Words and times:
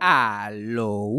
Aló. 0.00 1.10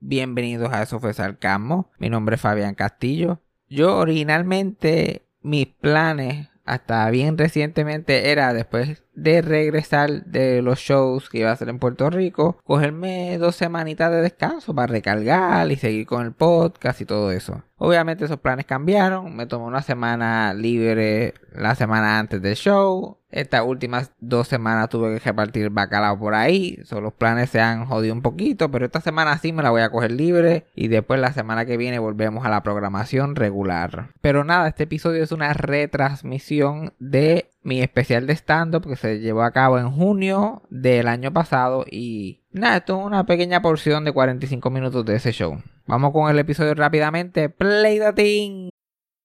Bienvenidos 0.00 0.72
a 0.72 0.82
Eso 0.82 1.00
fue 1.00 1.12
Sarcasmo. 1.12 1.90
Mi 1.98 2.08
nombre 2.08 2.36
es 2.36 2.40
Fabián 2.40 2.74
Castillo. 2.74 3.40
Yo 3.68 3.98
originalmente 3.98 5.26
mis 5.42 5.66
planes 5.66 6.48
hasta 6.64 7.08
bien 7.10 7.36
recientemente 7.36 8.30
era 8.30 8.54
después 8.54 9.02
de 9.14 9.42
regresar 9.42 10.24
de 10.24 10.62
los 10.62 10.78
shows 10.78 11.28
que 11.28 11.38
iba 11.38 11.50
a 11.50 11.52
hacer 11.52 11.68
en 11.68 11.78
Puerto 11.78 12.10
Rico, 12.10 12.58
cogerme 12.64 13.38
dos 13.38 13.56
semanitas 13.56 14.10
de 14.10 14.22
descanso 14.22 14.74
para 14.74 14.92
recargar 14.92 15.70
y 15.70 15.76
seguir 15.76 16.06
con 16.06 16.24
el 16.24 16.32
podcast 16.32 17.00
y 17.00 17.04
todo 17.04 17.32
eso. 17.32 17.62
Obviamente 17.76 18.24
esos 18.24 18.40
planes 18.40 18.66
cambiaron, 18.66 19.34
me 19.34 19.46
tomé 19.46 19.64
una 19.64 19.82
semana 19.82 20.54
libre 20.54 21.34
la 21.52 21.74
semana 21.74 22.18
antes 22.18 22.42
del 22.42 22.54
show, 22.54 23.20
estas 23.30 23.62
últimas 23.64 24.12
dos 24.18 24.48
semanas 24.48 24.88
tuve 24.88 25.14
que 25.14 25.24
repartir 25.24 25.70
bacalao 25.70 26.18
por 26.18 26.34
ahí. 26.34 26.78
So, 26.84 27.00
los 27.00 27.12
planes 27.12 27.50
se 27.50 27.60
han 27.60 27.86
jodido 27.86 28.12
un 28.12 28.22
poquito. 28.22 28.70
Pero 28.70 28.86
esta 28.86 29.00
semana 29.00 29.38
sí 29.38 29.52
me 29.52 29.62
la 29.62 29.70
voy 29.70 29.82
a 29.82 29.90
coger 29.90 30.10
libre. 30.10 30.66
Y 30.74 30.88
después 30.88 31.20
la 31.20 31.32
semana 31.32 31.64
que 31.64 31.76
viene 31.76 31.98
volvemos 31.98 32.44
a 32.44 32.50
la 32.50 32.62
programación 32.62 33.36
regular. 33.36 34.08
Pero 34.20 34.44
nada, 34.44 34.68
este 34.68 34.84
episodio 34.84 35.22
es 35.22 35.32
una 35.32 35.52
retransmisión 35.52 36.92
de 36.98 37.50
mi 37.62 37.80
especial 37.80 38.26
de 38.26 38.34
stand-up 38.34 38.86
que 38.86 38.96
se 38.96 39.20
llevó 39.20 39.42
a 39.42 39.52
cabo 39.52 39.78
en 39.78 39.90
junio 39.90 40.62
del 40.70 41.08
año 41.08 41.32
pasado. 41.32 41.84
Y 41.90 42.40
nada, 42.52 42.78
esto 42.78 42.98
es 42.98 43.06
una 43.06 43.26
pequeña 43.26 43.62
porción 43.62 44.04
de 44.04 44.12
45 44.12 44.70
minutos 44.70 45.04
de 45.04 45.16
ese 45.16 45.32
show. 45.32 45.62
Vamos 45.86 46.12
con 46.12 46.30
el 46.30 46.38
episodio 46.38 46.74
rápidamente. 46.74 47.48
Play 47.48 47.98
the 47.98 48.12
thing. 48.12 48.70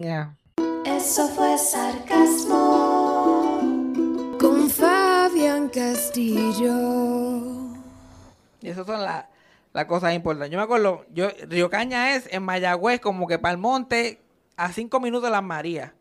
Yeah. 0.00 0.34
Eso 0.86 1.28
fue 1.28 1.58
sarcasmo. 1.58 2.56
Con 4.40 4.70
Fabián 4.70 5.68
Castillo. 5.68 6.72
Y 8.62 8.68
esas 8.70 8.86
son 8.86 9.02
las 9.02 9.26
las 9.72 9.84
cosas 9.84 10.14
importantes. 10.14 10.50
Yo 10.50 10.56
me 10.58 10.64
acuerdo, 10.64 11.04
yo, 11.12 11.28
Río 11.48 11.70
Caña 11.70 12.16
es 12.16 12.26
en 12.32 12.42
Mayagüez, 12.42 12.98
como 13.00 13.28
que 13.28 13.38
para 13.38 13.52
el 13.52 13.58
monte, 13.58 14.18
a 14.56 14.72
cinco 14.72 14.98
minutos 15.00 15.24
de 15.28 15.30
Las 15.30 15.44
Marías. 15.44 15.92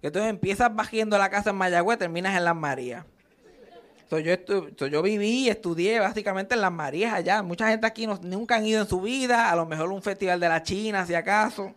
Que 0.00 0.06
entonces 0.06 0.30
empiezas 0.30 0.74
bajando 0.74 1.18
la 1.18 1.28
casa 1.28 1.50
en 1.50 1.56
Mayagüez, 1.56 1.98
terminas 1.98 2.34
en 2.36 2.44
Las 2.44 2.56
Marías. 2.56 3.04
So, 4.08 4.18
yo, 4.20 4.32
estu- 4.32 4.72
so, 4.78 4.86
yo 4.86 5.02
viví 5.02 5.46
y 5.46 5.50
estudié 5.50 6.00
básicamente 6.00 6.54
en 6.54 6.62
Las 6.62 6.72
Marías 6.72 7.12
allá. 7.12 7.42
Mucha 7.42 7.68
gente 7.68 7.86
aquí 7.86 8.06
no- 8.06 8.18
nunca 8.22 8.54
han 8.56 8.64
ido 8.64 8.80
en 8.80 8.88
su 8.88 9.00
vida, 9.02 9.50
a 9.50 9.56
lo 9.56 9.66
mejor 9.66 9.90
un 9.92 10.00
festival 10.02 10.38
de 10.40 10.48
la 10.48 10.62
China, 10.62 11.04
si 11.04 11.14
acaso. 11.14 11.74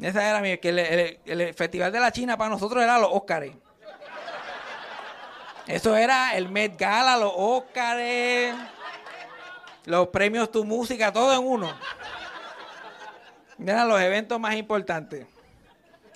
Esa 0.00 0.28
era 0.28 0.40
mi, 0.40 0.58
que 0.58 1.20
el, 1.24 1.54
festival 1.54 1.90
de 1.90 2.00
la 2.00 2.12
China 2.12 2.36
para 2.36 2.50
nosotros 2.50 2.82
era 2.82 2.98
los 2.98 3.10
Óscares. 3.12 3.54
Eso 5.66 5.96
era 5.96 6.36
el 6.36 6.48
Met 6.48 6.78
Gala, 6.78 7.16
los 7.16 7.32
Óscares, 7.34 8.54
los 9.84 10.08
premios 10.08 10.50
Tu 10.50 10.64
Música, 10.64 11.12
todo 11.12 11.32
en 11.32 11.46
uno. 11.46 11.72
Eran 13.58 13.88
los 13.88 14.00
eventos 14.00 14.38
más 14.38 14.54
importantes. 14.54 15.26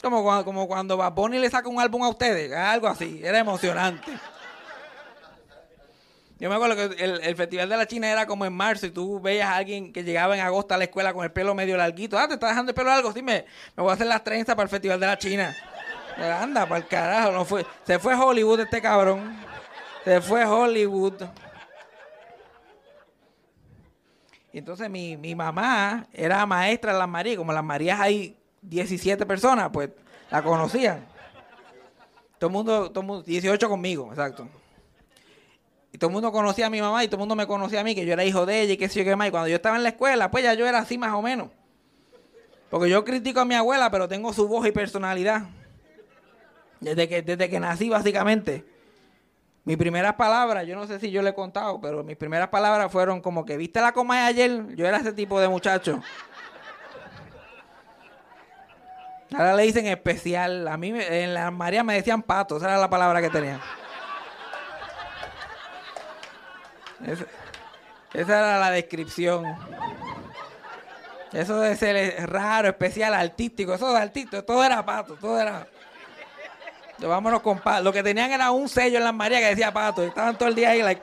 Como 0.03 0.23
cuando, 0.23 0.45
como 0.45 0.69
cuando 0.69 1.29
le 1.29 1.51
saca 1.51 1.69
un 1.69 1.81
álbum 1.81 2.03
a 2.05 2.09
ustedes, 2.09 2.53
algo 2.53 2.87
así, 2.87 3.21
era 3.23 3.39
emocionante. 3.39 4.13
Yo 6.41 6.49
me 6.49 6.55
acuerdo 6.55 6.75
que 6.75 7.05
el, 7.05 7.21
el 7.21 7.37
Festival 7.37 7.69
de 7.69 7.77
la 7.77 7.87
China 7.87 8.11
era 8.11 8.27
como 8.27 8.47
en 8.47 8.55
marzo 8.55 8.87
y 8.87 8.91
tú 8.91 9.21
veías 9.21 9.47
a 9.47 9.56
alguien 9.56 9.93
que 9.93 10.03
llegaba 10.03 10.34
en 10.34 10.41
agosto 10.41 10.73
a 10.73 10.78
la 10.78 10.84
escuela 10.84 11.12
con 11.12 11.23
el 11.23 11.31
pelo 11.31 11.55
medio 11.55 11.77
larguito. 11.77 12.19
Ah, 12.19 12.27
te 12.27 12.34
estás 12.34 12.51
dejando 12.51 12.71
el 12.71 12.75
pelo 12.75 12.89
largo, 12.89 13.12
sí, 13.12 13.21
me, 13.21 13.45
voy 13.77 13.91
a 13.91 13.93
hacer 13.93 14.06
las 14.06 14.25
trenzas 14.25 14.55
para 14.55 14.65
el 14.65 14.71
Festival 14.71 14.99
de 14.99 15.06
la 15.06 15.19
China. 15.19 15.55
Anda, 16.17 16.67
para 16.67 16.78
el 16.78 16.87
carajo, 16.87 17.31
no 17.31 17.45
fue. 17.45 17.67
Se 17.84 17.99
fue 17.99 18.15
Hollywood 18.15 18.61
este 18.61 18.81
cabrón. 18.81 19.39
Se 20.03 20.23
fue 20.23 20.47
Hollywood. 20.47 21.23
Y 24.53 24.59
entonces 24.59 24.89
mi, 24.89 25.19
mi 25.19 25.34
mamá 25.34 26.07
era 26.11 26.45
maestra 26.47 26.93
en 26.93 26.99
las 26.99 27.09
Marías. 27.09 27.37
Como 27.37 27.53
las 27.53 27.65
Marías 27.65 28.01
hay 28.01 28.34
17 28.62 29.27
personas, 29.27 29.69
pues 29.71 29.91
la 30.31 30.43
conocían. 30.43 31.07
Todo 32.39 32.49
el 32.49 32.53
mundo, 32.53 32.91
todo 32.91 33.05
mundo, 33.05 33.22
18 33.25 33.69
conmigo, 33.69 34.09
exacto. 34.09 34.49
Y 35.93 35.99
todo 35.99 36.09
el 36.09 36.15
mundo 36.15 36.31
conocía 36.31 36.67
a 36.67 36.71
mi 36.71 36.81
mamá 36.81 37.03
y 37.03 37.09
todo 37.09 37.17
el 37.17 37.21
mundo 37.21 37.34
me 37.34 37.47
conocía 37.47 37.81
a 37.81 37.84
mí, 37.84 37.95
que 37.95 38.06
yo 38.06 38.12
era 38.12 38.25
hijo 38.25 38.47
de 38.47 38.62
ella 38.62 38.75
y 38.75 38.77
qué 38.77 38.89
sé 38.89 39.01
yo 39.01 39.05
qué 39.05 39.17
más. 39.17 39.28
Y 39.28 39.31
cuando 39.31 39.49
yo 39.49 39.56
estaba 39.56 39.77
en 39.77 39.83
la 39.83 39.89
escuela, 39.91 40.31
pues 40.31 40.45
ya 40.45 40.55
yo 40.55 40.67
era 40.67 40.78
así 40.78 40.99
más 40.99 41.12
o 41.12 41.23
menos. 41.23 41.49
Porque 42.71 42.89
yo 42.89 43.05
critico 43.05 43.41
a 43.41 43.45
mi 43.45 43.55
abuela, 43.55 43.91
pero 43.91 44.06
tengo 44.06 44.33
su 44.33 44.47
voz 44.47 44.67
y 44.67 44.73
personalidad. 44.73 45.43
Desde 46.78 47.09
que, 47.09 47.23
desde 47.23 47.51
que 47.51 47.59
nací, 47.59 47.89
básicamente. 47.89 48.65
Mis 49.65 49.77
primeras 49.77 50.15
palabras, 50.15 50.67
yo 50.67 50.77
no 50.77 50.87
sé 50.87 50.99
si 51.01 51.11
yo 51.11 51.21
le 51.21 51.31
he 51.31 51.34
contado, 51.34 51.81
pero 51.81 52.03
mis 52.03 52.17
primeras 52.17 52.49
palabras 52.49 52.91
fueron 52.91 53.21
como 53.21 53.45
que, 53.45 53.57
¿viste 53.57 53.81
la 53.81 53.93
coma 53.93 54.27
ayer? 54.27 54.75
Yo 54.75 54.87
era 54.87 54.99
ese 54.99 55.12
tipo 55.12 55.41
de 55.41 55.49
muchacho. 55.49 56.01
Ahora 59.33 59.55
le 59.55 59.65
dicen 59.65 59.87
especial. 59.87 60.67
A 60.69 60.77
mí 60.77 60.93
en 60.95 61.34
la 61.34 61.51
María 61.51 61.84
me 61.84 61.95
decían 61.95 62.22
pato, 62.22 62.57
esa 62.57 62.67
era 62.67 62.78
la 62.78 62.91
palabra 62.91 63.21
que 63.21 63.31
tenía. 63.31 63.61
Esa, 67.05 67.25
era 68.12 68.59
la 68.59 68.71
descripción. 68.71 69.44
Eso 71.33 71.61
de 71.61 71.77
ser 71.77 72.28
raro, 72.28 72.69
especial, 72.69 73.15
artístico, 73.15 73.75
eso 73.75 73.93
de 73.93 73.99
artístico, 73.99 74.43
todo 74.43 74.65
era 74.65 74.84
pato, 74.84 75.15
todo 75.15 75.41
era. 75.41 75.66
Vámonos 76.99 77.41
con 77.41 77.59
pato. 77.60 77.84
Lo 77.84 77.93
que 77.93 78.03
tenían 78.03 78.31
era 78.31 78.50
un 78.50 78.69
sello 78.69 78.99
en 78.99 79.05
las 79.05 79.15
Marías 79.15 79.41
que 79.41 79.49
decía 79.49 79.72
pato. 79.72 80.03
Estaban 80.03 80.37
todo 80.37 80.49
el 80.49 80.55
día 80.55 80.71
ahí. 80.71 80.99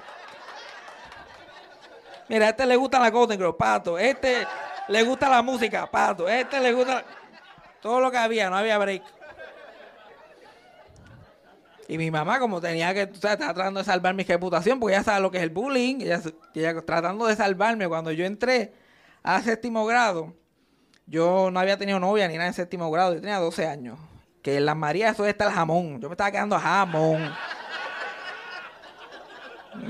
Mira, 2.27 2.47
a 2.47 2.49
este 2.49 2.65
le 2.65 2.75
gusta 2.75 2.99
la 2.99 3.09
Golden 3.09 3.39
Girl, 3.39 3.55
pato. 3.55 3.97
Este 3.97 4.45
le 4.89 5.03
gusta 5.03 5.29
la 5.29 5.41
música, 5.41 5.89
pato. 5.89 6.27
Este 6.27 6.59
le 6.59 6.73
gusta. 6.73 7.03
Todo 7.81 7.99
lo 8.01 8.11
que 8.11 8.17
había, 8.17 8.49
no 8.49 8.57
había 8.57 8.77
break. 8.77 9.16
Y 11.87 11.97
mi 11.97 12.11
mamá, 12.11 12.39
como 12.39 12.59
tenía 12.59 12.93
que, 12.93 13.07
tú 13.07 13.19
sabes, 13.19 13.35
estaba 13.35 13.53
tratando 13.53 13.79
de 13.79 13.85
salvar 13.85 14.13
mi 14.13 14.23
reputación, 14.23 14.79
porque 14.79 14.95
ella 14.95 15.03
sabe 15.03 15.21
lo 15.21 15.31
que 15.31 15.37
es 15.37 15.43
el 15.43 15.51
bullying, 15.51 16.01
ella, 16.01 16.81
tratando 16.85 17.25
de 17.27 17.35
salvarme. 17.35 17.87
Cuando 17.87 18.11
yo 18.11 18.25
entré 18.25 18.73
a 19.23 19.41
séptimo 19.41 19.85
grado, 19.85 20.35
yo 21.05 21.49
no 21.49 21.59
había 21.59 21.77
tenido 21.77 21.99
novia 21.99 22.27
ni 22.27 22.35
nada 22.35 22.47
en 22.47 22.53
séptimo 22.53 22.91
grado, 22.91 23.13
yo 23.13 23.21
tenía 23.21 23.39
12 23.39 23.67
años. 23.67 23.97
Que 24.41 24.57
en 24.57 24.65
las 24.65 24.75
Marías 24.75 25.13
eso 25.13 25.25
está 25.25 25.45
el 25.45 25.53
jamón. 25.53 26.01
Yo 26.01 26.09
me 26.09 26.13
estaba 26.13 26.31
quedando 26.31 26.59
jamón. 26.59 27.31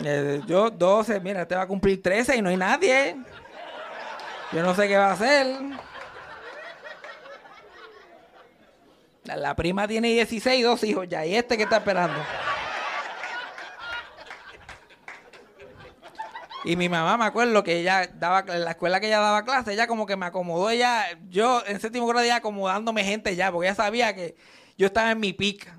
Eh, 0.03 0.41
yo 0.45 0.69
12, 0.69 1.21
mira, 1.21 1.43
este 1.43 1.55
va 1.55 1.61
a 1.61 1.67
cumplir 1.67 2.03
13 2.03 2.35
y 2.35 2.41
no 2.41 2.49
hay 2.49 2.57
nadie. 2.57 3.15
Yo 4.51 4.61
no 4.61 4.75
sé 4.75 4.85
qué 4.85 4.97
va 4.97 5.11
a 5.11 5.13
hacer. 5.13 5.47
La, 9.35 9.55
prima 9.55 9.87
tiene 9.87 10.09
16, 10.09 10.63
dos 10.63 10.83
hijos 10.83 11.07
ya. 11.09 11.25
¿Y 11.25 11.35
este 11.35 11.57
qué 11.57 11.63
está 11.63 11.77
esperando? 11.77 12.17
Y 16.63 16.75
mi 16.75 16.87
mamá, 16.89 17.17
me 17.17 17.25
acuerdo 17.25 17.63
que 17.63 17.79
ella 17.79 18.09
daba, 18.13 18.43
en 18.53 18.63
la 18.63 18.71
escuela 18.71 18.99
que 18.99 19.07
ella 19.07 19.19
daba 19.19 19.43
clase, 19.43 19.73
ella 19.73 19.87
como 19.87 20.05
que 20.05 20.15
me 20.15 20.25
acomodó, 20.25 20.69
ella, 20.69 21.05
yo 21.29 21.61
en 21.65 21.79
séptimo 21.79 22.07
grado 22.07 22.25
ya 22.25 22.37
acomodándome 22.37 23.03
gente 23.03 23.35
ya, 23.35 23.51
porque 23.51 23.67
ella 23.67 23.75
sabía 23.75 24.15
que 24.15 24.35
yo 24.77 24.87
estaba 24.87 25.11
en 25.11 25.19
mi 25.19 25.33
pica. 25.33 25.75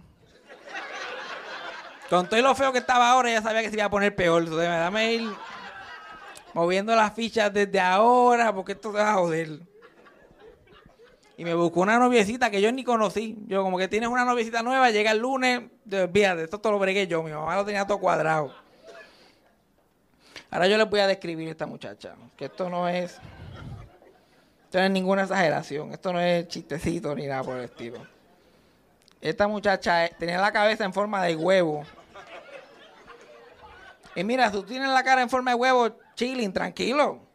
Con 2.09 2.29
todo 2.29 2.41
lo 2.41 2.55
feo 2.55 2.73
que 2.73 2.79
estaba 2.79 3.11
ahora, 3.11 3.31
ella 3.31 3.43
sabía 3.43 3.63
que 3.63 3.71
se 3.71 3.77
iba 3.77 3.85
a 3.85 3.91
poner 3.91 4.15
peor. 4.15 4.43
Entonces, 4.43 4.69
me 4.69 4.77
dame 4.77 5.13
ir 5.13 5.31
moviendo 6.55 6.95
las 6.97 7.15
fichas 7.15 7.53
desde 7.53 7.81
ahora, 7.81 8.55
porque 8.55 8.73
esto 8.73 8.93
se 8.93 8.99
va 8.99 9.13
a 9.13 9.15
joder. 9.15 9.61
Y 11.39 11.45
me 11.45 11.55
buscó 11.55 11.83
una 11.83 12.01
noviecita 12.01 12.51
que 12.51 12.61
yo 12.61 12.73
ni 12.73 12.83
conocí. 12.83 13.39
Yo, 13.47 13.63
como 13.63 13.79
que 13.79 13.87
tienes 13.87 14.09
una 14.09 14.25
noviecita 14.25 14.61
nueva, 14.65 14.91
llega 14.91 15.13
el 15.13 15.21
lunes, 15.21 15.63
olvídate, 15.87 16.43
esto 16.43 16.59
todo 16.59 16.73
lo 16.73 16.81
bregué 16.81 17.07
yo. 17.07 17.23
Mi 17.23 17.31
mamá 17.31 17.55
lo 17.55 17.65
tenía 17.65 17.87
todo 17.87 17.99
cuadrado. 17.99 18.53
Ahora 20.51 20.67
yo 20.67 20.77
les 20.77 20.91
voy 20.91 20.99
a 20.99 21.07
describir 21.07 21.47
a 21.47 21.53
esta 21.53 21.65
muchacha. 21.65 22.17
Que 22.37 22.47
esto 22.47 22.69
no 22.69 22.89
es. 22.89 23.21
Esto 24.65 24.79
no 24.79 24.85
es 24.85 24.91
ninguna 24.91 25.23
exageración. 25.23 25.93
Esto 25.93 26.13
no 26.13 26.19
es 26.19 26.49
chistecito 26.49 27.15
ni 27.15 27.29
nada 27.29 27.45
por 27.45 27.57
el 27.57 27.67
estilo. 27.67 28.05
Esta 29.21 29.47
muchacha 29.47 30.07
eh, 30.07 30.17
tenía 30.19 30.41
la 30.41 30.51
cabeza 30.51 30.85
en 30.85 30.93
forma 30.93 31.23
de 31.23 31.37
huevo. 31.37 31.85
Y 34.17 34.25
mira, 34.25 34.51
tú 34.51 34.65
tienes 34.65 34.89
la 34.89 35.05
cara 35.05 35.23
en 35.23 35.31
forma 35.31 35.53
de 35.53 35.55
huevo, 35.55 35.97
chilling, 36.17 36.53
tranquilo. 36.53 37.28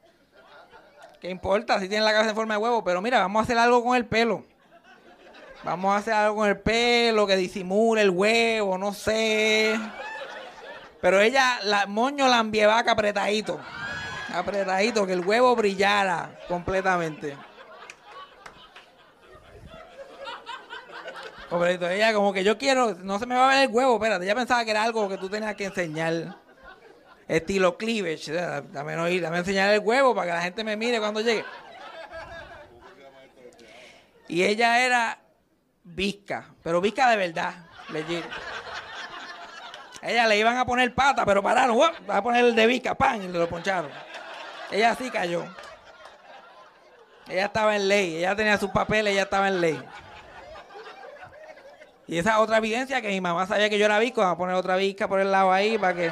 ¿Qué 1.23 1.29
importa 1.29 1.79
si 1.79 1.87
tienes 1.87 2.03
la 2.03 2.11
cara 2.11 2.27
en 2.27 2.35
forma 2.35 2.55
de 2.55 2.57
huevo? 2.57 2.83
Pero 2.83 3.01
mira, 3.01 3.17
vamos 3.19 3.39
a 3.39 3.43
hacer 3.43 3.57
algo 3.57 3.81
con 3.81 3.95
el 3.95 4.05
pelo. 4.05 4.43
Vamos 5.63 5.95
a 5.95 5.99
hacer 5.99 6.13
algo 6.13 6.35
con 6.35 6.49
el 6.49 6.59
pelo 6.59 7.25
que 7.25 7.37
disimule 7.37 8.01
el 8.01 8.09
huevo, 8.09 8.77
no 8.77 8.93
sé. 8.93 9.79
Pero 10.99 11.21
ella, 11.21 11.59
la 11.63 11.85
moño 11.85 12.27
la 12.27 12.43
vaca 12.67 12.91
apretadito. 12.91 13.57
Apretadito, 14.35 15.07
que 15.07 15.13
el 15.13 15.25
huevo 15.25 15.55
brillara 15.55 16.37
completamente. 16.49 17.37
Completito. 21.49 21.89
Ella 21.89 22.13
como 22.13 22.33
que 22.33 22.43
yo 22.43 22.57
quiero, 22.57 22.95
no 22.95 23.17
se 23.17 23.25
me 23.25 23.35
va 23.35 23.45
a 23.49 23.55
ver 23.55 23.69
el 23.69 23.73
huevo, 23.73 23.93
espérate. 23.93 24.25
Ella 24.25 24.35
pensaba 24.35 24.65
que 24.65 24.71
era 24.71 24.83
algo 24.83 25.07
que 25.07 25.17
tú 25.17 25.29
tenías 25.29 25.55
que 25.55 25.63
enseñar. 25.63 26.42
Estilo 27.27 27.77
cleavage. 27.77 28.31
Dame, 28.31 28.93
enseñar 29.37 29.73
el 29.73 29.79
huevo 29.79 30.13
para 30.13 30.27
que 30.27 30.33
la 30.33 30.41
gente 30.41 30.63
me 30.63 30.75
mire 30.75 30.99
cuando 30.99 31.21
llegue. 31.21 31.45
Y 34.27 34.43
ella 34.43 34.79
era 34.79 35.19
visca, 35.83 36.49
pero 36.63 36.81
visca 36.81 37.09
de 37.09 37.17
verdad, 37.17 37.53
legit. 37.89 38.23
Ella 40.01 40.27
le 40.27 40.37
iban 40.37 40.57
a 40.57 40.65
poner 40.65 40.93
pata, 40.93 41.25
pero 41.25 41.41
pararon, 41.41 41.77
va 41.79 42.17
a 42.17 42.23
poner 42.23 42.43
el 42.43 42.55
de 42.55 42.67
visca, 42.67 42.95
pan, 42.95 43.23
y 43.23 43.27
lo 43.27 43.47
poncharon. 43.47 43.91
Ella 44.71 44.95
sí 44.95 45.09
cayó. 45.09 45.45
Ella 47.27 47.45
estaba 47.45 47.75
en 47.75 47.87
ley, 47.87 48.17
ella 48.17 48.35
tenía 48.35 48.57
sus 48.57 48.69
papeles, 48.71 49.13
ella 49.13 49.23
estaba 49.23 49.47
en 49.47 49.61
ley. 49.61 49.81
Y 52.05 52.17
esa 52.17 52.39
otra 52.39 52.57
evidencia 52.57 53.01
que 53.01 53.07
mi 53.07 53.21
mamá 53.21 53.47
sabía 53.47 53.69
que 53.69 53.79
yo 53.79 53.85
era 53.85 53.97
visco, 53.99 54.21
vamos 54.21 54.35
a 54.35 54.37
poner 54.37 54.55
otra 54.55 54.75
visca 54.75 55.07
por 55.07 55.19
el 55.19 55.31
lado 55.31 55.53
ahí 55.53 55.77
para 55.77 55.93
que. 55.93 56.11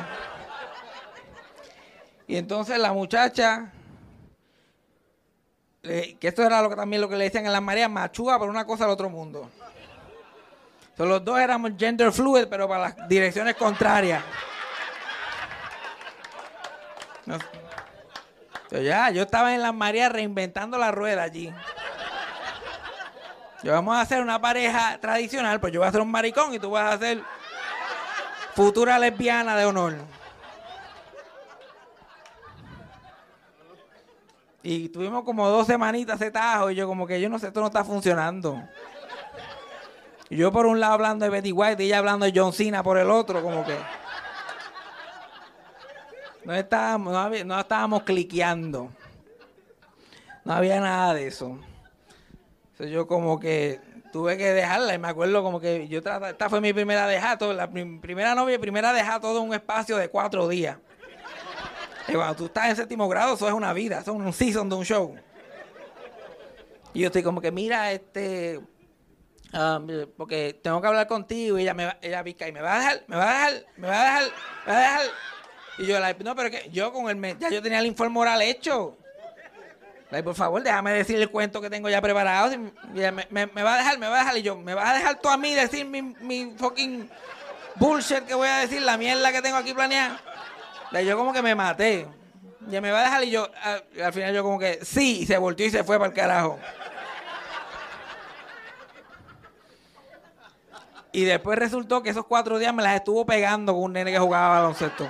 Y 2.31 2.37
entonces 2.37 2.79
la 2.79 2.93
muchacha 2.93 3.73
que 5.81 6.17
esto 6.21 6.43
era 6.43 6.61
lo 6.61 6.69
que 6.69 6.77
también 6.77 7.01
lo 7.01 7.09
que 7.09 7.17
le 7.17 7.25
decían 7.25 7.45
en 7.45 7.51
las 7.51 7.61
mareas, 7.61 7.89
machúa 7.89 8.39
por 8.39 8.47
una 8.47 8.65
cosa 8.65 8.85
al 8.85 8.91
otro 8.91 9.09
mundo. 9.09 9.51
los 10.95 11.25
dos 11.25 11.37
éramos 11.37 11.73
gender 11.77 12.09
fluid, 12.13 12.45
pero 12.49 12.69
para 12.69 12.83
las 12.83 13.09
direcciones 13.09 13.55
contrarias. 13.55 14.23
ya, 18.81 19.09
yo 19.09 19.23
estaba 19.23 19.53
en 19.53 19.61
las 19.61 19.73
mareas 19.73 20.09
reinventando 20.09 20.77
la 20.77 20.89
rueda 20.89 21.23
allí. 21.23 21.53
Yo 23.61 23.73
vamos 23.73 23.97
a 23.97 23.99
hacer 23.99 24.21
una 24.21 24.39
pareja 24.39 24.97
tradicional, 25.01 25.59
pues 25.59 25.73
yo 25.73 25.81
voy 25.81 25.87
a 25.87 25.89
hacer 25.89 25.99
un 25.99 26.09
maricón 26.09 26.53
y 26.53 26.59
tú 26.59 26.71
vas 26.71 26.91
a 26.91 26.93
hacer 26.93 27.21
futura 28.55 28.97
lesbiana 28.97 29.57
de 29.57 29.65
honor. 29.65 30.20
Y 34.63 34.89
tuvimos 34.89 35.23
como 35.23 35.49
dos 35.49 35.67
semanitas 35.67 36.19
de 36.19 36.29
tajo 36.29 36.69
y 36.69 36.75
yo 36.75 36.87
como 36.87 37.07
que 37.07 37.19
yo 37.19 37.29
no 37.29 37.39
sé, 37.39 37.47
esto 37.47 37.61
no 37.61 37.67
está 37.67 37.83
funcionando. 37.83 38.61
Y 40.29 40.37
yo 40.37 40.51
por 40.51 40.65
un 40.65 40.79
lado 40.79 40.93
hablando 40.93 41.25
de 41.25 41.31
Betty 41.31 41.51
White 41.51 41.83
y 41.83 41.87
ella 41.87 41.97
hablando 41.97 42.25
de 42.25 42.33
John 42.33 42.53
Cena 42.53 42.83
por 42.83 42.97
el 42.97 43.09
otro, 43.09 43.41
como 43.41 43.65
que... 43.65 43.75
No 46.45 46.55
estábamos, 46.55 47.45
no, 47.45 47.59
estábamos 47.59 48.03
cliqueando. 48.03 48.91
No 50.43 50.53
había 50.53 50.79
nada 50.79 51.13
de 51.13 51.27
eso. 51.27 51.59
Entonces 52.71 52.91
yo 52.91 53.07
como 53.07 53.39
que 53.39 53.79
tuve 54.11 54.37
que 54.37 54.51
dejarla 54.51 54.93
y 54.93 54.99
me 54.99 55.07
acuerdo 55.07 55.43
como 55.43 55.59
que 55.59 55.87
yo 55.87 55.99
esta 55.99 56.49
fue 56.49 56.61
mi 56.61 56.73
primera 56.73 57.07
deja, 57.07 57.37
la 57.53 57.69
primera 57.69 58.33
novia 58.35 58.59
primera 58.59 58.91
deja 58.91 59.19
todo 59.19 59.41
un 59.41 59.53
espacio 59.53 59.97
de 59.97 60.09
cuatro 60.09 60.47
días. 60.47 60.77
Y 62.11 62.15
cuando 62.15 62.35
tú 62.35 62.45
estás 62.45 62.69
en 62.69 62.75
séptimo 62.75 63.07
grado, 63.07 63.35
eso 63.35 63.47
es 63.47 63.53
una 63.53 63.71
vida, 63.71 63.99
eso 63.99 64.11
es 64.11 64.17
un 64.17 64.33
season 64.33 64.69
de 64.69 64.75
un 64.75 64.83
show. 64.83 65.15
Y 66.93 66.99
yo 66.99 67.07
estoy 67.07 67.23
como 67.23 67.39
que, 67.39 67.51
mira, 67.51 67.91
este, 67.93 68.59
um, 69.53 69.87
porque 70.17 70.59
tengo 70.61 70.81
que 70.81 70.87
hablar 70.87 71.07
contigo 71.07 71.57
y 71.57 71.61
ella 71.61 71.73
me 71.73 71.85
va, 71.85 71.97
ella 72.01 72.21
pica 72.23 72.47
y 72.47 72.51
me 72.51 72.61
va 72.61 72.75
a 72.75 72.79
dejar, 72.79 73.03
me 73.07 73.15
va 73.15 73.23
a 73.23 73.33
dejar, 73.33 73.65
me 73.77 73.87
va 73.87 74.01
a 74.01 74.03
dejar, 74.03 74.23
me 74.65 74.73
va 74.73 74.77
a 74.77 74.81
dejar. 74.81 75.01
Y 75.77 75.85
yo, 75.85 75.99
like, 75.99 76.23
no, 76.23 76.35
pero 76.35 76.51
que 76.51 76.69
yo 76.69 76.91
con 76.91 77.09
el, 77.09 77.39
ya 77.39 77.49
yo 77.49 77.61
tenía 77.61 77.79
el 77.79 77.85
informe 77.85 78.13
moral 78.13 78.41
hecho. 78.41 78.97
Like, 80.09 80.25
por 80.25 80.35
favor, 80.35 80.61
déjame 80.61 80.91
decir 80.91 81.15
el 81.15 81.29
cuento 81.29 81.61
que 81.61 81.69
tengo 81.69 81.87
ya 81.87 82.01
preparado. 82.01 82.51
me, 82.93 83.11
me, 83.11 83.47
me, 83.47 83.63
va 83.63 83.75
a 83.75 83.77
dejar, 83.77 83.97
me 83.97 84.09
va 84.09 84.17
a 84.17 84.19
dejar. 84.19 84.37
Y 84.37 84.41
yo, 84.41 84.57
me 84.57 84.73
vas 84.73 84.89
a 84.89 84.93
dejar 84.95 85.21
tú 85.21 85.29
a 85.29 85.37
mí 85.37 85.55
decir 85.55 85.85
mi, 85.85 86.01
mi 86.01 86.53
fucking 86.57 87.09
bullshit 87.75 88.25
que 88.25 88.33
voy 88.33 88.49
a 88.49 88.57
decir, 88.57 88.81
la 88.81 88.97
mierda 88.97 89.31
que 89.31 89.41
tengo 89.41 89.55
aquí 89.55 89.73
planeada. 89.73 90.19
Yo 90.99 91.17
como 91.17 91.31
que 91.31 91.41
me 91.41 91.55
maté. 91.55 92.07
Ya 92.67 92.79
me 92.79 92.91
va 92.91 92.99
a 92.99 93.03
dejar 93.03 93.23
y 93.23 93.31
yo, 93.31 93.47
al, 94.03 94.13
final 94.13 94.35
yo 94.35 94.43
como 94.43 94.59
que 94.59 94.85
sí, 94.85 95.21
y 95.21 95.25
se 95.25 95.37
volteó 95.37 95.65
y 95.65 95.71
se 95.71 95.83
fue 95.83 95.97
para 95.97 96.09
el 96.09 96.15
carajo. 96.15 96.59
Y 101.11 101.25
después 101.25 101.57
resultó 101.57 102.03
que 102.03 102.11
esos 102.11 102.25
cuatro 102.25 102.59
días 102.59 102.73
me 102.73 102.83
las 102.83 102.95
estuvo 102.95 103.25
pegando 103.25 103.73
con 103.73 103.83
un 103.83 103.93
nene 103.93 104.11
que 104.11 104.19
jugaba 104.19 104.59
baloncesto. 104.59 105.09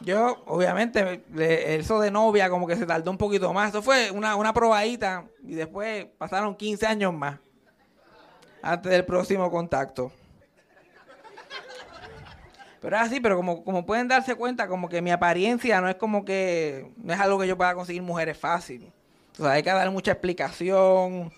Yo, 0.00 0.42
obviamente, 0.46 1.24
eso 1.78 2.00
de 2.00 2.10
novia 2.10 2.50
como 2.50 2.66
que 2.66 2.76
se 2.76 2.86
tardó 2.86 3.10
un 3.10 3.18
poquito 3.18 3.52
más. 3.52 3.68
Eso 3.68 3.82
fue 3.82 4.10
una, 4.10 4.34
una 4.34 4.52
probadita 4.52 5.24
y 5.44 5.54
después 5.54 6.06
pasaron 6.18 6.56
15 6.56 6.86
años 6.86 7.14
más 7.14 7.38
antes 8.62 8.90
del 8.90 9.04
próximo 9.04 9.50
contacto. 9.50 10.10
Pero 12.80 12.96
es 12.96 13.02
así, 13.02 13.20
pero 13.20 13.36
como, 13.36 13.62
como 13.62 13.84
pueden 13.84 14.08
darse 14.08 14.34
cuenta, 14.34 14.66
como 14.66 14.88
que 14.88 15.02
mi 15.02 15.10
apariencia 15.10 15.80
no 15.80 15.88
es 15.88 15.96
como 15.96 16.24
que, 16.24 16.90
no 16.96 17.12
es 17.12 17.20
algo 17.20 17.38
que 17.38 17.46
yo 17.46 17.56
pueda 17.56 17.74
conseguir 17.74 18.02
mujeres 18.02 18.38
fácil. 18.38 18.90
O 19.38 19.42
sea, 19.42 19.52
hay 19.52 19.62
que 19.62 19.70
dar 19.70 19.90
mucha 19.90 20.12
explicación. 20.12 21.32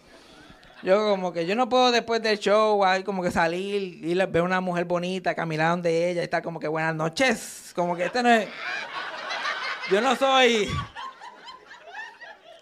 Yo 0.82 1.10
como 1.10 1.32
que 1.32 1.46
yo 1.46 1.54
no 1.54 1.68
puedo 1.68 1.92
después 1.92 2.22
del 2.22 2.38
show 2.38 2.84
ahí 2.84 3.04
como 3.04 3.22
que 3.22 3.30
salir 3.30 4.04
y 4.04 4.14
ver 4.14 4.42
una 4.42 4.60
mujer 4.60 4.84
bonita, 4.84 5.34
caminar 5.34 5.70
donde 5.70 6.10
ella 6.10 6.22
y 6.22 6.24
estar 6.24 6.42
como 6.42 6.58
que 6.58 6.68
buenas 6.68 6.94
noches. 6.94 7.72
Como 7.74 7.96
que 7.96 8.06
este 8.06 8.22
no 8.22 8.30
es... 8.30 8.48
Yo 9.90 10.00
no 10.00 10.16
soy... 10.16 10.68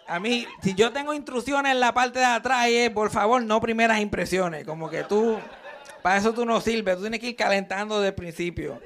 A 0.07 0.19
mí, 0.19 0.45
si 0.61 0.73
yo 0.75 0.91
tengo 0.91 1.13
instrucciones 1.13 1.71
en 1.71 1.79
la 1.79 1.93
parte 1.93 2.19
de 2.19 2.25
atrás, 2.25 2.67
por 2.93 3.11
favor, 3.11 3.41
no 3.43 3.61
primeras 3.61 3.99
impresiones. 3.99 4.65
Como 4.65 4.89
que 4.89 5.03
tú... 5.03 5.39
Para 6.01 6.17
eso 6.17 6.33
tú 6.33 6.45
no 6.45 6.59
sirves, 6.61 6.95
tú 6.95 7.01
tienes 7.01 7.19
que 7.19 7.27
ir 7.27 7.35
calentando 7.35 7.99
desde 7.99 8.09
el 8.09 8.15
principio. 8.15 8.79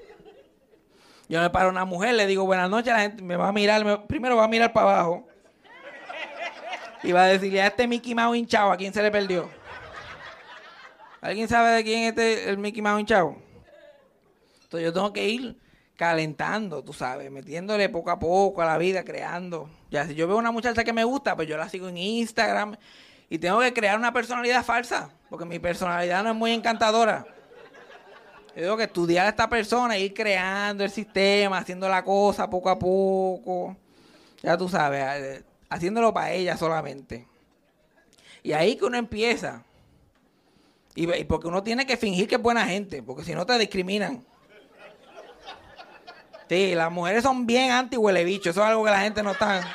Yo 1.27 1.41
me 1.41 1.49
paro 1.49 1.67
a 1.67 1.71
una 1.71 1.85
mujer, 1.85 2.13
le 2.15 2.27
digo 2.27 2.45
buenas 2.45 2.69
noches, 2.69 2.93
la 2.93 2.99
gente 2.99 3.23
me 3.23 3.35
va 3.35 3.47
a 3.47 3.51
mirar, 3.51 4.05
primero 4.05 4.35
va 4.35 4.43
a 4.43 4.47
mirar 4.47 4.73
para 4.73 4.91
abajo. 4.91 5.27
Y 7.03 7.11
va 7.11 7.23
a 7.23 7.27
decirle 7.27 7.61
a 7.61 7.67
este 7.67 7.87
Mickey 7.87 8.13
Mouse 8.13 8.37
hinchado, 8.37 8.71
¿a 8.71 8.77
quién 8.77 8.93
se 8.93 9.01
le 9.01 9.11
perdió? 9.11 9.49
¿Alguien 11.21 11.47
sabe 11.47 11.71
de 11.71 11.83
quién 11.83 12.03
es 12.03 12.09
este, 12.09 12.49
el 12.49 12.57
Mickey 12.57 12.81
Mouse 12.81 12.99
hinchado? 12.99 13.35
Entonces 14.63 14.85
yo 14.85 14.93
tengo 14.93 15.13
que 15.13 15.27
ir 15.27 15.57
calentando, 15.95 16.83
tú 16.83 16.93
sabes, 16.93 17.31
metiéndole 17.31 17.89
poco 17.89 18.11
a 18.11 18.19
poco 18.19 18.61
a 18.61 18.65
la 18.65 18.77
vida, 18.77 19.03
creando. 19.03 19.69
Ya 19.89 20.05
si 20.05 20.13
yo 20.15 20.27
veo 20.27 20.37
una 20.37 20.51
muchacha 20.51 20.83
que 20.83 20.93
me 20.93 21.03
gusta, 21.03 21.35
pues 21.35 21.47
yo 21.47 21.57
la 21.57 21.69
sigo 21.69 21.89
en 21.89 21.97
Instagram 21.97 22.75
y 23.29 23.39
tengo 23.39 23.59
que 23.59 23.73
crear 23.73 23.97
una 23.97 24.13
personalidad 24.13 24.63
falsa, 24.63 25.09
porque 25.29 25.45
mi 25.45 25.59
personalidad 25.59 26.23
no 26.23 26.31
es 26.31 26.35
muy 26.35 26.51
encantadora. 26.51 27.25
Yo 28.55 28.61
tengo 28.61 28.77
que 28.77 28.83
estudiar 28.83 29.25
a 29.25 29.29
esta 29.29 29.49
persona, 29.49 29.97
ir 29.97 30.13
creando 30.13 30.83
el 30.83 30.89
sistema, 30.89 31.57
haciendo 31.57 31.89
la 31.89 32.03
cosa 32.03 32.49
poco 32.49 32.69
a 32.69 32.79
poco. 32.79 33.75
Ya 34.41 34.57
tú 34.57 34.69
sabes, 34.69 35.03
eh, 35.03 35.43
haciéndolo 35.69 36.13
para 36.13 36.31
ella 36.31 36.55
solamente. 36.55 37.27
Y 38.43 38.53
ahí 38.53 38.77
que 38.77 38.85
uno 38.85 38.97
empieza. 38.97 39.63
Y, 40.93 41.25
porque 41.25 41.47
uno 41.47 41.63
tiene 41.63 41.85
que 41.85 41.97
fingir 41.97 42.27
que 42.27 42.35
es 42.35 42.41
buena 42.41 42.65
gente, 42.65 43.03
porque 43.03 43.23
si 43.23 43.35
no 43.35 43.45
te 43.45 43.57
discriminan. 43.57 44.23
Sí, 46.47 46.75
las 46.75 46.91
mujeres 46.91 47.23
son 47.23 47.45
bien 47.45 47.71
anti 47.71 47.97
huele 47.97 48.21
eso 48.35 48.49
es 48.51 48.57
algo 48.57 48.85
que 48.85 48.91
la 48.91 49.01
gente 49.01 49.21
no 49.23 49.31
está. 49.31 49.67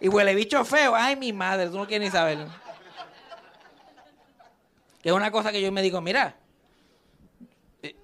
Y 0.00 0.08
huele 0.08 0.34
bicho 0.34 0.64
feo. 0.64 0.94
Ay, 0.94 1.16
mi 1.16 1.32
madre, 1.32 1.68
tú 1.68 1.76
no 1.76 1.86
quieres 1.86 2.08
ni 2.08 2.12
saberlo. 2.12 2.46
Que 5.02 5.10
es 5.10 5.14
una 5.14 5.30
cosa 5.30 5.52
que 5.52 5.62
yo 5.62 5.70
me 5.72 5.82
digo, 5.82 6.00
mira, 6.00 6.36
eh, 7.82 7.94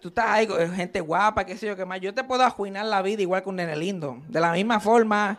tú 0.00 0.08
estás 0.08 0.26
ahí 0.28 0.48
gente 0.74 1.00
guapa, 1.00 1.44
qué 1.44 1.56
sé 1.56 1.66
yo, 1.66 1.76
qué 1.76 1.84
más. 1.84 2.00
Yo 2.00 2.14
te 2.14 2.24
puedo 2.24 2.42
ajuinar 2.44 2.86
la 2.86 3.02
vida 3.02 3.22
igual 3.22 3.42
que 3.42 3.48
un 3.48 3.56
nene 3.56 3.76
lindo. 3.76 4.22
De 4.28 4.40
la 4.40 4.52
misma 4.52 4.80
forma, 4.80 5.38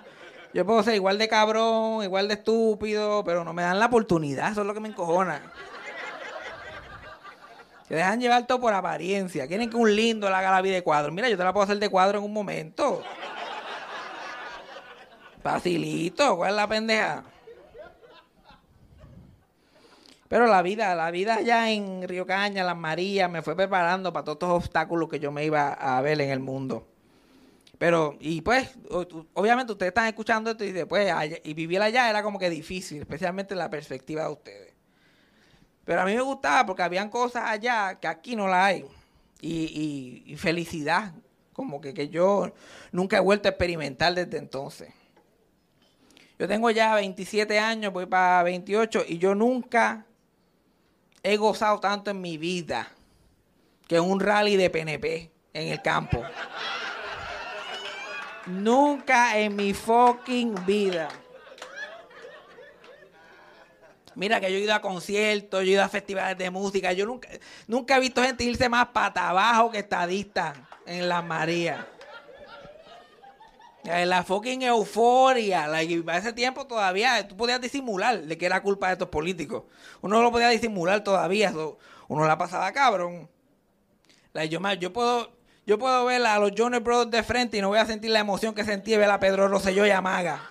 yo 0.53 0.65
puedo 0.65 0.83
ser 0.83 0.95
igual 0.95 1.17
de 1.17 1.27
cabrón, 1.27 2.03
igual 2.03 2.27
de 2.27 2.36
estúpido, 2.36 3.24
pero 3.24 3.43
no 3.43 3.53
me 3.53 3.63
dan 3.63 3.79
la 3.79 3.88
oportunidad. 3.88 4.51
Eso 4.51 4.62
es 4.62 4.67
lo 4.67 4.74
que 4.74 4.79
me 4.79 4.89
encojona. 4.89 5.41
Se 7.88 7.95
dejan 7.95 8.19
llevar 8.19 8.45
todo 8.45 8.59
por 8.59 8.74
apariencia. 8.74 9.47
Quieren 9.47 9.69
que 9.69 9.77
un 9.77 9.95
lindo 9.95 10.29
le 10.29 10.36
haga 10.36 10.51
la 10.51 10.62
vida 10.62 10.75
de 10.75 10.83
cuadro. 10.83 11.12
Mira, 11.12 11.29
yo 11.29 11.38
te 11.38 11.43
la 11.43 11.53
puedo 11.53 11.63
hacer 11.63 11.79
de 11.79 11.89
cuadro 11.89 12.19
en 12.19 12.25
un 12.25 12.33
momento. 12.33 13.01
Facilito, 15.48 16.36
¿cuál 16.36 16.50
es 16.50 16.56
la 16.58 16.68
pendeja? 16.68 17.24
Pero 20.27 20.46
la 20.46 20.62
vida, 20.62 20.94
la 20.94 21.10
vida 21.10 21.36
allá 21.36 21.72
en 21.72 22.06
Río 22.06 22.25
Caña, 22.25 22.66
Las 22.66 22.75
Marías, 22.75 23.32
me 23.32 23.42
fue 23.42 23.56
preparando 23.56 24.12
para 24.12 24.25
todos 24.25 24.36
estos 24.36 24.50
obstáculos 24.50 25.08
que 25.08 25.22
yo 25.22 25.32
me 25.32 25.46
iba 25.46 25.72
a 25.72 26.01
ver 26.01 26.20
en 26.20 26.32
el 26.32 26.42
mundo. 26.42 26.86
Pero, 27.77 28.18
y 28.20 28.42
pues, 28.42 28.72
obviamente 29.34 29.72
ustedes 29.72 29.92
están 29.92 30.08
escuchando 30.08 30.51
esto 30.51 30.66
y 30.66 30.74
después, 30.74 31.10
y 31.46 31.54
vivir 31.54 31.82
allá 31.82 32.10
era 32.10 32.24
como 32.24 32.39
que 32.39 32.50
difícil, 32.50 33.00
especialmente 33.00 33.56
la 33.56 33.70
perspectiva 33.70 34.24
de 34.24 34.30
ustedes. 34.30 34.74
Pero 35.86 36.01
a 36.01 36.06
mí 36.06 36.13
me 36.13 36.22
gustaba 36.22 36.66
porque 36.66 36.84
habían 36.84 37.10
cosas 37.10 37.44
allá 37.46 37.98
que 38.01 38.08
aquí 38.08 38.36
no 38.36 38.50
la 38.50 38.66
hay. 38.66 38.86
Y, 39.39 40.36
felicidad, 40.38 41.13
como 41.54 41.80
que, 41.80 41.94
que 41.94 42.10
yo 42.10 42.51
nunca 42.92 43.16
he 43.16 43.22
vuelto 43.22 43.48
a 43.48 43.51
experimentar 43.51 44.13
desde 44.13 44.39
entonces. 44.39 44.89
Yo 46.39 46.48
tengo 46.48 46.70
ya 46.70 46.94
27 46.94 47.58
años, 47.58 47.91
voy 47.91 48.06
para 48.06 48.44
28 48.44 49.06
y 49.08 49.17
yo 49.17 49.34
nunca 49.34 50.06
he 51.24 51.36
gozado 51.36 51.79
tanto 51.79 52.12
en 52.12 52.22
mi 52.22 52.38
vida 52.38 52.91
que 53.88 54.00
un 54.00 54.20
rally 54.20 54.56
de 54.56 54.70
PNP 54.70 55.32
en 55.53 55.67
el 55.70 55.82
campo. 55.82 56.24
Nunca 58.46 59.38
en 59.39 59.56
mi 59.56 59.74
fucking 59.74 60.56
vida. 60.65 61.10
Mira 64.13 64.39
que 64.39 64.51
yo 64.51 64.58
he 64.58 64.62
ido 64.62 64.74
a 64.74 64.82
conciertos, 64.82 65.62
yo 65.63 65.67
he 65.67 65.74
ido 65.74 65.84
a 65.84 65.89
festivales 65.89 66.38
de 66.38 66.50
música. 66.50 66.94
Yo 66.94 67.06
nunca, 67.06 67.29
nunca 67.67 67.98
he 67.98 68.00
visto 68.00 68.22
gente 68.22 68.44
irse 68.44 68.70
más 68.70 68.88
para 68.88 69.29
abajo 69.29 69.72
que 69.72 69.79
estadista 69.79 70.53
en 70.86 71.10
la 71.10 71.22
María. 71.22 71.88
La 73.88 74.24
fucking 74.24 74.63
euforia. 74.63 75.65
A 75.65 75.82
ese 75.82 76.34
tiempo 76.34 76.67
todavía 76.67 77.25
tú 77.25 77.38
podías 77.38 77.62
disimular 77.62 78.22
de 78.22 78.38
que 78.38 78.46
era 78.46 78.62
culpa 78.62 78.88
de 78.88 78.94
estos 78.94 79.08
políticos. 79.08 79.63
Uno 80.01 80.22
lo 80.22 80.29
podía 80.29 80.50
disimular 80.50 81.03
todavía. 81.06 81.53
uno 82.10 82.27
la 82.27 82.38
pasaba 82.38 82.70
cabrón. 82.74 83.29
yo, 84.50 84.74
yo 84.74 84.94
puedo 84.94 85.38
yo 85.65 85.77
puedo 85.77 86.06
ver 86.06 86.25
a 86.25 86.38
los 86.38 86.51
Jonas 86.51 86.84
Brothers 86.84 87.12
de 87.12 87.24
frente 87.24 87.58
y 87.58 87.62
no 87.62 87.70
voy 87.70 87.79
a 87.79 87.86
sentir 87.86 88.12
la 88.12 88.20
emoción 88.20 88.53
que 88.53 88.65
sentí 88.65 88.96
ver 88.98 89.10
a 89.10 89.20
Pedro 89.20 89.48
Rosselló 89.48 89.86
y 89.86 89.91
Amaga. 89.91 90.50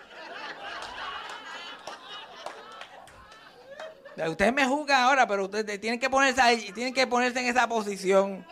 Ustedes 4.28 4.52
me 4.54 4.66
juzgan 4.66 5.02
ahora, 5.02 5.26
pero 5.26 5.44
ustedes 5.44 5.78
tienen 5.78 6.00
que 6.00 6.08
ponerse 6.08 6.40
ahí, 6.40 6.72
tienen 6.72 6.94
que 6.94 7.06
ponerse 7.06 7.40
en 7.40 7.46
esa 7.46 7.68
posición. 7.68 8.46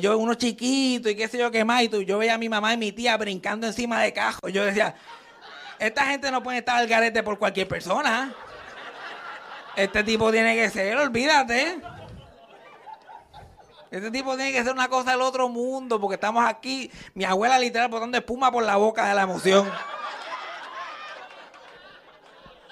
Yo 0.00 0.16
uno 0.16 0.34
chiquito 0.34 1.10
y 1.10 1.16
qué 1.16 1.26
sé 1.26 1.38
yo 1.38 1.50
qué 1.50 1.64
más, 1.64 1.82
y 1.82 2.04
yo 2.04 2.18
veía 2.18 2.34
a 2.34 2.38
mi 2.38 2.48
mamá 2.48 2.72
y 2.74 2.76
mi 2.76 2.92
tía 2.92 3.16
brincando 3.16 3.66
encima 3.66 4.00
de 4.00 4.12
cajo. 4.12 4.48
Yo 4.48 4.64
decía, 4.64 4.94
esta 5.78 6.06
gente 6.06 6.30
no 6.30 6.42
puede 6.42 6.58
estar 6.58 6.76
al 6.76 6.86
garete 6.86 7.22
por 7.22 7.38
cualquier 7.38 7.66
persona. 7.66 8.32
Este 9.74 10.04
tipo 10.04 10.30
tiene 10.30 10.54
que 10.54 10.70
ser, 10.70 10.96
olvídate. 10.96 11.80
Este 13.90 14.10
tipo 14.10 14.36
tiene 14.36 14.52
que 14.52 14.62
ser 14.62 14.72
una 14.72 14.88
cosa 14.88 15.10
del 15.10 15.20
otro 15.20 15.48
mundo, 15.48 16.00
porque 16.00 16.14
estamos 16.14 16.48
aquí, 16.48 16.90
mi 17.14 17.24
abuela 17.24 17.58
literal 17.58 17.88
botando 17.88 18.16
espuma 18.16 18.50
por 18.52 18.62
la 18.62 18.76
boca 18.76 19.06
de 19.08 19.14
la 19.14 19.22
emoción. 19.22 19.70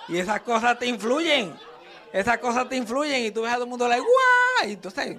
Y 0.08 0.16
esas 0.18 0.40
cosas 0.40 0.78
te 0.78 0.86
influyen. 0.86 1.54
Esas 2.12 2.38
cosas 2.38 2.68
te 2.68 2.76
influyen 2.76 3.24
y 3.24 3.30
tú 3.30 3.42
ves 3.42 3.50
a 3.50 3.54
todo 3.54 3.64
el 3.64 3.70
mundo 3.70 3.86
like, 3.86 4.00
¡guau! 4.00 4.68
Y 4.68 4.72
entonces, 4.72 5.18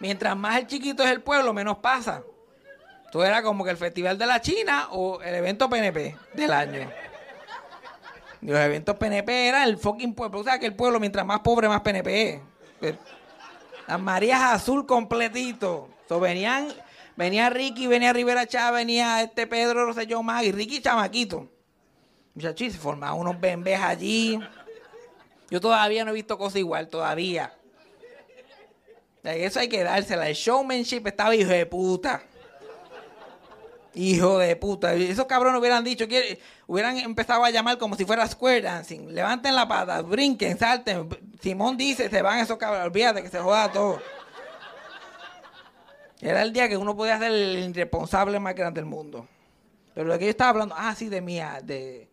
mientras 0.00 0.36
más 0.36 0.58
el 0.58 0.66
chiquito 0.66 1.02
es 1.02 1.10
el 1.10 1.22
pueblo, 1.22 1.52
menos 1.52 1.78
pasa. 1.78 2.22
Tú 3.10 3.22
era 3.22 3.42
como 3.42 3.64
que 3.64 3.70
el 3.70 3.76
Festival 3.76 4.18
de 4.18 4.26
la 4.26 4.40
China 4.40 4.88
o 4.90 5.20
el 5.22 5.34
evento 5.34 5.68
PNP 5.68 6.16
del 6.34 6.52
año. 6.52 6.90
los 8.40 8.58
eventos 8.58 8.96
PNP 8.96 9.48
era 9.48 9.64
el 9.64 9.78
fucking 9.78 10.14
pueblo. 10.14 10.40
O 10.40 10.44
sea 10.44 10.58
que 10.58 10.66
el 10.66 10.74
pueblo, 10.74 11.00
mientras 11.00 11.24
más 11.24 11.40
pobre, 11.40 11.68
más 11.68 11.80
PNP. 11.80 12.42
Las 13.86 14.00
Marías 14.00 14.42
azul 14.42 14.86
completito. 14.86 15.88
Venían, 16.20 16.68
venía 17.16 17.50
Ricky, 17.50 17.86
venía 17.86 18.12
Rivera 18.12 18.46
Chávez, 18.46 18.80
venía 18.80 19.22
este 19.22 19.46
Pedro 19.46 19.86
Rosselló 19.86 20.22
más 20.22 20.44
y 20.44 20.52
Ricky 20.52 20.80
chamaquito. 20.80 21.48
Muchachos, 22.34 22.72
se 22.72 22.78
formaban 22.78 23.18
unos 23.18 23.40
bembés 23.40 23.80
allí. 23.80 24.38
Yo 25.50 25.60
todavía 25.60 26.04
no 26.04 26.10
he 26.10 26.14
visto 26.14 26.36
cosa 26.36 26.58
igual, 26.58 26.88
todavía. 26.88 27.54
Eso 29.34 29.60
hay 29.60 29.68
que 29.68 29.82
dársela. 29.82 30.28
El 30.28 30.34
showmanship 30.34 31.06
estaba 31.06 31.34
hijo 31.34 31.50
de 31.50 31.66
puta. 31.66 32.22
Hijo 33.94 34.38
de 34.38 34.54
puta. 34.56 34.94
Esos 34.94 35.24
cabrones 35.26 35.58
hubieran 35.58 35.82
dicho, 35.82 36.06
que 36.06 36.38
hubieran 36.66 36.98
empezado 36.98 37.42
a 37.44 37.50
llamar 37.50 37.78
como 37.78 37.96
si 37.96 38.04
fuera 38.04 38.28
square 38.28 38.60
dancing. 38.60 39.08
Levanten 39.14 39.54
la 39.54 39.66
pata, 39.66 40.02
brinquen, 40.02 40.58
salten. 40.58 41.08
Simón 41.40 41.76
dice, 41.76 42.10
se 42.10 42.22
van 42.22 42.40
esos 42.40 42.58
cabrones. 42.58 42.86
Olvídate 42.86 43.22
que 43.22 43.30
se 43.30 43.38
joda 43.38 43.72
todo. 43.72 44.00
Era 46.20 46.42
el 46.42 46.52
día 46.52 46.68
que 46.68 46.76
uno 46.76 46.96
podía 46.96 47.18
ser 47.18 47.32
el 47.32 47.70
irresponsable 47.70 48.38
más 48.38 48.54
grande 48.54 48.80
del 48.80 48.88
mundo. 48.88 49.26
Pero 49.94 50.08
lo 50.08 50.18
que 50.18 50.24
yo 50.24 50.30
estaba 50.30 50.50
hablando, 50.50 50.74
ah, 50.76 50.94
sí, 50.94 51.08
de 51.08 51.22
mi, 51.22 51.40
de, 51.62 52.08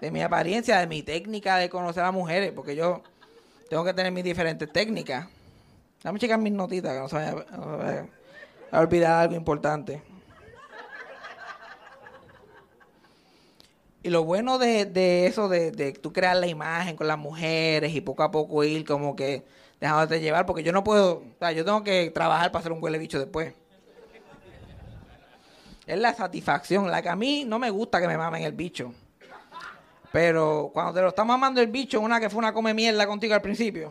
de 0.00 0.10
mi 0.10 0.22
apariencia, 0.22 0.78
de 0.78 0.86
mi 0.86 1.02
técnica 1.02 1.58
de 1.58 1.68
conocer 1.68 2.02
a 2.02 2.10
mujeres, 2.10 2.52
porque 2.52 2.74
yo 2.74 3.02
tengo 3.68 3.84
que 3.84 3.92
tener 3.92 4.10
mis 4.10 4.24
diferentes 4.24 4.72
técnicas. 4.72 5.26
Dame 6.02 6.18
checar 6.18 6.38
mis 6.38 6.52
notitas, 6.52 6.92
que 6.92 6.98
no 7.00 7.08
se 7.08 7.16
vaya 7.16 8.06
a 8.70 8.80
olvidar 8.80 9.22
algo 9.22 9.34
importante. 9.34 10.02
Y 14.02 14.10
lo 14.10 14.24
bueno 14.24 14.58
de, 14.58 15.26
eso, 15.26 15.48
de, 15.48 15.72
de, 15.72 15.92
tú 15.92 16.12
crear 16.12 16.36
la 16.36 16.46
imagen 16.46 16.96
con 16.96 17.08
las 17.08 17.18
mujeres 17.18 17.92
y 17.92 18.00
poco 18.00 18.22
a 18.22 18.30
poco 18.30 18.62
ir 18.62 18.84
como 18.84 19.16
que 19.16 19.44
dejándote 19.80 20.20
llevar, 20.20 20.46
porque 20.46 20.62
yo 20.62 20.70
no 20.70 20.84
puedo, 20.84 21.16
o 21.16 21.38
sea, 21.40 21.50
yo 21.50 21.64
tengo 21.64 21.82
que 21.82 22.10
trabajar 22.10 22.52
para 22.52 22.60
hacer 22.60 22.70
un 22.70 22.82
huele 22.82 22.98
bicho 22.98 23.18
después. 23.18 23.52
Es 25.86 25.98
la 25.98 26.14
satisfacción, 26.14 26.90
la 26.90 27.02
que 27.02 27.08
a 27.08 27.16
mí 27.16 27.44
no 27.44 27.58
me 27.58 27.70
gusta 27.70 28.00
que 28.00 28.06
me 28.06 28.16
mamen 28.16 28.42
el 28.42 28.52
bicho. 28.52 28.92
Pero 30.12 30.70
cuando 30.72 30.94
te 30.94 31.00
lo 31.02 31.08
está 31.08 31.24
mamando 31.24 31.60
el 31.60 31.66
bicho, 31.66 32.00
una 32.00 32.20
que 32.20 32.30
fue 32.30 32.38
una 32.38 32.52
come 32.52 32.74
mierda 32.74 33.06
contigo 33.06 33.34
al 33.34 33.42
principio. 33.42 33.88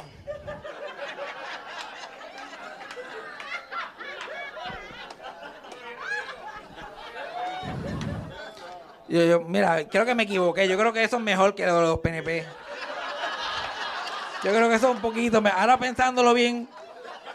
Yo, 9.23 9.41
mira, 9.41 9.87
creo 9.87 10.05
que 10.05 10.13
me 10.13 10.23
equivoqué. 10.23 10.67
Yo 10.67 10.77
creo 10.77 10.91
que 10.91 11.03
eso 11.03 11.17
es 11.17 11.23
mejor 11.23 11.55
que 11.55 11.65
los 11.65 11.99
PNP. 11.99 12.45
Yo 14.43 14.51
creo 14.51 14.69
que 14.69 14.75
eso 14.75 14.89
es 14.89 14.95
un 14.95 15.01
poquito 15.01 15.41
mejor. 15.41 15.59
Ahora 15.59 15.77
pensándolo 15.77 16.33
bien, 16.33 16.67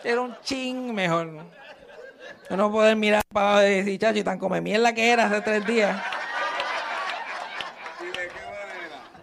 era 0.05 0.21
un 0.21 0.37
ching 0.43 0.95
mejor. 0.95 1.31
Yo 2.49 2.57
no 2.57 2.71
poder 2.71 2.97
mirar 2.97 3.23
para 3.33 3.61
decir, 3.61 3.99
chacho, 3.99 4.19
y 4.19 4.25
tan 4.25 4.39
come 4.39 4.61
mierda 4.61 4.93
que 4.93 5.11
era 5.11 5.27
hace 5.27 5.41
tres 5.41 5.67
días. 5.67 6.01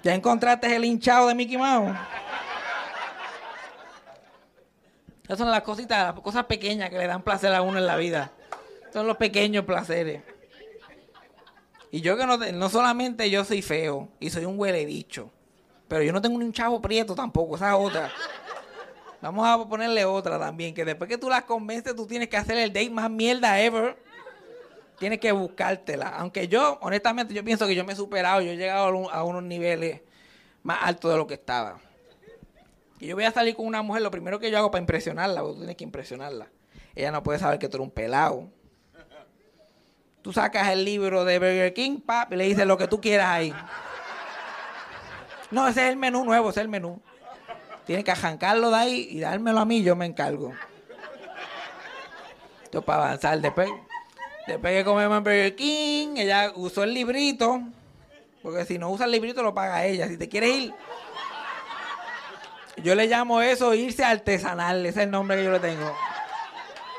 ¿Ya 0.03 0.15
encontraste 0.15 0.75
el 0.75 0.85
hinchado 0.85 1.27
de 1.27 1.35
Mickey 1.35 1.57
Mouse? 1.57 1.95
Esas 5.25 5.37
son 5.37 5.51
las 5.51 5.61
cositas, 5.61 6.15
las 6.15 6.23
cosas 6.23 6.45
pequeñas 6.45 6.89
que 6.89 6.97
le 6.97 7.05
dan 7.05 7.21
placer 7.21 7.53
a 7.53 7.61
uno 7.61 7.77
en 7.77 7.85
la 7.85 7.97
vida. 7.97 8.31
Son 8.93 9.05
los 9.05 9.17
pequeños 9.17 9.65
placeres. 9.65 10.21
Y 11.91 12.01
yo 12.01 12.17
que 12.17 12.25
no, 12.25 12.37
no 12.37 12.69
solamente 12.69 13.29
yo 13.29 13.43
soy 13.45 13.61
feo 13.61 14.09
y 14.19 14.29
soy 14.29 14.45
un 14.45 14.59
huele 14.59 14.85
bicho, 14.85 15.31
pero 15.87 16.03
yo 16.03 16.11
no 16.11 16.21
tengo 16.21 16.37
ni 16.37 16.45
un 16.45 16.53
chavo 16.53 16.81
prieto 16.81 17.15
tampoco, 17.15 17.55
esa 17.55 17.69
es 17.69 17.75
otra. 17.79 18.11
Vamos 19.21 19.47
a 19.47 19.67
ponerle 19.67 20.05
otra 20.05 20.37
también, 20.37 20.73
que 20.73 20.85
después 20.85 21.09
que 21.09 21.17
tú 21.17 21.29
las 21.29 21.43
convences, 21.43 21.95
tú 21.95 22.05
tienes 22.05 22.27
que 22.27 22.37
hacer 22.37 22.57
el 22.57 22.71
date 22.71 22.89
más 22.89 23.09
mierda 23.09 23.59
ever. 23.59 23.97
Tienes 24.99 25.19
que 25.19 25.31
buscártela. 25.31 26.09
Aunque 26.09 26.47
yo, 26.47 26.77
honestamente, 26.81 27.33
yo 27.33 27.43
pienso 27.43 27.67
que 27.67 27.75
yo 27.75 27.83
me 27.85 27.93
he 27.93 27.95
superado, 27.95 28.41
yo 28.41 28.51
he 28.51 28.57
llegado 28.57 29.11
a, 29.11 29.23
unos 29.23 29.43
niveles 29.43 30.01
más 30.63 30.79
altos 30.81 31.11
de 31.11 31.17
lo 31.17 31.27
que 31.27 31.35
estaba. 31.35 31.79
Y 32.99 33.07
yo 33.07 33.15
voy 33.15 33.25
a 33.25 33.31
salir 33.31 33.55
con 33.55 33.65
una 33.67 33.81
mujer, 33.81 34.01
lo 34.01 34.11
primero 34.11 34.39
que 34.39 34.49
yo 34.49 34.57
hago 34.57 34.71
para 34.71 34.81
impresionarla, 34.81 35.41
tú 35.41 35.55
tienes 35.55 35.75
que 35.75 35.83
impresionarla. 35.83 36.47
Ella 36.95 37.11
no 37.11 37.21
puede 37.21 37.37
saber 37.37 37.59
que 37.59 37.69
tú 37.69 37.77
eres 37.77 37.85
un 37.85 37.91
pelado 37.91 38.49
Tú 40.27 40.33
sacas 40.33 40.67
el 40.67 40.83
libro 40.83 41.23
de 41.23 41.39
Burger 41.39 41.73
King, 41.73 42.01
pap, 42.01 42.33
y 42.33 42.35
le 42.35 42.43
dices 42.43 42.65
lo 42.65 42.77
que 42.77 42.89
tú 42.89 42.99
quieras 42.99 43.29
ahí. 43.29 43.53
No, 45.51 45.65
ese 45.69 45.85
es 45.85 45.89
el 45.91 45.95
menú 45.95 46.25
nuevo, 46.25 46.49
ese 46.49 46.59
es 46.59 46.63
el 46.65 46.67
menú. 46.67 46.99
Tienes 47.85 48.03
que 48.03 48.11
arrancarlo 48.11 48.69
de 48.69 48.75
ahí 48.75 49.07
y 49.09 49.21
dármelo 49.21 49.61
a 49.61 49.63
mí, 49.63 49.83
yo 49.83 49.95
me 49.95 50.05
encargo. 50.05 50.53
Esto 52.61 52.81
para 52.81 53.05
avanzar. 53.05 53.39
Después, 53.39 53.69
después 54.47 54.73
que 54.73 54.83
comemos 54.83 55.23
Burger 55.23 55.55
King, 55.55 56.17
ella 56.17 56.51
usó 56.55 56.83
el 56.83 56.93
librito. 56.93 57.61
Porque 58.43 58.65
si 58.65 58.77
no 58.77 58.89
usa 58.89 59.05
el 59.05 59.13
librito, 59.13 59.41
lo 59.41 59.53
paga 59.53 59.85
ella. 59.85 60.09
Si 60.09 60.17
te 60.17 60.27
quieres 60.27 60.53
ir, 60.53 60.73
yo 62.83 62.95
le 62.95 63.07
llamo 63.07 63.41
eso 63.41 63.73
irse 63.73 64.03
artesanal. 64.03 64.85
Ese 64.85 64.99
es 64.99 65.05
el 65.05 65.11
nombre 65.11 65.37
que 65.37 65.45
yo 65.45 65.51
le 65.53 65.61
tengo. 65.61 65.95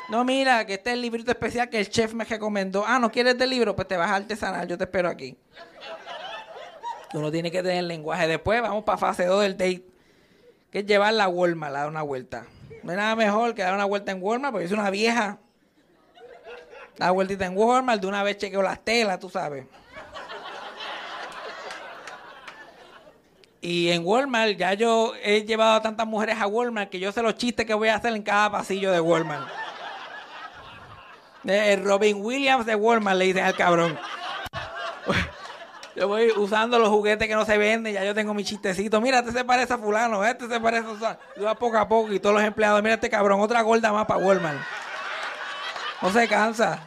No, 0.09 0.25
mira, 0.25 0.65
que 0.65 0.75
este 0.75 0.91
es 0.91 0.95
el 0.95 1.03
librito 1.03 1.31
especial 1.31 1.69
que 1.69 1.79
el 1.79 1.91
chef 1.91 2.15
me 2.15 2.25
recomendó. 2.25 2.85
Ah, 2.87 2.99
¿no 2.99 3.11
quieres 3.11 3.37
del 3.37 3.51
libro? 3.51 3.77
Pues 3.77 3.87
te 3.87 3.97
vas 3.97 4.11
a 4.11 4.17
artesanal, 4.17 4.67
yo 4.67 4.79
te 4.79 4.85
espero 4.85 5.09
aquí. 5.09 5.37
Uno 7.13 7.31
tiene 7.31 7.51
que 7.51 7.63
tener 7.63 7.85
lenguaje. 7.85 8.27
Después 8.27 8.61
vamos 8.63 8.85
para 8.85 8.97
fase 8.97 9.27
2 9.27 9.43
del 9.43 9.53
date. 9.53 9.85
que 10.71 10.81
es 10.81 10.87
llevarla 10.87 11.25
a 11.25 11.29
Walmart 11.29 11.75
a 11.75 11.79
dar 11.81 11.89
una 11.89 12.03
vuelta. 12.03 12.47
No 12.83 12.91
hay 12.91 12.97
nada 12.97 13.17
mejor 13.17 13.55
que 13.55 13.63
dar 13.63 13.75
una 13.75 13.85
vuelta 13.85 14.13
en 14.13 14.23
Walmart, 14.23 14.53
porque 14.53 14.67
es 14.67 14.73
una 14.73 14.91
vieja. 14.91 15.39
La 16.97 17.11
vueltita 17.11 17.47
en 17.47 17.57
Walmart, 17.57 18.01
de 18.01 18.07
una 18.07 18.23
vez 18.23 18.39
chequeo 18.39 18.63
las 18.63 18.83
telas, 18.83 19.21
tú 19.21 19.29
sabes. 19.29 19.67
Y 23.61 23.91
en 23.91 24.07
Walmart, 24.07 24.57
ya 24.57 24.73
yo 24.75 25.13
he 25.23 25.43
llevado 25.45 25.75
a 25.75 25.83
tantas 25.83 26.07
mujeres 26.07 26.37
a 26.41 26.47
Walmart 26.47 26.89
que 26.89 26.99
yo 26.99 27.13
sé 27.13 27.23
los 27.23 27.35
chistes 27.35 27.67
que 27.67 27.75
voy 27.75 27.89
a 27.89 27.97
hacer 27.97 28.15
en 28.15 28.23
cada 28.23 28.51
pasillo 28.51 28.91
de 28.91 29.01
Walmart. 29.01 29.49
El 31.45 31.85
Robin 31.85 32.19
Williams 32.21 32.67
de 32.67 32.75
Walmart 32.75 33.17
le 33.17 33.27
dicen 33.27 33.45
al 33.45 33.57
cabrón. 33.57 33.99
Yo 35.95 36.07
voy 36.07 36.31
usando 36.37 36.79
los 36.79 36.91
juguetes 36.91 37.27
que 37.27 37.35
no 37.35 37.45
se 37.45 37.59
venden, 37.59 37.93
ya 37.93 38.05
yo 38.05 38.15
tengo 38.15 38.33
mi 38.33 38.45
chistecito. 38.45 39.01
Mira, 39.01 39.19
este 39.19 39.33
se 39.33 39.45
parece 39.45 39.73
a 39.73 39.79
fulano, 39.79 40.25
este 40.25 40.47
se 40.47 40.61
parece 40.61 40.87
a... 41.05 41.19
Yo 41.37 41.49
a 41.49 41.57
poco 41.57 41.77
a 41.77 41.89
poco 41.89 42.13
y 42.13 42.21
todos 42.21 42.37
los 42.37 42.45
empleados, 42.45 42.81
mira 42.83 42.95
este 42.95 43.11
cabrón, 43.11 43.41
otra 43.41 43.63
gorda 43.63 43.93
más 43.93 44.07
para 44.07 44.25
Walmart. 44.25 44.61
No 46.01 46.11
se 46.13 46.29
cansa. 46.29 46.87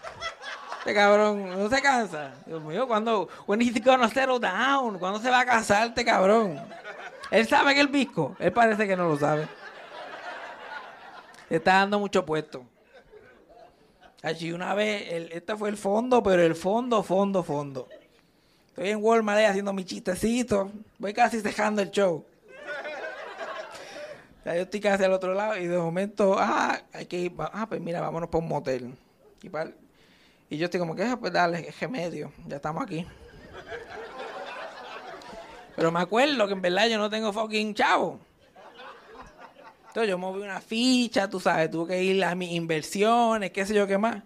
Este 0.80 0.94
cabrón, 0.94 1.50
no 1.60 1.70
se 1.70 1.82
cansa. 1.82 2.32
Dios 2.46 2.62
mío, 2.64 2.88
cuando, 2.88 3.28
when 3.46 3.62
is 3.62 3.84
gonna 3.84 4.08
settle 4.08 4.40
down? 4.40 4.98
¿Cuándo 4.98 5.20
se 5.20 5.30
va 5.30 5.42
a 5.42 5.46
casar 5.46 5.88
este 5.88 6.06
cabrón? 6.06 6.58
Él 7.32 7.48
sabe 7.48 7.74
que 7.74 7.82
el 7.82 7.90
visco. 7.90 8.36
Él 8.40 8.54
parece 8.54 8.88
que 8.88 8.96
no 8.96 9.10
lo 9.10 9.18
sabe. 9.18 9.48
Le 11.50 11.58
está 11.58 11.74
dando 11.74 12.00
mucho 12.00 12.26
puesto. 12.26 12.66
Allí 14.24 14.52
una 14.52 14.76
vez, 14.76 15.32
este 15.32 15.56
fue 15.58 15.70
el 15.70 15.78
fondo, 15.78 16.22
pero 16.22 16.44
el 16.44 16.56
fondo, 16.56 17.02
fondo, 17.02 17.44
fondo. 17.44 17.88
Estoy 18.68 18.90
en 18.90 19.04
Walmart 19.04 19.40
ahí 19.40 19.46
haciendo 19.46 19.74
mi 19.74 19.84
chistecito. 19.84 20.72
Voy 21.00 21.14
casi 21.14 21.42
dejando 21.42 21.82
el 21.82 21.90
show. 21.90 22.24
Yo 24.46 24.52
estoy 24.52 24.80
casi 24.80 25.04
al 25.04 25.14
otro 25.14 25.34
lado 25.34 25.58
y 25.58 25.68
de 25.68 25.78
momento, 25.78 26.36
ah, 26.38 26.82
hay 26.94 27.06
que 27.06 27.18
ir, 27.18 27.34
ah, 27.38 27.68
pues 27.68 27.80
mira, 27.80 28.02
vámonos 28.02 28.30
para 28.30 28.44
un 28.44 28.50
motel. 28.50 28.96
Y, 30.50 30.58
yo 30.58 30.66
estoy 30.66 30.80
como 30.80 30.96
que, 30.96 31.04
ah, 31.04 31.18
pues 31.20 31.32
dale, 31.32 31.68
es 31.68 31.90
medio, 31.90 32.32
ya 32.48 32.56
estamos 32.58 32.84
aquí. 32.84 33.06
Pero 35.76 35.92
me 35.92 36.00
acuerdo 36.00 36.48
que 36.48 36.54
en 36.54 36.62
verdad 36.62 36.88
yo 36.88 36.98
no 36.98 37.10
tengo 37.10 37.32
fucking 37.32 37.74
chavo. 37.74 38.20
Entonces 39.92 40.10
yo 40.10 40.18
moví 40.18 40.42
una 40.42 40.62
ficha, 40.62 41.30
tú 41.30 41.42
sabes, 41.42 41.70
tuve 41.70 41.90
que 41.90 42.02
ir 42.02 42.24
a 42.24 42.34
mis 42.34 42.52
inversiones, 42.52 43.52
qué 43.52 43.66
sé 43.66 43.74
yo 43.74 43.88
qué 43.88 43.98
más. 43.98 44.24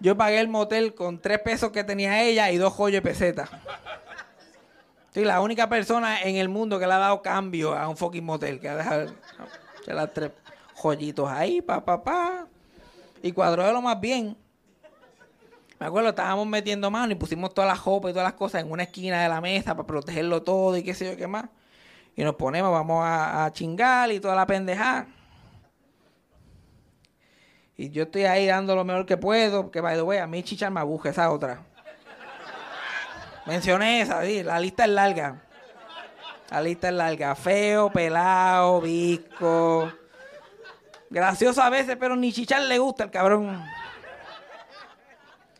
Yo 0.00 0.18
pagué 0.18 0.38
el 0.38 0.48
motel 0.48 0.94
con 0.94 1.18
tres 1.18 1.38
pesos 1.38 1.70
que 1.70 1.82
tenía 1.82 2.22
ella 2.22 2.50
y 2.50 2.58
dos 2.58 2.74
joyas 2.74 3.02
de 3.02 3.08
peseta. 3.08 3.48
Soy 5.14 5.24
la 5.24 5.40
única 5.40 5.66
persona 5.70 6.20
en 6.20 6.36
el 6.36 6.50
mundo 6.50 6.78
que 6.78 6.86
le 6.86 6.92
ha 6.92 6.98
dado 6.98 7.22
cambio 7.22 7.74
a 7.74 7.88
un 7.88 7.96
fucking 7.96 8.22
motel, 8.22 8.60
que 8.60 8.68
ha 8.68 8.76
dejado 8.76 9.14
las 9.86 10.12
tres 10.12 10.30
joyitos 10.74 11.26
ahí, 11.30 11.62
pa, 11.62 11.82
pa, 11.82 12.04
pa. 12.04 12.46
Y 13.22 13.32
cuadró 13.32 13.64
de 13.64 13.72
lo 13.72 13.80
más 13.80 13.98
bien. 13.98 14.36
Me 15.78 15.86
acuerdo, 15.86 16.10
estábamos 16.10 16.46
metiendo 16.46 16.90
mano 16.90 17.12
y 17.12 17.14
pusimos 17.14 17.54
todas 17.54 17.70
las 17.70 17.78
jopas 17.78 18.10
y 18.10 18.12
todas 18.12 18.26
las 18.26 18.34
cosas 18.34 18.60
en 18.60 18.70
una 18.70 18.82
esquina 18.82 19.22
de 19.22 19.28
la 19.30 19.40
mesa 19.40 19.74
para 19.74 19.86
protegerlo 19.86 20.42
todo 20.42 20.76
y 20.76 20.82
qué 20.82 20.92
sé 20.92 21.06
yo 21.06 21.16
qué 21.16 21.26
más. 21.26 21.46
Y 22.16 22.24
nos 22.24 22.34
ponemos, 22.34 22.70
vamos 22.70 23.02
a, 23.06 23.50
chingar 23.52 24.10
y 24.10 24.20
toda 24.20 24.34
la 24.34 24.46
pendejada. 24.46 25.06
Y 27.76 27.90
yo 27.90 28.02
estoy 28.02 28.24
ahí 28.24 28.46
dando 28.46 28.74
lo 28.74 28.84
mejor 28.84 29.06
que 29.06 29.16
puedo, 29.16 29.62
porque 29.62 29.80
by 29.80 29.96
the 29.96 30.02
way, 30.02 30.18
a 30.18 30.26
mí 30.26 30.42
chichar 30.42 30.70
me 30.70 30.80
abuja 30.80 31.10
esa 31.10 31.30
otra. 31.30 31.62
Mencioné 33.46 34.02
esa, 34.02 34.22
la 34.22 34.60
lista 34.60 34.84
es 34.84 34.90
larga. 34.90 35.42
La 36.50 36.60
lista 36.60 36.88
es 36.88 36.94
larga. 36.94 37.34
Feo, 37.34 37.90
pelado, 37.90 38.80
visco. 38.80 39.90
Gracioso 41.08 41.62
a 41.62 41.70
veces, 41.70 41.96
pero 41.98 42.16
ni 42.16 42.32
chichar 42.32 42.62
le 42.62 42.78
gusta 42.78 43.04
el 43.04 43.10
cabrón. 43.10 43.64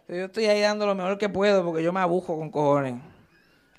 Yo 0.09 0.25
estoy 0.25 0.47
ahí 0.47 0.61
dando 0.61 0.87
lo 0.87 0.95
mejor 0.95 1.19
que 1.19 1.29
puedo 1.29 1.65
porque 1.65 1.83
yo 1.83 1.93
me 1.93 2.01
abujo 2.01 2.37
con 2.37 2.51
cojones. 2.51 3.01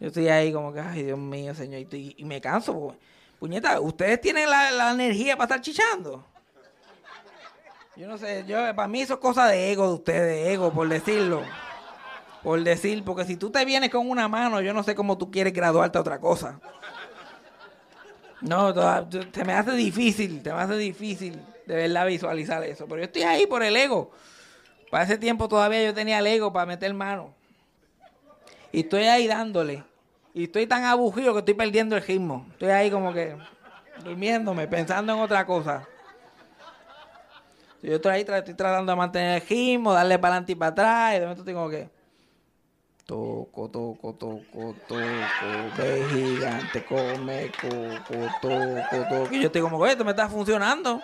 Yo 0.01 0.07
estoy 0.07 0.29
ahí 0.29 0.51
como 0.51 0.73
que, 0.73 0.79
ay 0.79 1.03
Dios 1.03 1.19
mío, 1.19 1.53
señor, 1.53 1.81
y, 1.93 2.25
me 2.25 2.41
canso. 2.41 2.95
puñeta, 3.39 3.79
¿ustedes 3.79 4.19
tienen 4.19 4.49
la, 4.49 4.71
la 4.71 4.91
energía 4.91 5.37
para 5.37 5.45
estar 5.45 5.61
chichando? 5.61 6.25
Yo 7.95 8.07
no 8.07 8.17
sé, 8.17 8.43
yo 8.47 8.57
para 8.75 8.87
mí 8.87 9.01
eso 9.01 9.13
es 9.13 9.19
cosa 9.19 9.45
de 9.45 9.71
ego 9.71 9.87
de 9.87 9.93
ustedes, 9.93 10.47
ego, 10.47 10.73
por 10.73 10.89
decirlo. 10.89 11.43
Por 12.41 12.63
decir, 12.63 13.03
porque 13.03 13.25
si 13.25 13.37
tú 13.37 13.51
te 13.51 13.63
vienes 13.63 13.91
con 13.91 14.09
una 14.09 14.27
mano, 14.27 14.59
yo 14.59 14.73
no 14.73 14.81
sé 14.81 14.95
cómo 14.95 15.19
tú 15.19 15.29
quieres 15.29 15.53
graduarte 15.53 15.99
a 15.99 16.01
otra 16.01 16.19
cosa. 16.19 16.59
No, 18.41 18.73
te 19.07 19.45
me 19.45 19.53
hace 19.53 19.73
difícil, 19.73 20.41
te 20.41 20.51
me 20.51 20.61
hace 20.61 20.77
difícil 20.77 21.39
de 21.67 21.75
verdad 21.75 22.07
visualizar 22.07 22.63
eso. 22.63 22.87
Pero 22.87 23.01
yo 23.01 23.05
estoy 23.05 23.21
ahí 23.21 23.45
por 23.45 23.61
el 23.61 23.75
ego. 23.75 24.09
Para 24.89 25.03
ese 25.03 25.19
tiempo 25.19 25.47
todavía 25.47 25.83
yo 25.83 25.93
tenía 25.93 26.17
el 26.17 26.25
ego 26.25 26.51
para 26.51 26.65
meter 26.65 26.91
mano. 26.95 27.35
Y 28.71 28.79
estoy 28.79 29.03
ahí 29.03 29.27
dándole. 29.27 29.90
Y 30.33 30.45
estoy 30.45 30.65
tan 30.65 30.85
aburrido 30.85 31.33
que 31.33 31.39
estoy 31.39 31.53
perdiendo 31.53 31.95
el 31.95 32.03
ritmo. 32.03 32.45
Estoy 32.51 32.69
ahí 32.69 32.89
como 32.89 33.13
que 33.13 33.35
durmiéndome, 34.03 34.67
pensando 34.67 35.13
en 35.13 35.19
otra 35.19 35.45
cosa. 35.45 35.87
Yo 37.81 37.95
estoy 37.95 38.11
ahí 38.11 38.21
estoy 38.21 38.53
tratando 38.53 38.91
de 38.91 38.95
mantener 38.95 39.41
el 39.41 39.47
ritmo, 39.47 39.91
darle 39.91 40.19
para 40.19 40.35
adelante 40.35 40.51
y 40.51 40.55
para 40.55 40.71
atrás, 40.71 41.11
y 41.11 41.15
de 41.15 41.21
momento 41.21 41.43
tengo 41.43 41.69
que. 41.69 41.89
Toco, 43.05 43.69
toco, 43.69 44.13
toco, 44.13 44.75
toco, 44.87 45.01
ve 45.77 46.05
gigante, 46.11 46.85
come, 46.85 47.51
coco, 47.59 48.27
toco, 48.41 49.07
toco. 49.09 49.35
Y 49.35 49.41
yo 49.41 49.47
estoy 49.47 49.61
como, 49.61 49.85
esto 49.85 50.05
me 50.05 50.11
está 50.11 50.29
funcionando. 50.29 51.01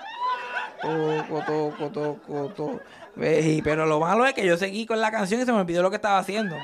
Toco, 0.81 1.43
toco, 1.45 1.91
toco, 1.91 2.47
toco. 2.55 2.81
Ve, 3.15 3.59
pero 3.63 3.87
lo 3.87 3.99
malo 3.99 4.25
es 4.27 4.33
que 4.33 4.45
yo 4.45 4.55
seguí 4.55 4.85
con 4.85 5.01
la 5.01 5.09
canción 5.09 5.41
y 5.41 5.45
se 5.45 5.51
me 5.51 5.59
olvidó 5.59 5.81
lo 5.81 5.89
que 5.89 5.95
estaba 5.95 6.19
haciendo. 6.19 6.55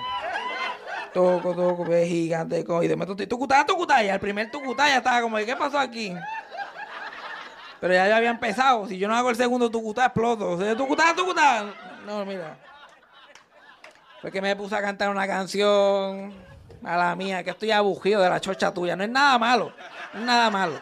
Toco, 1.14 1.54
toco, 1.54 1.86
ve 1.86 2.08
gigante. 2.08 2.66
Y 2.82 2.88
de 2.88 3.28
tucutá, 3.28 3.66
tucutá. 3.66 4.04
Y 4.04 4.10
al 4.10 4.20
primer 4.20 4.50
tucutá 4.50 4.88
ya 4.88 4.98
estaba 4.98 5.22
como, 5.22 5.38
¿qué 5.38 5.56
pasó 5.56 5.78
aquí? 5.78 6.16
Pero 7.80 7.94
ya, 7.94 8.08
ya 8.08 8.18
había 8.18 8.30
empezado. 8.30 8.88
Si 8.88 8.98
yo 8.98 9.08
no 9.08 9.16
hago 9.16 9.30
el 9.30 9.36
segundo 9.36 9.70
tucutá, 9.70 10.06
exploto. 10.06 10.52
O 10.52 10.58
sea, 10.58 10.76
tucutá, 10.76 11.14
tucutá. 11.16 11.66
No, 12.06 12.26
mira. 12.26 12.58
Fue 14.22 14.32
que 14.32 14.42
me 14.42 14.56
puse 14.56 14.76
a 14.76 14.82
cantar 14.82 15.10
una 15.10 15.28
canción 15.28 16.34
a 16.84 16.98
la 16.98 17.16
mía, 17.16 17.44
que 17.44 17.50
estoy 17.52 17.72
abugido 17.72 18.22
de 18.22 18.30
la 18.30 18.40
chocha 18.40 18.74
tuya. 18.74 18.96
No 18.96 19.04
es 19.04 19.10
nada 19.10 19.38
malo. 19.38 19.74
No 20.14 20.20
es 20.22 20.26
nada 20.26 20.50
malo. 20.50 20.80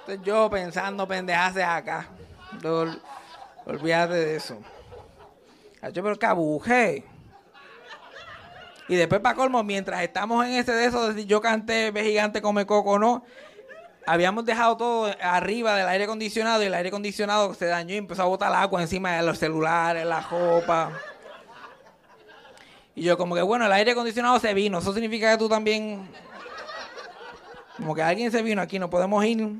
Entonces 0.00 0.20
yo 0.24 0.48
pensando 0.48 1.06
pendejaces 1.06 1.64
acá. 1.64 2.06
olvídate 3.66 4.14
de 4.14 4.36
eso. 4.36 4.58
Yo 5.92 6.02
pero 6.02 6.16
que 6.16 6.26
abujé. 6.26 7.09
Y 8.90 8.96
después 8.96 9.20
para 9.20 9.36
colmo, 9.36 9.62
mientras 9.62 10.02
estamos 10.02 10.44
en 10.44 10.54
ese 10.54 10.72
de 10.72 10.86
eso, 10.86 11.12
de 11.12 11.24
yo 11.24 11.40
canté 11.40 11.92
Ve 11.92 12.02
gigante 12.02 12.42
come 12.42 12.66
coco, 12.66 12.98
no 12.98 13.22
habíamos 14.04 14.44
dejado 14.44 14.76
todo 14.76 15.14
arriba 15.20 15.76
del 15.76 15.86
aire 15.86 16.04
acondicionado 16.04 16.60
y 16.64 16.66
el 16.66 16.74
aire 16.74 16.88
acondicionado 16.88 17.54
se 17.54 17.66
dañó 17.66 17.94
y 17.94 17.98
empezó 17.98 18.22
a 18.22 18.24
botar 18.24 18.52
agua 18.52 18.82
encima 18.82 19.12
de 19.12 19.22
los 19.22 19.38
celulares, 19.38 20.04
la 20.04 20.20
ropa. 20.20 20.90
Y 22.96 23.02
yo 23.04 23.16
como 23.16 23.36
que, 23.36 23.42
bueno, 23.42 23.66
el 23.66 23.72
aire 23.72 23.92
acondicionado 23.92 24.40
se 24.40 24.52
vino. 24.54 24.78
Eso 24.78 24.92
significa 24.92 25.30
que 25.30 25.38
tú 25.38 25.48
también... 25.48 26.10
Como 27.76 27.94
que 27.94 28.02
alguien 28.02 28.32
se 28.32 28.42
vino 28.42 28.60
aquí, 28.60 28.80
no 28.80 28.90
podemos 28.90 29.24
ir. 29.24 29.52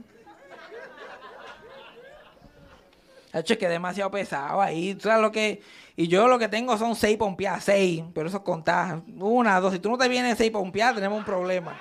Hecho, 3.32 3.52
es 3.52 3.58
que 3.58 3.68
demasiado 3.68 4.10
pesado 4.10 4.60
ahí. 4.60 4.98
¿Sabes 5.00 5.22
lo 5.22 5.30
que...? 5.30 5.62
Y 5.96 6.08
yo 6.08 6.28
lo 6.28 6.38
que 6.38 6.48
tengo 6.48 6.76
son 6.78 6.96
seis 6.96 7.16
pompeadas, 7.16 7.64
seis. 7.64 8.02
Pero 8.14 8.28
eso 8.28 8.42
es 8.44 9.02
Una, 9.18 9.60
dos. 9.60 9.72
Si 9.74 9.78
tú 9.78 9.90
no 9.90 9.98
te 9.98 10.08
vienes 10.08 10.38
seis 10.38 10.50
pompeadas, 10.50 10.94
tenemos 10.94 11.18
un 11.18 11.24
problema. 11.24 11.78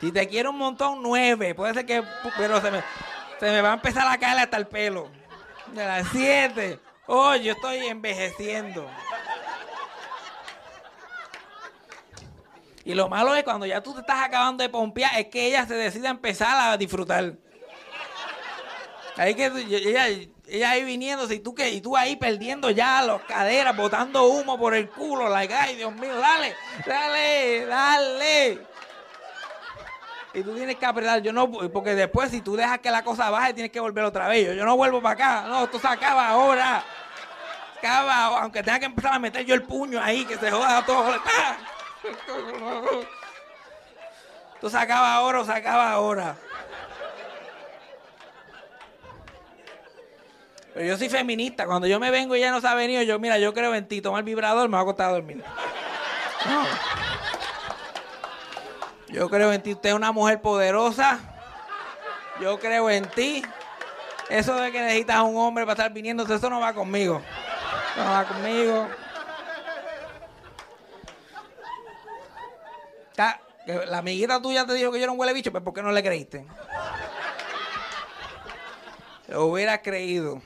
Si 0.00 0.10
te 0.10 0.26
quiero 0.26 0.50
un 0.50 0.58
montón, 0.58 1.02
nueve. 1.02 1.54
Puede 1.54 1.74
ser 1.74 1.86
que. 1.86 2.02
Pero 2.36 2.60
se 2.60 2.70
me, 2.70 2.82
se 3.38 3.50
me 3.50 3.60
va 3.60 3.70
a 3.70 3.74
empezar 3.74 4.08
a 4.08 4.18
caer 4.18 4.38
hasta 4.38 4.56
el 4.56 4.66
pelo. 4.66 5.10
De 5.74 5.84
las 5.84 6.08
siete. 6.08 6.80
Oh, 7.06 7.36
yo 7.36 7.52
estoy 7.52 7.78
envejeciendo. 7.86 8.88
Y 12.84 12.94
lo 12.94 13.08
malo 13.08 13.34
es 13.34 13.44
cuando 13.44 13.66
ya 13.66 13.82
tú 13.82 13.94
te 13.94 14.00
estás 14.00 14.24
acabando 14.24 14.62
de 14.62 14.68
pompear, 14.68 15.18
es 15.18 15.26
que 15.26 15.46
ella 15.46 15.66
se 15.66 15.74
decide 15.74 16.08
a 16.08 16.10
empezar 16.10 16.72
a 16.72 16.76
disfrutar. 16.76 17.34
Ahí 19.16 19.34
que 19.34 19.46
ella, 19.46 20.08
ella 20.48 20.70
ahí 20.70 20.84
viniéndose 20.84 21.34
y 21.34 21.40
tú 21.40 21.54
que 21.54 21.70
y 21.70 21.80
tú 21.80 21.96
ahí 21.96 22.16
perdiendo 22.16 22.70
ya 22.70 23.02
las 23.02 23.22
caderas, 23.22 23.76
botando 23.76 24.24
humo 24.26 24.58
por 24.58 24.74
el 24.74 24.88
culo, 24.88 25.28
like, 25.28 25.52
ay 25.52 25.76
Dios 25.76 25.92
mío, 25.92 26.16
dale, 26.18 26.54
dale, 26.86 27.66
dale. 27.66 28.72
Y 30.34 30.42
tú 30.42 30.54
tienes 30.54 30.76
que 30.76 30.86
apretar. 30.86 31.20
Yo 31.20 31.32
no, 31.32 31.50
porque 31.50 31.94
después, 31.94 32.30
si 32.30 32.40
tú 32.40 32.56
dejas 32.56 32.78
que 32.78 32.90
la 32.90 33.04
cosa 33.04 33.30
baje, 33.30 33.52
tienes 33.52 33.70
que 33.70 33.80
volver 33.80 34.04
otra 34.04 34.28
vez. 34.28 34.56
Yo, 34.56 34.64
no 34.64 34.76
vuelvo 34.76 35.02
para 35.02 35.14
acá. 35.14 35.48
No, 35.48 35.64
esto 35.64 35.78
se 35.78 35.86
acaba 35.86 36.28
ahora. 36.28 36.82
Acaba, 37.78 38.40
aunque 38.40 38.62
tenga 38.62 38.78
que 38.78 38.86
empezar 38.86 39.12
a 39.12 39.18
meter 39.18 39.44
yo 39.44 39.54
el 39.54 39.64
puño 39.64 40.00
ahí, 40.00 40.24
que 40.24 40.38
se 40.38 40.50
joda 40.50 40.84
todo. 40.86 41.12
¡Ah! 41.26 41.56
Tú 44.60 44.70
sacabas 44.70 45.10
ahora 45.10 45.40
o 45.40 45.44
sacabas 45.44 45.92
ahora. 45.92 46.36
Pero 50.74 50.86
yo 50.86 50.96
soy 50.96 51.08
feminista. 51.08 51.66
Cuando 51.66 51.86
yo 51.86 52.00
me 52.00 52.10
vengo 52.10 52.34
y 52.34 52.38
ella 52.38 52.50
no 52.50 52.60
se 52.60 52.68
ha 52.68 52.74
venido, 52.74 53.02
yo, 53.02 53.18
mira, 53.18 53.38
yo 53.38 53.52
creo 53.52 53.74
en 53.74 53.86
ti. 53.86 54.00
Toma 54.00 54.18
el 54.18 54.24
vibrador, 54.24 54.68
me 54.68 54.74
va 54.74 54.80
a 54.80 54.82
acostar 54.82 55.08
a 55.08 55.12
dormir. 55.12 55.42
Yo 59.08 59.28
creo 59.28 59.52
en 59.52 59.62
ti. 59.62 59.72
Usted 59.72 59.90
es 59.90 59.94
una 59.94 60.12
mujer 60.12 60.40
poderosa. 60.40 61.18
Yo 62.40 62.58
creo 62.58 62.88
en 62.88 63.04
ti. 63.10 63.42
Eso 64.28 64.54
de 64.54 64.72
que 64.72 64.80
necesitas 64.80 65.16
a 65.16 65.22
un 65.22 65.36
hombre 65.36 65.64
para 65.64 65.74
estar 65.74 65.92
viniendo, 65.92 66.22
eso 66.22 66.48
no 66.48 66.60
va 66.60 66.72
conmigo. 66.72 67.20
No 67.96 68.04
va 68.04 68.24
conmigo. 68.24 68.88
La 73.66 73.98
amiguita 73.98 74.42
tuya 74.42 74.66
te 74.66 74.74
dijo 74.74 74.90
que 74.90 74.98
yo 74.98 75.04
era 75.04 75.12
un 75.12 75.20
huele 75.20 75.32
bicho, 75.32 75.52
pues 75.52 75.62
¿por 75.62 75.72
qué 75.72 75.82
no 75.82 75.92
le 75.92 76.02
creíste? 76.02 76.44
Lo 79.28 79.46
hubiera 79.46 79.80
creído. 79.80 80.42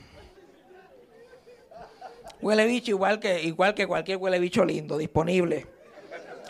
Huele 2.41 2.65
bicho 2.65 2.91
igual 2.91 3.19
que, 3.19 3.41
igual 3.43 3.73
que 3.73 3.87
cualquier 3.87 4.17
huele 4.17 4.39
bicho 4.39 4.63
lindo, 4.63 4.97
disponible. 4.97 5.65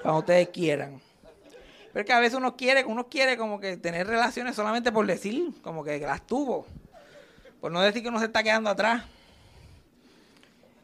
Cuando 0.01 0.19
ustedes 0.19 0.49
quieran. 0.49 1.01
Pero 1.93 2.01
es 2.01 2.05
que 2.05 2.13
a 2.13 2.19
veces 2.19 2.37
uno 2.37 2.55
quiere, 2.57 2.83
uno 2.83 3.07
quiere 3.07 3.37
como 3.37 3.59
que 3.59 3.77
tener 3.77 4.05
relaciones 4.05 4.55
solamente 4.55 4.91
por 4.91 5.07
decir, 5.07 5.53
como 5.61 5.83
que 5.83 5.99
las 5.99 6.27
tuvo. 6.27 6.67
Por 7.61 7.71
no 7.71 7.81
decir 7.81 8.03
que 8.03 8.09
uno 8.09 8.19
se 8.19 8.25
está 8.25 8.43
quedando 8.43 8.69
atrás. 8.69 9.03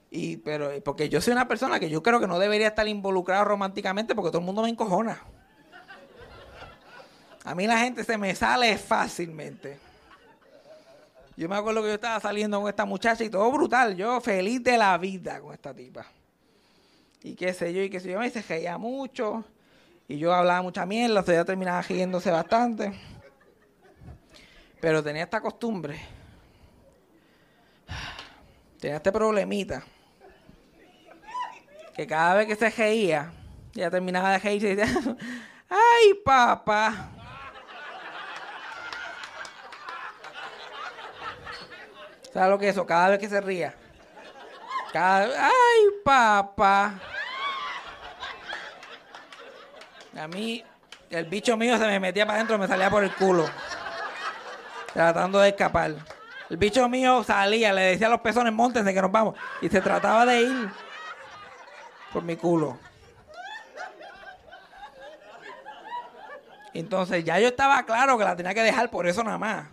Y, 0.09 0.37
pero, 0.37 0.71
porque 0.83 1.09
yo 1.09 1.21
soy 1.21 1.33
una 1.33 1.47
persona 1.47 1.79
que 1.79 1.89
yo 1.89 2.01
creo 2.01 2.19
que 2.19 2.27
no 2.27 2.39
debería 2.39 2.67
estar 2.67 2.87
involucrado 2.87 3.45
románticamente 3.45 4.15
porque 4.15 4.29
todo 4.29 4.39
el 4.39 4.45
mundo 4.45 4.63
me 4.63 4.69
encojona. 4.69 5.21
A 7.43 7.55
mí 7.55 7.67
la 7.67 7.77
gente 7.77 8.03
se 8.03 8.17
me 8.17 8.33
sale 8.35 8.77
fácilmente. 8.77 9.77
Yo 11.35 11.49
me 11.49 11.55
acuerdo 11.55 11.81
que 11.81 11.87
yo 11.89 11.93
estaba 11.95 12.19
saliendo 12.19 12.59
con 12.59 12.69
esta 12.69 12.85
muchacha 12.85 13.23
y 13.23 13.29
todo 13.29 13.51
brutal. 13.51 13.95
Yo 13.95 14.21
feliz 14.21 14.63
de 14.63 14.77
la 14.77 14.97
vida 14.97 15.41
con 15.41 15.53
esta 15.53 15.73
tipa. 15.73 16.05
Y 17.23 17.35
qué 17.35 17.53
sé 17.53 17.73
yo, 17.73 17.81
y 17.81 17.89
qué 17.89 17.99
sé 17.99 18.11
yo. 18.11 18.19
Me 18.19 18.29
se 18.29 18.41
reía 18.41 18.77
mucho. 18.77 19.43
Y 20.07 20.17
yo 20.17 20.33
hablaba 20.33 20.61
mucha 20.61 20.85
mierda. 20.85 21.21
O 21.21 21.23
sea, 21.23 21.33
ella 21.33 21.45
terminaba 21.45 21.81
riéndose 21.81 22.29
bastante. 22.29 22.93
Pero 24.79 25.03
tenía 25.03 25.23
esta 25.23 25.41
costumbre. 25.41 25.99
Tenía 28.79 28.97
este 28.97 29.11
problemita. 29.11 29.83
Que 31.95 32.05
cada 32.05 32.35
vez 32.35 32.47
que 32.47 32.55
se 32.55 32.69
reía, 32.69 33.31
ella 33.75 33.89
terminaba 33.89 34.31
de 34.31 34.39
reírse 34.39 34.71
y 34.71 34.75
decía, 34.75 35.15
¡ay, 35.69 36.13
papá! 36.23 37.12
¿Sabes 42.33 42.49
lo 42.49 42.57
que 42.57 42.69
es 42.69 42.75
eso? 42.75 42.85
Cada 42.85 43.09
vez 43.09 43.19
que 43.19 43.29
se 43.29 43.39
ría. 43.39 43.75
Cada 44.91 45.25
¡Ay, 45.25 45.83
papá! 46.03 46.93
A 50.19 50.27
mí, 50.27 50.63
el 51.09 51.25
bicho 51.25 51.55
mío 51.57 51.77
se 51.77 51.85
me 51.85 51.99
metía 51.99 52.25
para 52.25 52.37
adentro 52.37 52.55
y 52.55 52.59
me 52.59 52.67
salía 52.67 52.89
por 52.89 53.03
el 53.03 53.13
culo. 53.13 53.45
Tratando 54.93 55.39
de 55.39 55.49
escapar. 55.49 55.93
El 56.49 56.57
bicho 56.57 56.87
mío 56.89 57.23
salía, 57.23 57.71
le 57.71 57.81
decía 57.81 58.07
a 58.07 58.11
los 58.11 58.21
pezones, 58.21 58.53
montense 58.53 58.93
que 58.93 59.01
nos 59.01 59.11
vamos. 59.11 59.35
Y 59.61 59.69
se 59.69 59.81
trataba 59.81 60.25
de 60.25 60.41
ir 60.41 60.69
por 62.11 62.23
mi 62.23 62.35
culo. 62.35 62.77
Entonces 66.73 67.23
ya 67.23 67.39
yo 67.39 67.47
estaba 67.47 67.83
claro 67.83 68.17
que 68.17 68.23
la 68.23 68.35
tenía 68.35 68.53
que 68.53 68.63
dejar 68.63 68.89
por 68.89 69.07
eso 69.07 69.23
nada 69.23 69.37
más. 69.37 69.65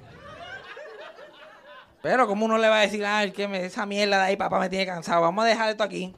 Pero 2.02 2.26
como 2.26 2.46
uno 2.46 2.56
le 2.56 2.68
va 2.68 2.78
a 2.78 2.82
decir, 2.82 3.04
ay, 3.04 3.30
que 3.30 3.46
me, 3.46 3.64
esa 3.64 3.84
mierda 3.84 4.18
de 4.18 4.24
ahí, 4.24 4.36
papá 4.36 4.58
me 4.58 4.68
tiene 4.68 4.86
cansado, 4.86 5.20
vamos 5.20 5.44
a 5.44 5.48
dejar 5.48 5.70
esto 5.70 5.84
aquí. 5.84 6.14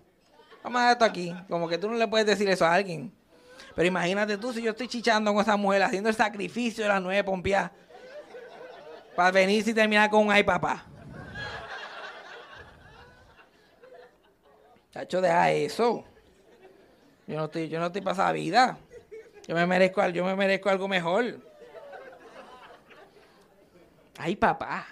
Vamos 0.62 0.80
a 0.80 0.82
dejar 0.82 0.92
esto 0.92 1.04
aquí. 1.04 1.34
Como 1.48 1.68
que 1.68 1.78
tú 1.78 1.88
no 1.90 1.96
le 1.96 2.06
puedes 2.06 2.26
decir 2.26 2.48
eso 2.48 2.64
a 2.64 2.74
alguien. 2.74 3.12
Pero 3.74 3.88
imagínate 3.88 4.36
tú 4.38 4.52
si 4.52 4.62
yo 4.62 4.70
estoy 4.70 4.86
chichando 4.86 5.32
con 5.32 5.42
esa 5.42 5.56
mujer, 5.56 5.82
haciendo 5.82 6.08
el 6.08 6.14
sacrificio 6.14 6.84
de 6.84 6.88
las 6.88 7.02
nueve 7.02 7.24
pompias. 7.24 7.70
Para 9.16 9.30
venir 9.30 9.66
y 9.66 9.74
terminar 9.74 10.08
con 10.08 10.26
un 10.26 10.32
ay, 10.32 10.42
papá. 10.42 10.86
Chacho, 14.92 15.20
deja 15.20 15.50
eso. 15.50 16.04
Yo 17.26 17.36
no 17.36 17.46
estoy, 17.46 17.68
yo 17.68 17.80
no 17.80 17.86
estoy 17.86 18.02
para 18.02 18.32
vida. 18.32 18.78
Yo 19.48 19.54
me 19.54 19.66
merezco, 19.66 20.06
yo 20.08 20.24
me 20.24 20.36
merezco 20.36 20.68
algo 20.68 20.86
mejor. 20.86 21.40
Ay, 24.18 24.36
papá. 24.36 24.86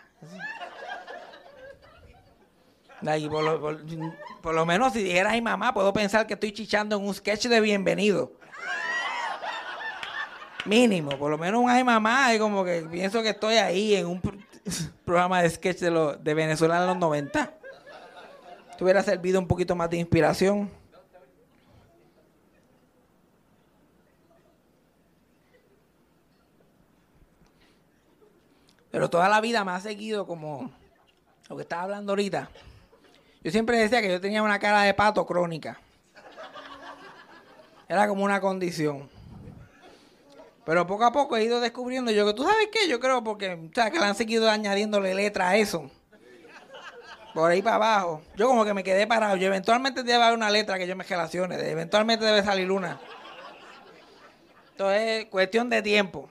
Ay, 3.06 3.28
por, 3.28 3.42
lo, 3.42 3.60
por- 4.42 4.54
lo 4.54 4.66
menos 4.66 4.92
si 4.92 5.02
dijera 5.02 5.30
ay 5.30 5.40
mamá, 5.40 5.72
puedo 5.72 5.92
pensar 5.92 6.26
que 6.26 6.34
estoy 6.34 6.52
chichando 6.52 6.96
en 6.96 7.06
un 7.06 7.14
sketch 7.14 7.46
de 7.46 7.60
bienvenido. 7.60 8.32
Mínimo, 10.66 11.10
por 11.18 11.30
lo 11.30 11.38
menos 11.38 11.60
un 11.62 11.70
ay 11.70 11.82
mamá, 11.82 12.34
y 12.34 12.38
como 12.38 12.62
que 12.64 12.82
pienso 12.90 13.22
que 13.22 13.30
estoy 13.30 13.54
ahí 13.54 13.94
en 13.94 14.06
un 14.06 14.20
pro- 14.20 14.36
programa 15.04 15.40
de 15.42 15.48
sketch 15.50 15.78
de, 15.78 15.90
lo- 15.90 16.14
de 16.16 16.34
Venezuela 16.34 16.78
en 16.80 16.86
los 16.86 16.96
90. 16.98 17.54
Te 18.76 18.84
hubiera 18.84 19.02
servido 19.02 19.38
un 19.40 19.46
poquito 19.48 19.74
más 19.74 19.88
de 19.88 19.96
inspiración. 19.96 20.70
Pero 28.90 29.08
toda 29.08 29.28
la 29.28 29.40
vida 29.40 29.64
me 29.64 29.72
ha 29.72 29.80
seguido 29.80 30.26
como 30.26 30.70
lo 31.48 31.56
que 31.56 31.62
estaba 31.62 31.82
hablando 31.82 32.12
ahorita. 32.12 32.50
Yo 33.42 33.50
siempre 33.50 33.78
decía 33.78 34.02
que 34.02 34.10
yo 34.10 34.20
tenía 34.20 34.42
una 34.42 34.58
cara 34.58 34.82
de 34.82 34.92
pato 34.92 35.24
crónica. 35.26 35.80
Era 37.88 38.06
como 38.06 38.24
una 38.24 38.40
condición. 38.40 39.08
Pero 40.66 40.86
poco 40.86 41.04
a 41.04 41.12
poco 41.12 41.36
he 41.36 41.44
ido 41.44 41.58
descubriendo 41.58 42.10
yo 42.12 42.26
que 42.26 42.34
tú 42.34 42.44
sabes 42.44 42.68
qué, 42.70 42.86
yo 42.86 43.00
creo 43.00 43.24
porque 43.24 43.54
o 43.54 43.74
sea, 43.74 43.90
que 43.90 43.98
le 43.98 44.04
han 44.04 44.14
seguido 44.14 44.48
añadiéndole 44.50 45.14
letra 45.14 45.48
a 45.48 45.56
eso. 45.56 45.90
Por 47.34 47.50
ahí 47.50 47.62
para 47.62 47.76
abajo. 47.76 48.22
Yo 48.36 48.46
como 48.46 48.64
que 48.64 48.74
me 48.74 48.84
quedé 48.84 49.06
parado. 49.06 49.36
Yo 49.36 49.46
eventualmente 49.46 50.02
debe 50.02 50.22
haber 50.22 50.36
una 50.36 50.50
letra 50.50 50.78
que 50.78 50.86
yo 50.86 50.94
me 50.94 51.04
relacione. 51.04 51.54
Eventualmente 51.56 52.24
debe 52.24 52.42
salir 52.42 52.70
una. 52.70 53.00
Entonces 54.72 55.02
es 55.02 55.24
cuestión 55.26 55.70
de 55.70 55.80
tiempo. 55.80 56.28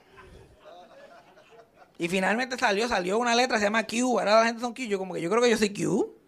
Y 1.98 2.08
finalmente 2.08 2.56
salió, 2.56 2.88
salió 2.88 3.18
una 3.18 3.34
letra, 3.34 3.58
se 3.58 3.64
llama 3.64 3.86
Q. 3.86 4.18
Ahora 4.18 4.40
la 4.40 4.46
gente 4.46 4.60
son 4.60 4.74
Q. 4.74 4.82
Yo 4.84 4.98
como 4.98 5.14
que 5.14 5.20
yo 5.20 5.28
creo 5.28 5.42
que 5.42 5.50
yo 5.50 5.56
soy 5.56 5.72
Q. 5.72 6.19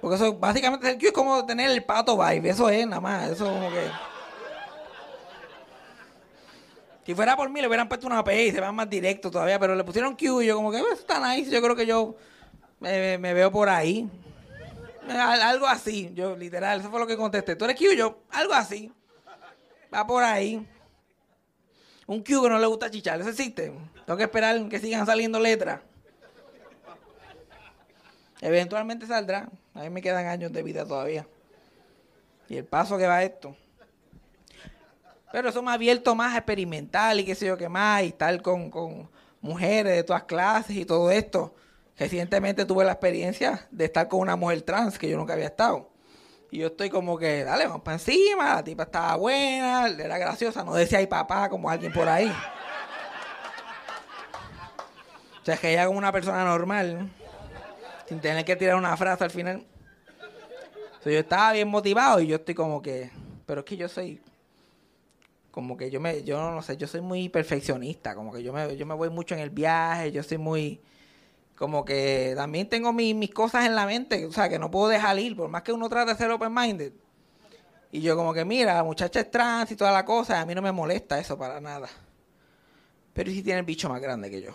Porque 0.00 0.16
eso 0.16 0.32
básicamente 0.34 0.88
el 0.90 0.98
Q 0.98 1.06
es 1.06 1.12
como 1.12 1.44
tener 1.44 1.70
el 1.70 1.84
pato 1.84 2.16
vibe. 2.16 2.50
Eso 2.50 2.68
es 2.70 2.86
nada 2.86 3.00
más. 3.00 3.30
Eso 3.30 3.44
como 3.46 3.68
que. 3.70 3.90
Si 7.04 7.14
fuera 7.14 7.36
por 7.36 7.48
mí 7.48 7.60
le 7.60 7.66
hubieran 7.68 7.88
puesto 7.88 8.06
una 8.06 8.22
P 8.22 8.46
y 8.46 8.52
se 8.52 8.60
van 8.60 8.74
más 8.74 8.88
directo 8.88 9.30
todavía, 9.30 9.58
pero 9.58 9.74
le 9.74 9.82
pusieron 9.82 10.14
Q 10.14 10.42
y 10.42 10.46
yo 10.46 10.56
como 10.56 10.70
que 10.70 10.78
"Pues, 10.78 10.98
está 11.00 11.34
nice. 11.34 11.50
Yo 11.50 11.62
creo 11.62 11.74
que 11.74 11.86
yo 11.86 12.16
me, 12.80 13.16
me 13.18 13.32
veo 13.32 13.50
por 13.50 13.68
ahí. 13.68 14.08
Al- 15.08 15.40
Algo 15.42 15.66
así, 15.66 16.10
yo 16.14 16.36
literal, 16.36 16.80
eso 16.80 16.90
fue 16.90 17.00
lo 17.00 17.06
que 17.06 17.16
contesté. 17.16 17.56
¿Tú 17.56 17.64
eres 17.64 17.76
Q? 17.78 17.94
Yo, 17.96 18.18
algo 18.30 18.52
así. 18.52 18.92
Va 19.92 20.06
por 20.06 20.22
ahí. 20.22 20.66
Un 22.06 22.22
Q 22.22 22.42
que 22.42 22.48
no 22.50 22.58
le 22.58 22.66
gusta 22.66 22.90
chichar, 22.90 23.18
eso 23.20 23.30
existe. 23.30 23.72
Tengo 24.04 24.16
que 24.18 24.24
esperar 24.24 24.68
que 24.68 24.78
sigan 24.78 25.06
saliendo 25.06 25.40
letras. 25.40 25.80
Eventualmente 28.40 29.06
saldrá. 29.06 29.48
A 29.74 29.80
mí 29.80 29.90
me 29.90 30.02
quedan 30.02 30.26
años 30.26 30.52
de 30.52 30.62
vida 30.62 30.84
todavía. 30.84 31.26
Y 32.48 32.56
el 32.56 32.64
paso 32.64 32.96
que 32.96 33.06
va 33.06 33.22
esto. 33.22 33.56
Pero 35.30 35.50
eso 35.50 35.62
me 35.62 35.72
abierto 35.72 36.14
más 36.14 36.34
a 36.34 36.38
experimentar 36.38 37.18
y 37.18 37.24
qué 37.24 37.34
sé 37.34 37.46
yo 37.46 37.58
qué 37.58 37.68
más, 37.68 38.02
y 38.02 38.06
estar 38.08 38.40
con, 38.40 38.70
con 38.70 39.10
mujeres 39.40 39.94
de 39.94 40.02
todas 40.02 40.24
clases 40.24 40.76
y 40.76 40.84
todo 40.84 41.10
esto. 41.10 41.54
Recientemente 41.98 42.64
tuve 42.64 42.84
la 42.84 42.92
experiencia 42.92 43.66
de 43.70 43.86
estar 43.86 44.08
con 44.08 44.20
una 44.20 44.36
mujer 44.36 44.62
trans 44.62 44.98
que 44.98 45.08
yo 45.08 45.16
nunca 45.16 45.34
había 45.34 45.46
estado. 45.46 45.90
Y 46.50 46.58
yo 46.58 46.68
estoy 46.68 46.88
como 46.88 47.18
que, 47.18 47.44
dale, 47.44 47.66
vamos 47.66 47.82
para 47.82 47.96
encima, 47.96 48.54
la 48.54 48.64
tipa 48.64 48.84
estaba 48.84 49.16
buena, 49.16 49.88
era 49.88 50.16
graciosa, 50.16 50.64
no 50.64 50.74
decía 50.74 50.98
ay 50.98 51.06
papá 51.06 51.48
como 51.50 51.68
alguien 51.68 51.92
por 51.92 52.08
ahí. 52.08 52.32
O 55.42 55.44
sea, 55.44 55.56
que 55.56 55.72
ella 55.72 55.86
como 55.86 55.98
una 55.98 56.12
persona 56.12 56.44
normal, 56.44 57.10
sin 58.08 58.20
tener 58.20 58.44
que 58.44 58.56
tirar 58.56 58.76
una 58.76 58.96
frase 58.96 59.24
al 59.24 59.30
final. 59.30 59.66
O 60.98 61.02
sea, 61.02 61.12
yo 61.12 61.18
estaba 61.20 61.52
bien 61.52 61.68
motivado 61.68 62.20
y 62.20 62.26
yo 62.26 62.36
estoy 62.36 62.54
como 62.54 62.82
que, 62.82 63.10
pero 63.46 63.60
es 63.60 63.66
que 63.66 63.76
yo 63.76 63.88
soy 63.88 64.20
como 65.50 65.76
que 65.76 65.90
yo 65.90 66.00
me, 66.00 66.22
yo 66.22 66.38
no 66.52 66.62
sé, 66.62 66.76
yo 66.76 66.86
soy 66.86 67.00
muy 67.00 67.28
perfeccionista, 67.28 68.14
como 68.14 68.32
que 68.32 68.42
yo 68.42 68.52
me, 68.52 68.76
yo 68.76 68.86
me 68.86 68.94
voy 68.94 69.10
mucho 69.10 69.34
en 69.34 69.40
el 69.40 69.50
viaje, 69.50 70.12
yo 70.12 70.22
soy 70.22 70.38
muy, 70.38 70.80
como 71.56 71.84
que 71.84 72.34
también 72.36 72.68
tengo 72.68 72.92
mi- 72.92 73.14
mis 73.14 73.30
cosas 73.34 73.66
en 73.66 73.74
la 73.74 73.84
mente, 73.86 74.24
o 74.26 74.32
sea, 74.32 74.48
que 74.48 74.58
no 74.58 74.70
puedo 74.70 74.88
dejar 74.88 75.18
ir, 75.18 75.34
por 75.36 75.48
más 75.48 75.62
que 75.62 75.72
uno 75.72 75.88
trate 75.88 76.12
de 76.12 76.16
ser 76.18 76.30
open-minded. 76.30 76.92
Y 77.90 78.02
yo 78.02 78.14
como 78.16 78.32
que, 78.34 78.44
mira, 78.44 78.74
la 78.74 78.84
muchacha 78.84 79.20
es 79.20 79.30
trans 79.30 79.72
y 79.72 79.76
toda 79.76 79.90
la 79.90 80.04
cosa, 80.04 80.40
a 80.40 80.46
mí 80.46 80.54
no 80.54 80.62
me 80.62 80.70
molesta 80.70 81.18
eso 81.18 81.36
para 81.36 81.60
nada. 81.60 81.88
Pero 83.14 83.30
¿y 83.30 83.34
si 83.36 83.42
tiene 83.42 83.60
el 83.60 83.64
bicho 83.66 83.88
más 83.88 84.00
grande 84.00 84.30
que 84.30 84.42
yo? 84.42 84.50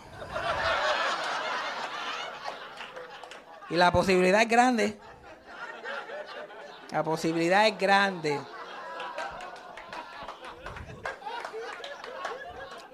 Y 3.70 3.76
la 3.76 3.92
posibilidad 3.92 4.42
es 4.42 4.50
grande. 4.50 4.98
La 6.92 7.04
posibilidad 7.04 7.68
es 7.68 7.78
grande. 7.78 8.40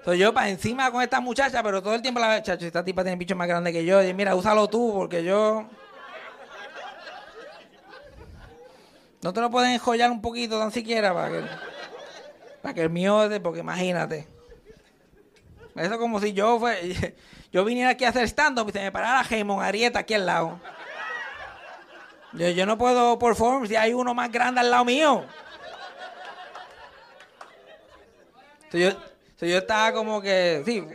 Soy 0.04 0.18
yo 0.18 0.32
para 0.32 0.48
encima 0.48 0.90
con 0.90 1.02
esta 1.02 1.20
muchacha, 1.20 1.62
pero 1.62 1.82
todo 1.82 1.94
el 1.94 2.02
tiempo 2.02 2.20
la 2.20 2.42
chacho, 2.42 2.64
esta 2.66 2.82
tipa 2.82 3.02
tiene 3.02 3.16
bicho 3.16 3.36
más 3.36 3.46
grande 3.46 3.72
que 3.72 3.84
yo. 3.84 4.02
Y 4.02 4.14
mira, 4.14 4.34
úsalo 4.34 4.68
tú, 4.68 4.92
porque 4.94 5.22
yo. 5.22 5.66
No 9.22 9.32
te 9.34 9.40
lo 9.42 9.50
pueden 9.50 9.72
enjollar 9.72 10.10
un 10.10 10.22
poquito 10.22 10.58
tan 10.58 10.72
siquiera 10.72 11.12
para 11.12 11.28
que. 11.28 11.44
Para 12.62 12.74
que 12.74 12.82
el 12.82 12.90
mío, 12.90 13.28
porque 13.42 13.60
imagínate. 13.60 14.26
Eso 15.76 15.98
como 15.98 16.20
si 16.20 16.32
yo 16.32 16.58
fue, 16.58 17.14
yo 17.52 17.64
viniera 17.64 17.90
aquí 17.90 18.04
a 18.04 18.10
hacer 18.10 18.24
stand-up 18.28 18.68
y 18.68 18.72
se 18.72 18.80
me 18.80 18.92
parara 18.92 19.24
Gemón 19.24 19.62
Arieta 19.62 20.00
aquí 20.00 20.14
al 20.14 20.26
lado. 20.26 20.60
Yo, 22.32 22.48
yo 22.50 22.64
no 22.64 22.78
puedo 22.78 23.18
perform 23.18 23.66
si 23.66 23.76
hay 23.76 23.92
uno 23.92 24.14
más 24.14 24.30
grande 24.30 24.60
al 24.60 24.70
lado 24.70 24.84
mío. 24.84 25.24
Entonces 28.64 28.96
yo, 29.40 29.46
yo 29.46 29.58
estaba 29.58 29.92
como 29.92 30.22
que, 30.22 30.62
sí, 30.64 30.86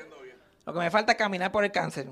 lo 0.66 0.74
que 0.74 0.80
me 0.80 0.90
falta 0.90 1.12
es 1.12 1.18
caminar 1.18 1.52
por 1.52 1.66
el 1.66 1.72
cáncer. 1.72 2.08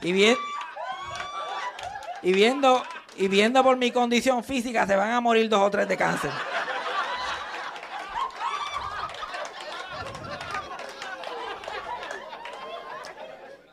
Y 0.00 0.36
y 2.22 2.32
viendo, 2.32 2.82
y 3.16 3.28
viendo 3.28 3.62
por 3.62 3.76
mi 3.76 3.90
condición 3.90 4.42
física, 4.42 4.86
se 4.86 4.96
van 4.96 5.10
a 5.10 5.20
morir 5.20 5.48
dos 5.48 5.60
o 5.60 5.70
tres 5.70 5.86
de 5.88 5.96
cáncer. 5.96 6.30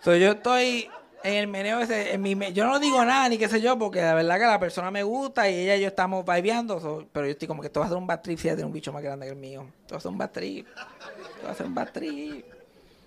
So, 0.04 0.16
yo 0.16 0.32
estoy 0.32 0.89
en 1.24 1.36
el 1.36 1.48
meneo 1.48 1.80
ese, 1.80 2.13
en 2.13 2.22
mi, 2.22 2.36
me- 2.36 2.52
yo 2.52 2.66
no 2.66 2.80
digo 2.80 3.04
nada 3.06 3.30
ni 3.30 3.38
qué 3.38 3.48
sé 3.48 3.62
yo, 3.62 3.78
porque 3.80 4.02
la 4.02 4.13
verdad 4.13 4.38
que 4.38 4.46
la 4.46 4.60
persona 4.60 4.92
me 4.92 5.04
gusta 5.04 5.50
y 5.50 5.58
ella 5.60 5.76
y 5.78 5.82
yo 5.82 5.88
estamos 5.88 6.26
vibeando, 6.26 7.08
pero 7.13 7.26
yo 7.26 7.32
estoy 7.32 7.48
como 7.48 7.62
que 7.62 7.68
esto 7.68 7.80
va 7.80 7.86
a 7.86 7.89
ser 7.89 7.98
un 7.98 8.06
bad 8.08 8.20
trip 8.22 8.38
si 8.38 8.48
ella 8.48 8.56
tiene 8.58 8.68
un 8.68 8.74
bicho 8.74 8.92
más 8.92 9.02
grande 9.02 9.26
que 9.26 9.32
el 9.32 9.38
mío. 9.38 9.66
Esto 9.82 9.96
va 9.96 9.98
a 10.00 10.02
ser 10.02 10.12
un 10.12 10.18
bad 10.18 10.32
trip. 10.32 10.68
Esto 10.68 11.46
va 11.48 11.52
a 11.52 11.56
ser 11.56 11.66
un 11.68 11.76
bad 11.76 11.89
trip. 11.92 12.46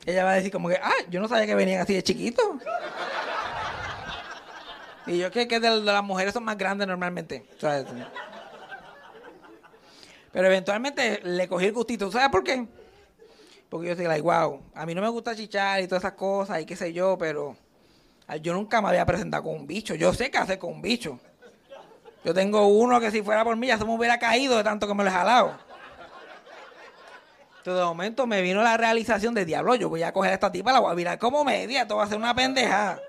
Ella 0.06 0.24
va 0.24 0.30
a 0.32 0.34
decir 0.36 0.50
como 0.52 0.68
que, 0.68 0.76
ah, 0.76 0.90
yo 1.10 1.20
no 1.20 1.28
sabía 1.28 1.46
que 1.46 1.54
venían 1.54 1.82
así 1.82 1.92
de 1.94 2.02
chiquitos. 2.02 2.46
Y 5.06 5.18
yo 5.18 5.30
que, 5.30 5.46
que 5.46 5.60
de, 5.60 5.68
de 5.70 5.80
las 5.80 6.02
mujeres 6.02 6.32
son 6.32 6.44
más 6.44 6.56
grandes 6.56 6.88
normalmente. 6.88 7.44
Pero 10.32 10.46
eventualmente 10.46 11.20
le 11.24 11.48
cogí 11.48 11.66
el 11.66 11.72
gustito. 11.72 12.10
¿Sabes 12.10 12.28
por 12.30 12.42
qué? 12.44 12.66
Porque 13.68 13.86
yo 13.86 13.92
estoy 13.92 14.06
like, 14.06 14.22
wow, 14.22 14.62
a 14.74 14.86
mí 14.86 14.94
no 14.94 15.02
me 15.02 15.08
gusta 15.08 15.34
chichar 15.34 15.82
y 15.82 15.88
todas 15.88 16.04
esas 16.04 16.12
cosas 16.12 16.60
y 16.60 16.66
qué 16.66 16.76
sé 16.76 16.92
yo, 16.92 17.18
pero 17.18 17.56
yo 18.40 18.52
nunca 18.54 18.80
me 18.80 18.88
había 18.88 19.04
presentado 19.04 19.44
con 19.44 19.54
un 19.54 19.66
bicho. 19.66 19.94
Yo 19.94 20.12
sé 20.12 20.30
qué 20.30 20.38
hacer 20.38 20.58
con 20.58 20.74
un 20.74 20.82
bicho. 20.82 21.18
Yo 22.24 22.34
tengo 22.34 22.66
uno 22.66 23.00
que 23.00 23.10
si 23.10 23.22
fuera 23.22 23.44
por 23.44 23.56
mí 23.56 23.68
ya 23.68 23.78
se 23.78 23.84
me 23.84 23.94
hubiera 23.94 24.18
caído 24.18 24.56
de 24.56 24.64
tanto 24.64 24.86
que 24.86 24.94
me 24.94 25.04
lo 25.04 25.10
he 25.10 25.12
jalado. 25.12 25.58
Entonces 27.58 27.80
de 27.80 27.84
momento 27.84 28.26
me 28.26 28.42
vino 28.42 28.62
la 28.62 28.76
realización 28.76 29.34
de 29.34 29.44
diablo, 29.44 29.74
yo 29.74 29.88
voy 29.88 30.04
a 30.04 30.12
coger 30.12 30.30
a 30.30 30.34
esta 30.34 30.52
tipa, 30.52 30.72
la 30.72 30.78
voy 30.78 30.92
a 30.92 30.94
virar 30.94 31.18
como 31.18 31.44
media, 31.44 31.82
esto 31.82 31.96
va 31.96 32.04
a 32.04 32.06
ser 32.08 32.18
una 32.18 32.34
pendeja. 32.34 33.00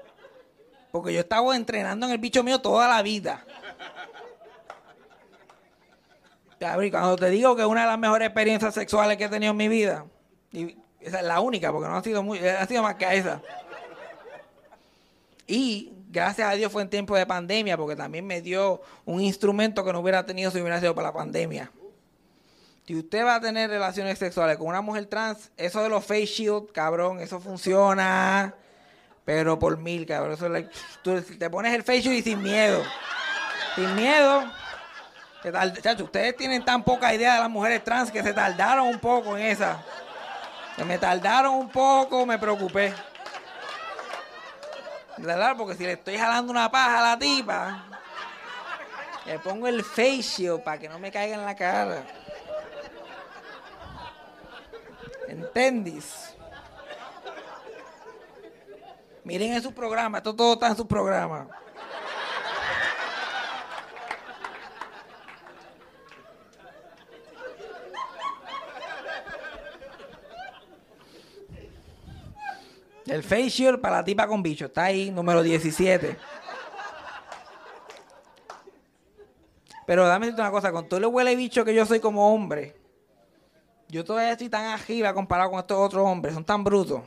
Porque 0.92 1.14
yo 1.14 1.20
estaba 1.20 1.56
entrenando 1.56 2.08
en 2.08 2.14
el 2.14 2.18
bicho 2.18 2.44
mío 2.44 2.60
toda 2.60 2.88
la 2.88 3.04
vida. 3.04 3.46
Y 6.60 6.90
cuando 6.90 7.16
te 7.18 7.30
digo 7.30 7.56
que 7.56 7.62
es 7.62 7.68
una 7.68 7.82
de 7.82 7.88
las 7.88 8.00
mejores 8.00 8.26
experiencias 8.28 8.74
sexuales 8.74 9.18
que 9.18 9.26
he 9.26 9.30
tenido 9.30 9.52
en 9.52 9.58
mi 9.58 9.68
vida, 9.68 10.06
y 10.52 10.78
esa 11.00 11.20
es 11.20 11.26
la 11.26 11.40
única, 11.40 11.72
porque 11.72 11.88
no 11.88 11.96
ha 11.98 12.04
sido 12.04 12.24
muy, 12.24 12.40
ha 12.40 12.66
sido 12.66 12.84
más 12.84 12.96
que 12.96 13.18
esa. 13.18 13.42
Y 15.46 15.94
gracias 16.10 16.52
a 16.52 16.56
Dios 16.56 16.72
fue 16.72 16.82
en 16.82 16.90
tiempo 16.90 17.16
de 17.16 17.26
pandemia, 17.26 17.78
porque 17.78 17.96
también 17.96 18.26
me 18.26 18.42
dio 18.42 18.82
un 19.06 19.22
instrumento 19.22 19.84
que 19.84 19.94
no 19.94 20.00
hubiera 20.00 20.26
tenido 20.26 20.52
si 20.52 20.60
hubiera 20.60 20.80
sido 20.80 20.96
para 20.96 21.10
la 21.10 21.14
pandemia. 21.14 21.72
Si 22.86 22.96
usted 22.96 23.26
va 23.26 23.36
a 23.36 23.42
tener 23.42 23.70
relaciones 23.70 24.18
sexuales 24.18 24.58
con 24.58 24.68
una 24.68 24.82
mujer 24.82 25.08
trans, 25.08 25.52
eso 25.58 25.84
de 25.84 25.90
los 25.90 26.06
face 26.06 26.26
shield, 26.26 26.72
cabrón, 26.72 27.20
eso 27.20 27.40
funciona. 27.40 28.56
Pero 29.26 29.60
por 29.60 29.78
mil, 29.78 30.06
cabrón. 30.06 30.38
Tú 31.02 31.22
te 31.22 31.50
pones 31.50 31.74
el 31.74 31.84
face 31.84 32.04
shield 32.04 32.16
y 32.16 32.22
sin 32.22 32.42
miedo. 32.42 32.82
Sin 33.76 33.94
miedo. 33.94 34.44
Chacho, 35.82 36.06
ustedes 36.06 36.38
tienen 36.38 36.64
tan 36.64 36.84
poca 36.84 37.14
idea 37.14 37.36
de 37.36 37.40
las 37.42 37.50
mujeres 37.50 37.84
trans 37.84 38.10
que 38.10 38.24
se 38.24 38.34
tardaron 38.34 38.88
un 38.88 39.00
poco 39.00 39.38
en 39.38 39.48
esa. 39.48 39.84
Me 40.86 40.98
tardaron 40.98 41.56
un 41.56 41.70
poco, 41.70 42.26
me 42.26 42.38
preocupé. 42.38 42.94
¿Verdad? 45.18 45.56
Porque 45.58 45.76
si 45.76 45.84
le 45.84 45.94
estoy 45.94 46.18
jalando 46.18 46.52
una 46.52 46.70
paja 46.70 47.00
a 47.00 47.10
la 47.10 47.20
tipa, 47.20 47.84
le 49.26 49.40
pongo 49.40 49.68
el 49.68 49.84
shield 49.84 50.64
para 50.64 50.78
que 50.78 50.88
no 50.88 51.00
me 51.00 51.12
caiga 51.12 51.36
en 51.36 51.46
la 51.46 51.56
cara. 51.56 52.04
¿Entendís? 55.28 56.36
Miren 59.24 59.54
en 59.54 59.62
su 59.62 59.74
programa, 59.74 60.20
esto 60.20 60.34
todo 60.34 60.54
está 60.54 60.68
en 60.68 60.78
su 60.78 60.88
programa. 60.88 61.48
El 73.08 73.24
face 73.24 73.50
shield 73.50 73.80
para 73.80 73.98
la 73.98 74.04
tipa 74.04 74.28
con 74.28 74.44
bicho, 74.44 74.66
está 74.66 74.86
ahí, 74.86 75.12
número 75.12 75.42
17. 75.42 76.18
Pero 79.86 80.06
dame 80.06 80.30
una 80.30 80.52
cosa, 80.52 80.72
con 80.72 80.90
todo 80.90 81.00
el 81.00 81.06
huele 81.06 81.36
bicho 81.36 81.64
que 81.64 81.74
yo 81.74 81.86
soy 81.86 82.02
como 82.02 82.34
hombre, 82.34 82.76
yo 83.88 84.04
todavía 84.04 84.34
estoy 84.34 84.50
tan 84.50 84.66
arriba 84.66 85.14
comparado 85.14 85.50
con 85.52 85.60
estos 85.60 85.78
otros 85.78 86.06
hombres, 86.06 86.34
son 86.34 86.44
tan 86.44 86.64
brutos. 86.64 87.02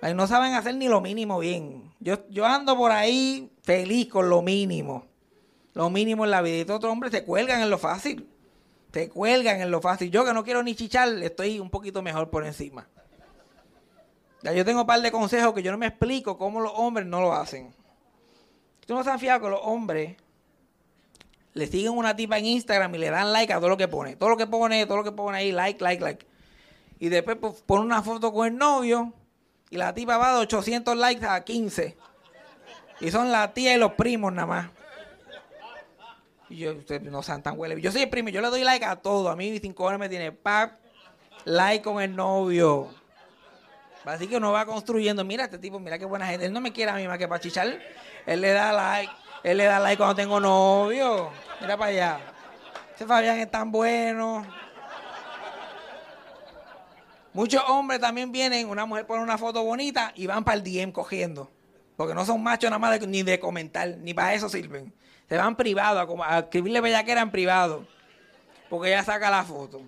Ay, 0.00 0.14
no 0.14 0.26
saben 0.26 0.54
hacer 0.54 0.74
ni 0.74 0.88
lo 0.88 1.00
mínimo 1.00 1.38
bien. 1.38 1.94
Yo, 2.00 2.28
yo 2.28 2.44
ando 2.44 2.76
por 2.76 2.90
ahí 2.90 3.52
feliz 3.62 4.08
con 4.08 4.28
lo 4.28 4.42
mínimo. 4.42 5.06
Lo 5.74 5.90
mínimo 5.90 6.24
en 6.24 6.32
la 6.32 6.42
vida. 6.42 6.56
Y 6.56 6.60
estos 6.62 6.76
otros 6.76 6.90
hombres 6.90 7.12
se 7.12 7.24
cuelgan 7.24 7.62
en 7.62 7.70
lo 7.70 7.78
fácil. 7.78 8.28
Se 8.92 9.08
cuelgan 9.08 9.60
en 9.60 9.70
lo 9.70 9.80
fácil. 9.80 10.10
Yo 10.10 10.24
que 10.24 10.32
no 10.32 10.42
quiero 10.42 10.64
ni 10.64 10.74
chichar, 10.74 11.08
estoy 11.22 11.60
un 11.60 11.70
poquito 11.70 12.02
mejor 12.02 12.30
por 12.30 12.44
encima. 12.44 12.88
Ya 14.42 14.52
yo 14.52 14.64
tengo 14.64 14.80
un 14.80 14.86
par 14.86 15.00
de 15.00 15.12
consejos 15.12 15.54
que 15.54 15.62
yo 15.62 15.70
no 15.70 15.78
me 15.78 15.86
explico 15.86 16.36
cómo 16.36 16.60
los 16.60 16.72
hombres 16.74 17.06
no 17.06 17.20
lo 17.20 17.32
hacen. 17.32 17.72
Tú 18.86 18.94
no 18.94 19.04
se 19.04 19.10
han 19.10 19.20
fijado 19.20 19.42
que 19.42 19.48
los 19.48 19.60
hombres 19.62 20.16
le 21.54 21.66
siguen 21.66 21.92
una 21.92 22.16
tipa 22.16 22.38
en 22.38 22.46
Instagram 22.46 22.94
y 22.94 22.98
le 22.98 23.10
dan 23.10 23.32
like 23.32 23.52
a 23.52 23.56
todo 23.56 23.68
lo 23.68 23.76
que 23.76 23.88
pone. 23.88 24.16
Todo 24.16 24.30
lo 24.30 24.36
que 24.36 24.46
pone, 24.46 24.84
todo 24.86 24.98
lo 24.98 25.04
que 25.04 25.12
pone 25.12 25.38
ahí, 25.38 25.52
like, 25.52 25.82
like, 25.82 26.02
like. 26.02 26.26
Y 26.98 27.08
después 27.08 27.36
pues, 27.40 27.62
pone 27.62 27.84
una 27.84 28.02
foto 28.02 28.32
con 28.32 28.46
el 28.46 28.56
novio 28.56 29.12
y 29.70 29.76
la 29.76 29.94
tipa 29.94 30.18
va 30.18 30.34
de 30.34 30.40
800 30.40 30.96
likes 30.96 31.26
a 31.26 31.42
15. 31.44 31.96
Y 33.00 33.10
son 33.10 33.30
la 33.30 33.52
tía 33.52 33.74
y 33.74 33.78
los 33.78 33.92
primos 33.92 34.32
nada 34.32 34.46
más. 34.46 34.70
Y 36.48 36.58
yo, 36.58 36.72
ustedes 36.74 37.02
no 37.02 37.22
sean 37.22 37.42
tan 37.42 37.58
huele. 37.58 37.80
Yo 37.80 37.90
soy 37.90 38.02
el 38.02 38.10
primo, 38.10 38.28
yo 38.28 38.40
le 38.40 38.48
doy 38.48 38.64
like 38.64 38.84
a 38.84 38.96
todo. 38.96 39.30
A 39.30 39.36
mí 39.36 39.58
5 39.58 39.84
horas 39.84 39.98
me 39.98 40.08
tiene 40.08 40.32
pap, 40.32 40.78
like 41.44 41.82
con 41.82 42.00
el 42.00 42.14
novio. 42.14 42.90
Así 44.04 44.26
que 44.26 44.36
uno 44.36 44.52
va 44.52 44.66
construyendo, 44.66 45.24
mira 45.24 45.44
este 45.44 45.58
tipo, 45.58 45.78
mira 45.78 45.98
qué 45.98 46.04
buena 46.04 46.26
gente. 46.26 46.46
Él 46.46 46.52
no 46.52 46.60
me 46.60 46.72
quiere 46.72 46.90
a 46.90 46.94
mí 46.94 47.06
más 47.06 47.18
que 47.18 47.28
para 47.28 47.40
chichar. 47.40 47.78
Él 48.26 48.40
le 48.40 48.50
da 48.52 48.72
like, 48.72 49.12
él 49.44 49.58
le 49.58 49.64
da 49.64 49.78
like 49.78 49.96
cuando 49.96 50.16
tengo 50.16 50.40
novio. 50.40 51.30
Mira 51.60 51.76
para 51.76 51.90
allá. 51.90 52.20
Ese 52.94 53.06
Fabián 53.06 53.38
es 53.38 53.50
tan 53.50 53.70
bueno. 53.70 54.44
Muchos 57.32 57.62
hombres 57.68 58.00
también 58.00 58.30
vienen, 58.30 58.68
una 58.68 58.84
mujer 58.84 59.06
pone 59.06 59.22
una 59.22 59.38
foto 59.38 59.62
bonita 59.62 60.12
y 60.16 60.26
van 60.26 60.44
para 60.44 60.56
el 60.56 60.64
DM 60.64 60.92
cogiendo. 60.92 61.50
Porque 61.96 62.14
no 62.14 62.26
son 62.26 62.42
machos 62.42 62.70
nada 62.70 62.78
más 62.78 63.00
ni 63.06 63.22
de 63.22 63.38
comentar, 63.38 63.88
ni 63.98 64.12
para 64.12 64.34
eso 64.34 64.48
sirven. 64.48 64.92
Se 65.28 65.36
van 65.36 65.56
privado 65.56 66.00
a, 66.00 66.34
a 66.34 66.38
escribirle 66.40 66.80
bellaquera 66.80 67.22
en 67.22 67.30
privado. 67.30 67.86
Porque 68.68 68.88
ella 68.88 69.04
saca 69.04 69.30
la 69.30 69.44
foto. 69.44 69.82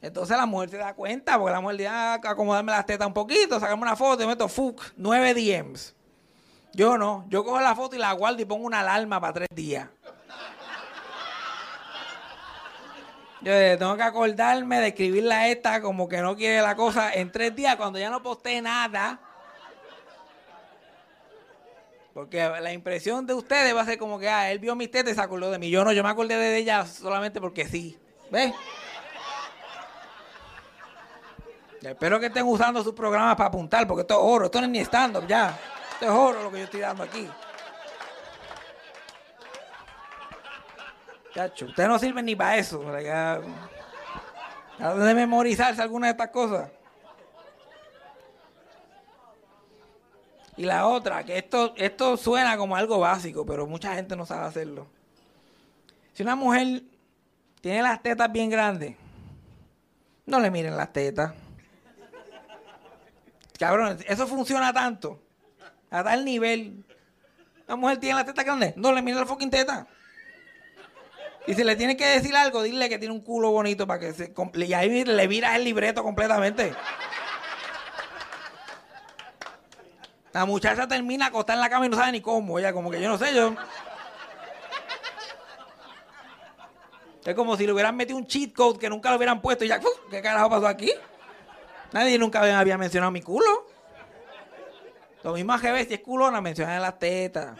Entonces 0.00 0.36
la 0.36 0.46
mujer 0.46 0.70
se 0.70 0.76
da 0.76 0.94
cuenta, 0.94 1.38
porque 1.38 1.52
la 1.52 1.60
mujer 1.60 1.76
dice, 1.76 1.88
ah, 1.88 2.14
acomodarme 2.14 2.72
las 2.72 2.86
tetas 2.86 3.06
un 3.06 3.14
poquito, 3.14 3.58
sacarme 3.58 3.82
una 3.82 3.96
foto 3.96 4.22
y 4.22 4.26
meto 4.26 4.48
fuck, 4.48 4.82
nueve 4.96 5.34
DMs. 5.34 5.94
Yo 6.72 6.96
no, 6.96 7.24
yo 7.28 7.44
cojo 7.44 7.60
la 7.60 7.74
foto 7.74 7.96
y 7.96 7.98
la 7.98 8.12
guardo 8.12 8.40
y 8.40 8.44
pongo 8.44 8.64
una 8.64 8.80
alarma 8.80 9.20
para 9.20 9.32
tres 9.32 9.48
días. 9.50 9.88
Yo 13.40 13.52
tengo 13.78 13.96
que 13.96 14.02
acordarme 14.02 14.80
de 14.80 14.88
escribirle 14.88 15.32
a 15.32 15.48
esta 15.48 15.80
como 15.80 16.08
que 16.08 16.18
no 16.18 16.36
quiere 16.36 16.60
la 16.60 16.74
cosa 16.74 17.12
en 17.12 17.30
tres 17.30 17.54
días 17.54 17.76
cuando 17.76 17.98
ya 17.98 18.10
no 18.10 18.22
posté 18.22 18.60
nada. 18.60 19.20
Porque 22.12 22.38
la 22.38 22.72
impresión 22.72 23.26
de 23.26 23.34
ustedes 23.34 23.74
va 23.76 23.82
a 23.82 23.84
ser 23.84 23.96
como 23.96 24.18
que, 24.18 24.28
ah, 24.28 24.50
él 24.50 24.58
vio 24.58 24.74
mis 24.74 24.90
tetas 24.90 25.12
y 25.12 25.14
se 25.14 25.20
acordó 25.20 25.52
de 25.52 25.58
mí. 25.58 25.70
Yo 25.70 25.84
no, 25.84 25.92
yo 25.92 26.02
me 26.02 26.08
acordé 26.08 26.36
de 26.36 26.56
ella 26.56 26.84
solamente 26.84 27.40
porque 27.40 27.66
sí. 27.68 27.96
¿Ves? 28.30 28.52
Espero 31.82 32.18
que 32.18 32.26
estén 32.26 32.44
usando 32.44 32.82
sus 32.82 32.92
programas 32.92 33.36
para 33.36 33.48
apuntar, 33.48 33.86
porque 33.86 34.00
esto 34.02 34.14
es 34.14 34.20
oro, 34.22 34.46
esto 34.46 34.60
no 34.60 34.66
es 34.66 34.72
ni 34.72 34.80
stand-up 34.80 35.26
ya. 35.26 35.58
Esto 35.92 36.06
es 36.06 36.10
oro 36.10 36.42
lo 36.42 36.50
que 36.50 36.58
yo 36.58 36.64
estoy 36.64 36.80
dando 36.80 37.04
aquí. 37.04 37.28
Chacho, 41.34 41.66
ustedes 41.66 41.88
no 41.88 41.98
sirven 41.98 42.24
ni 42.24 42.34
para 42.34 42.56
eso. 42.56 42.80
de 42.80 43.44
memorizarse 45.14 45.80
alguna 45.80 46.08
de 46.08 46.10
estas 46.12 46.30
cosas. 46.30 46.70
Y 50.56 50.64
la 50.64 50.88
otra, 50.88 51.22
que 51.22 51.38
esto, 51.38 51.74
esto 51.76 52.16
suena 52.16 52.56
como 52.56 52.74
algo 52.74 52.98
básico, 52.98 53.46
pero 53.46 53.68
mucha 53.68 53.94
gente 53.94 54.16
no 54.16 54.26
sabe 54.26 54.46
hacerlo. 54.46 54.88
Si 56.12 56.24
una 56.24 56.34
mujer 56.34 56.82
tiene 57.60 57.82
las 57.82 58.02
tetas 58.02 58.32
bien 58.32 58.50
grandes, 58.50 58.96
no 60.26 60.40
le 60.40 60.50
miren 60.50 60.76
las 60.76 60.92
tetas. 60.92 61.32
Cabrón, 63.58 63.98
eso 64.06 64.26
funciona 64.26 64.72
tanto. 64.72 65.20
A 65.90 66.04
tal 66.04 66.24
nivel. 66.24 66.84
Una 67.66 67.76
mujer 67.76 67.98
tiene 67.98 68.16
las 68.16 68.26
tetas 68.26 68.44
grandes, 68.44 68.76
no 68.76 68.92
le 68.92 69.02
miren 69.02 69.20
la 69.20 69.26
fucking 69.26 69.50
teta. 69.50 69.86
Y 71.46 71.54
si 71.54 71.64
le 71.64 71.76
tienes 71.76 71.96
que 71.96 72.06
decir 72.06 72.36
algo, 72.36 72.62
dile 72.62 72.88
que 72.88 72.98
tiene 72.98 73.12
un 73.12 73.20
culo 73.20 73.50
bonito 73.50 73.86
para 73.86 74.00
que 74.00 74.12
se... 74.12 74.34
Y 74.54 74.72
ahí 74.74 75.04
le 75.04 75.26
viras 75.26 75.56
el 75.56 75.64
libreto 75.64 76.02
completamente. 76.02 76.74
La 80.32 80.44
muchacha 80.44 80.86
termina 80.86 81.26
acostada 81.26 81.56
en 81.56 81.60
la 81.62 81.70
cama 81.70 81.86
y 81.86 81.88
no 81.88 81.96
sabe 81.96 82.12
ni 82.12 82.20
cómo. 82.20 82.58
Ella 82.58 82.72
como 82.72 82.90
que 82.90 83.00
yo 83.00 83.08
no 83.08 83.18
sé, 83.18 83.34
yo... 83.34 83.54
Es 87.24 87.34
como 87.34 87.56
si 87.56 87.66
le 87.66 87.72
hubieran 87.72 87.96
metido 87.96 88.18
un 88.18 88.26
cheat 88.26 88.54
code 88.54 88.78
que 88.78 88.88
nunca 88.88 89.10
lo 89.10 89.16
hubieran 89.16 89.40
puesto 89.42 89.64
y 89.64 89.68
ya. 89.68 89.80
¿qué 90.10 90.22
carajo 90.22 90.48
pasó 90.48 90.66
aquí? 90.66 90.92
Nadie 91.92 92.18
nunca 92.18 92.40
había 92.58 92.78
mencionado 92.78 93.10
mi 93.10 93.22
culo. 93.22 93.66
Lo 95.22 95.32
mismo 95.32 95.56
ves, 95.58 95.88
si 95.88 95.94
es 95.94 96.00
culona, 96.00 96.40
mencionan 96.40 96.80
las 96.80 96.98
tetas. 96.98 97.58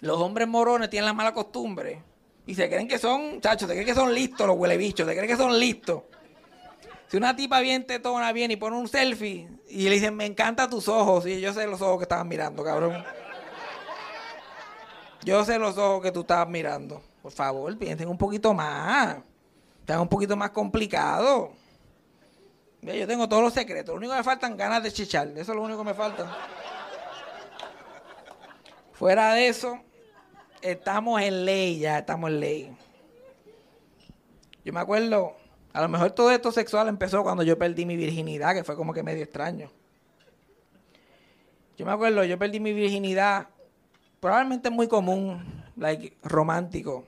Los 0.00 0.18
hombres 0.18 0.46
morones 0.46 0.90
tienen 0.90 1.06
la 1.06 1.12
mala 1.12 1.32
costumbre. 1.32 2.02
Y 2.46 2.54
se 2.54 2.68
creen 2.68 2.88
que 2.88 2.98
son, 2.98 3.40
chachos, 3.40 3.68
se 3.68 3.74
creen 3.74 3.86
que 3.86 3.94
son 3.94 4.14
listos 4.14 4.46
los 4.46 4.56
huele 4.56 4.76
bichos, 4.76 5.06
se 5.06 5.14
creen 5.14 5.28
que 5.28 5.36
son 5.36 5.58
listos. 5.58 6.04
Si 7.08 7.16
una 7.16 7.34
tipa 7.34 7.60
bien 7.60 7.86
tetona 7.86 8.32
viene 8.32 8.54
y 8.54 8.56
pone 8.56 8.76
un 8.76 8.88
selfie 8.88 9.48
y 9.68 9.84
le 9.84 9.94
dicen, 9.96 10.14
me 10.14 10.26
encantan 10.26 10.70
tus 10.70 10.88
ojos, 10.88 11.26
y 11.26 11.40
yo 11.40 11.52
sé 11.52 11.66
los 11.66 11.80
ojos 11.80 11.98
que 11.98 12.02
estaban 12.04 12.28
mirando, 12.28 12.62
cabrón. 12.62 13.04
Yo 15.24 15.44
sé 15.44 15.58
los 15.58 15.76
ojos 15.76 16.02
que 16.02 16.12
tú 16.12 16.20
estabas 16.20 16.48
mirando. 16.48 17.02
Por 17.22 17.32
favor, 17.32 17.76
piensen 17.76 18.08
un 18.08 18.16
poquito 18.16 18.54
más. 18.54 19.18
Están 19.80 20.00
un 20.00 20.08
poquito 20.08 20.36
más 20.36 20.50
complicado. 20.50 21.52
Yo 22.82 23.06
tengo 23.06 23.28
todos 23.28 23.42
los 23.42 23.52
secretos. 23.52 23.92
Lo 23.94 23.96
único 23.98 24.12
que 24.12 24.18
me 24.18 24.24
faltan 24.24 24.56
ganas 24.56 24.82
de 24.82 24.92
chichar. 24.92 25.28
Eso 25.28 25.52
es 25.52 25.56
lo 25.56 25.62
único 25.62 25.78
que 25.78 25.84
me 25.84 25.94
falta. 25.94 26.36
Fuera 28.92 29.34
de 29.34 29.48
eso, 29.48 29.78
estamos 30.60 31.20
en 31.22 31.44
ley 31.44 31.78
ya, 31.78 31.98
estamos 31.98 32.30
en 32.30 32.40
ley. 32.40 32.76
Yo 34.64 34.72
me 34.72 34.80
acuerdo, 34.80 35.36
a 35.72 35.80
lo 35.80 35.88
mejor 35.88 36.10
todo 36.10 36.30
esto 36.32 36.50
sexual 36.50 36.88
empezó 36.88 37.22
cuando 37.22 37.42
yo 37.44 37.56
perdí 37.56 37.86
mi 37.86 37.96
virginidad, 37.96 38.54
que 38.54 38.64
fue 38.64 38.74
como 38.74 38.92
que 38.92 39.02
medio 39.02 39.22
extraño. 39.22 39.70
Yo 41.76 41.86
me 41.86 41.92
acuerdo, 41.92 42.24
yo 42.24 42.38
perdí 42.38 42.58
mi 42.58 42.72
virginidad, 42.72 43.48
probablemente 44.18 44.68
muy 44.68 44.88
común, 44.88 45.64
like, 45.76 46.16
romántico. 46.24 47.04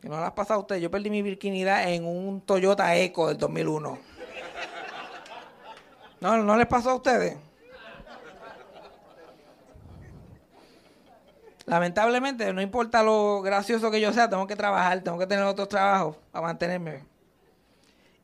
Que 0.00 0.08
no 0.08 0.16
las 0.16 0.28
ha 0.28 0.34
pasado 0.34 0.60
a 0.60 0.62
usted. 0.62 0.76
Yo 0.76 0.90
perdí 0.90 1.10
mi 1.10 1.20
virginidad 1.22 1.92
en 1.92 2.06
un 2.06 2.40
Toyota 2.40 2.96
Eco 2.96 3.28
del 3.28 3.36
2001. 3.36 3.98
¿No, 6.20 6.36
no 6.38 6.56
les 6.56 6.66
pasó 6.66 6.90
a 6.90 6.94
ustedes? 6.96 7.36
Lamentablemente, 11.68 12.50
no 12.54 12.62
importa 12.62 13.02
lo 13.02 13.42
gracioso 13.42 13.90
que 13.90 14.00
yo 14.00 14.10
sea, 14.12 14.28
tengo 14.28 14.46
que 14.46 14.56
trabajar, 14.56 15.02
tengo 15.02 15.18
que 15.18 15.26
tener 15.26 15.44
otros 15.44 15.68
trabajos 15.68 16.16
para 16.32 16.46
mantenerme. 16.46 17.04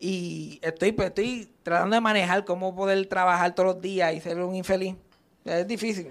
Y 0.01 0.59
estoy, 0.63 0.93
pues, 0.93 1.09
estoy 1.09 1.53
tratando 1.63 1.95
de 1.95 2.01
manejar 2.01 2.45
cómo 2.47 2.75
poder 2.75 3.07
trabajar 3.07 3.55
todos 3.55 3.75
los 3.75 3.83
días 3.83 4.15
y 4.15 4.21
ser 4.21 4.43
un 4.43 4.55
infeliz. 4.55 4.97
Es 5.45 5.69
difícil. 5.69 6.11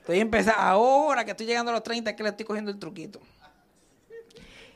Estoy 0.00 0.20
empezando, 0.20 0.58
ahora 0.58 1.26
que 1.26 1.32
estoy 1.32 1.46
llegando 1.46 1.70
a 1.70 1.74
los 1.74 1.82
30 1.82 2.10
es 2.10 2.16
que 2.16 2.22
le 2.22 2.30
estoy 2.30 2.46
cogiendo 2.46 2.70
el 2.70 2.78
truquito. 2.78 3.20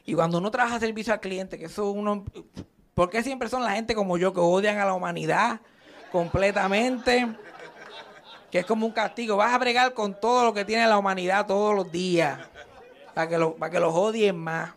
Y 0.04 0.12
cuando 0.12 0.36
uno 0.36 0.50
trabaja 0.50 0.78
servicio 0.80 1.14
al 1.14 1.20
cliente, 1.20 1.58
que 1.58 1.64
eso 1.64 1.90
uno... 1.90 2.26
¿Por 2.92 3.08
qué 3.08 3.22
siempre 3.22 3.48
son 3.48 3.64
la 3.64 3.72
gente 3.72 3.94
como 3.94 4.18
yo 4.18 4.34
que 4.34 4.40
odian 4.40 4.76
a 4.76 4.84
la 4.84 4.92
humanidad 4.92 5.62
completamente? 6.12 7.34
Que 8.50 8.60
es 8.60 8.66
como 8.66 8.86
un 8.86 8.92
castigo. 8.92 9.36
Vas 9.36 9.52
a 9.52 9.58
bregar 9.58 9.94
con 9.94 10.20
todo 10.20 10.44
lo 10.44 10.54
que 10.54 10.64
tiene 10.64 10.86
la 10.86 10.98
humanidad 10.98 11.46
todos 11.46 11.74
los 11.74 11.90
días. 11.90 12.38
Para 13.14 13.28
que, 13.28 13.38
lo, 13.38 13.56
para 13.56 13.70
que 13.70 13.80
los 13.80 13.94
odien 13.94 14.36
más. 14.36 14.72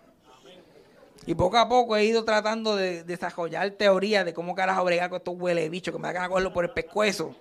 Y 1.27 1.35
poco 1.35 1.57
a 1.57 1.67
poco 1.67 1.95
he 1.95 2.05
ido 2.05 2.23
tratando 2.23 2.75
de 2.75 3.03
desarrollar 3.03 3.69
teorías 3.71 4.25
de 4.25 4.33
cómo 4.33 4.55
carajo 4.55 4.83
bregar 4.83 5.09
con 5.09 5.17
estos 5.17 5.35
huele 5.37 5.69
bichos 5.69 5.93
que 5.93 5.99
me 5.99 6.07
da 6.07 6.13
ganas 6.13 6.29
de 6.29 6.31
cogerlo 6.31 6.53
por 6.53 6.65
el 6.65 6.71
pescuezo. 6.71 7.35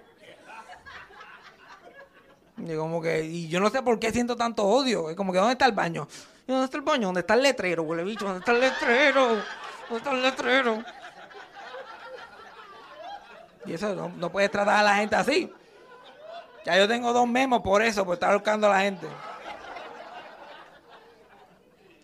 Y 2.57 2.75
como 2.77 3.03
que, 3.03 3.25
y 3.25 3.49
yo 3.49 3.61
no 3.61 3.69
sé 3.69 3.83
por 3.83 3.99
qué 3.99 4.11
siento 4.11 4.37
tanto 4.37 4.65
odio. 4.65 5.11
Es 5.11 5.17
como 5.17 5.33
que, 5.33 5.39
¿dónde 5.39 5.53
está 5.53 5.67
el 5.67 5.73
baño? 5.73 6.09
¿Y 6.47 6.53
¿Dónde 6.53 6.65
está 6.65 6.79
el 6.79 6.83
baño? 6.83 7.09
¿Dónde 7.09 7.21
está 7.21 7.35
el 7.35 7.43
letrero, 7.43 7.83
huele 7.83 8.05
bicho? 8.05 8.25
¿Dónde 8.25 8.41
está 8.41 8.53
el 8.53 8.61
letrero? 8.61 9.27
¿Dónde 9.27 9.97
está 9.97 10.11
el 10.13 10.23
letrero? 10.23 10.85
Y 13.67 13.75
eso 13.75 13.95
no, 13.95 14.11
no 14.17 14.31
puedes 14.31 14.51
tratar 14.51 14.77
a 14.77 14.83
la 14.83 14.97
gente 14.97 15.17
así. 15.17 15.53
Ya 16.65 16.79
yo 16.79 16.89
tengo 16.89 17.13
dos 17.13 17.29
memos 17.29 17.61
por 17.61 17.83
eso, 17.83 18.05
por 18.05 18.15
estar 18.15 18.33
buscando 18.33 18.67
a 18.67 18.71
la 18.71 18.81
gente. 18.81 19.07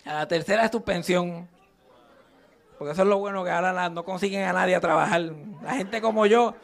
A 0.04 0.14
la 0.14 0.28
tercera 0.28 0.64
es. 0.64 0.70
Porque 0.70 2.92
eso 2.92 3.02
es 3.02 3.08
lo 3.08 3.18
bueno 3.18 3.44
que 3.44 3.50
ahora 3.50 3.88
no 3.88 4.04
consiguen 4.04 4.44
a 4.44 4.52
nadie 4.52 4.74
a 4.74 4.80
trabajar. 4.80 5.20
La 5.62 5.74
gente 5.74 6.00
como 6.00 6.26
yo, 6.26 6.54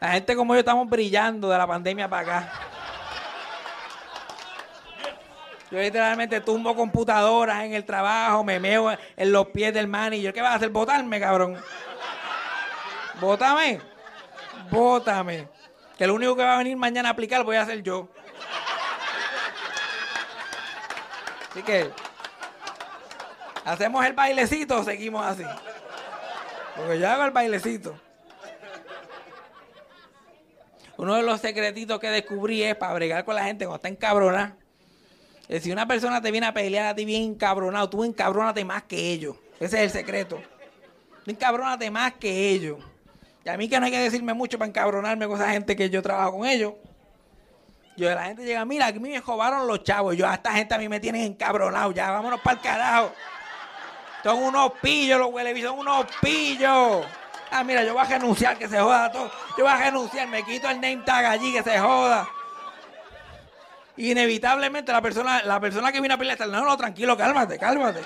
la 0.00 0.12
gente 0.12 0.36
como 0.36 0.54
yo 0.54 0.60
estamos 0.60 0.88
brillando 0.88 1.48
de 1.48 1.58
la 1.58 1.66
pandemia 1.66 2.08
para 2.08 2.22
acá. 2.22 2.52
Yo 5.70 5.80
literalmente 5.80 6.40
tumbo 6.40 6.76
computadoras 6.76 7.64
en 7.64 7.74
el 7.74 7.84
trabajo, 7.84 8.44
me 8.44 8.60
meo 8.60 8.96
en 9.16 9.32
los 9.32 9.48
pies 9.48 9.74
del 9.74 9.88
manager. 9.88 10.32
¿Qué 10.32 10.40
vas 10.40 10.52
a 10.52 10.56
hacer? 10.56 10.70
¿Votarme, 10.70 11.18
cabrón? 11.18 11.56
¿Vótame? 13.20 13.80
Bótame. 14.70 15.48
Que 15.96 16.04
el 16.04 16.10
único 16.10 16.36
que 16.36 16.42
va 16.42 16.54
a 16.54 16.58
venir 16.58 16.76
mañana 16.76 17.08
a 17.08 17.12
aplicar 17.12 17.44
voy 17.44 17.56
a 17.56 17.62
hacer 17.62 17.82
yo. 17.82 18.08
Así 21.50 21.62
que, 21.62 21.90
¿hacemos 23.64 24.04
el 24.04 24.12
bailecito 24.12 24.80
o 24.80 24.84
seguimos 24.84 25.24
así? 25.24 25.44
Porque 26.76 26.98
yo 26.98 27.08
hago 27.08 27.24
el 27.24 27.30
bailecito. 27.30 27.98
Uno 30.98 31.14
de 31.14 31.22
los 31.22 31.40
secretitos 31.40 31.98
que 31.98 32.10
descubrí 32.10 32.62
es 32.62 32.76
para 32.76 32.94
bregar 32.94 33.24
con 33.24 33.34
la 33.34 33.44
gente 33.44 33.64
cuando 33.64 33.76
está 33.76 33.88
encabronada. 33.88 34.56
Es 35.48 35.62
si 35.62 35.70
una 35.70 35.86
persona 35.86 36.20
te 36.20 36.30
viene 36.30 36.46
a 36.46 36.52
pelear 36.52 36.86
a 36.86 36.94
ti 36.94 37.04
bien 37.04 37.22
encabronado, 37.22 37.88
tú 37.88 38.04
encabrónate 38.04 38.64
más 38.64 38.82
que 38.82 39.12
ellos. 39.12 39.36
Ese 39.60 39.76
es 39.76 39.82
el 39.84 39.90
secreto. 39.90 40.42
Tú 41.24 41.32
más 41.90 42.12
que 42.14 42.50
ellos. 42.50 42.78
Y 43.46 43.48
a 43.48 43.56
mí 43.56 43.68
que 43.68 43.78
no 43.78 43.86
hay 43.86 43.92
que 43.92 44.00
decirme 44.00 44.34
mucho 44.34 44.58
para 44.58 44.68
encabronarme 44.68 45.28
con 45.28 45.40
esa 45.40 45.52
gente 45.52 45.76
que 45.76 45.88
yo 45.88 46.02
trabajo 46.02 46.38
con 46.38 46.48
ellos. 46.48 46.72
Yo, 47.96 48.12
la 48.12 48.24
gente 48.24 48.44
llega, 48.44 48.64
mira, 48.64 48.86
aquí 48.86 48.98
me 48.98 49.20
jobaron 49.20 49.68
los 49.68 49.84
chavos. 49.84 50.16
Yo, 50.16 50.28
a 50.28 50.34
esta 50.34 50.50
gente 50.50 50.74
a 50.74 50.78
mí 50.78 50.88
me 50.88 50.98
tienen 50.98 51.22
encabronado. 51.22 51.92
Ya, 51.92 52.10
vámonos 52.10 52.40
para 52.40 52.56
el 52.56 52.60
carajo. 52.60 53.12
Son 54.24 54.42
unos 54.42 54.72
pillos 54.82 55.20
los 55.20 55.32
huele, 55.32 55.62
son 55.62 55.78
unos 55.78 56.06
pillos. 56.20 57.06
Ah, 57.52 57.62
mira, 57.62 57.84
yo 57.84 57.94
voy 57.94 58.02
a 58.02 58.08
renunciar, 58.08 58.58
que 58.58 58.66
se 58.66 58.80
joda 58.80 59.12
todo. 59.12 59.30
Yo 59.56 59.62
voy 59.62 59.72
a 59.72 59.76
renunciar, 59.76 60.26
me 60.26 60.42
quito 60.42 60.68
el 60.68 60.80
name 60.80 61.02
tag 61.06 61.26
allí, 61.26 61.52
que 61.52 61.62
se 61.62 61.78
joda. 61.78 62.28
Inevitablemente 63.96 64.90
la 64.90 65.00
persona, 65.00 65.44
la 65.44 65.60
persona 65.60 65.92
que 65.92 66.00
viene 66.00 66.14
a 66.14 66.18
pelear 66.18 66.34
está, 66.34 66.48
no, 66.48 66.64
no, 66.64 66.76
tranquilo, 66.76 67.16
cálmate, 67.16 67.60
cálmate. 67.60 68.00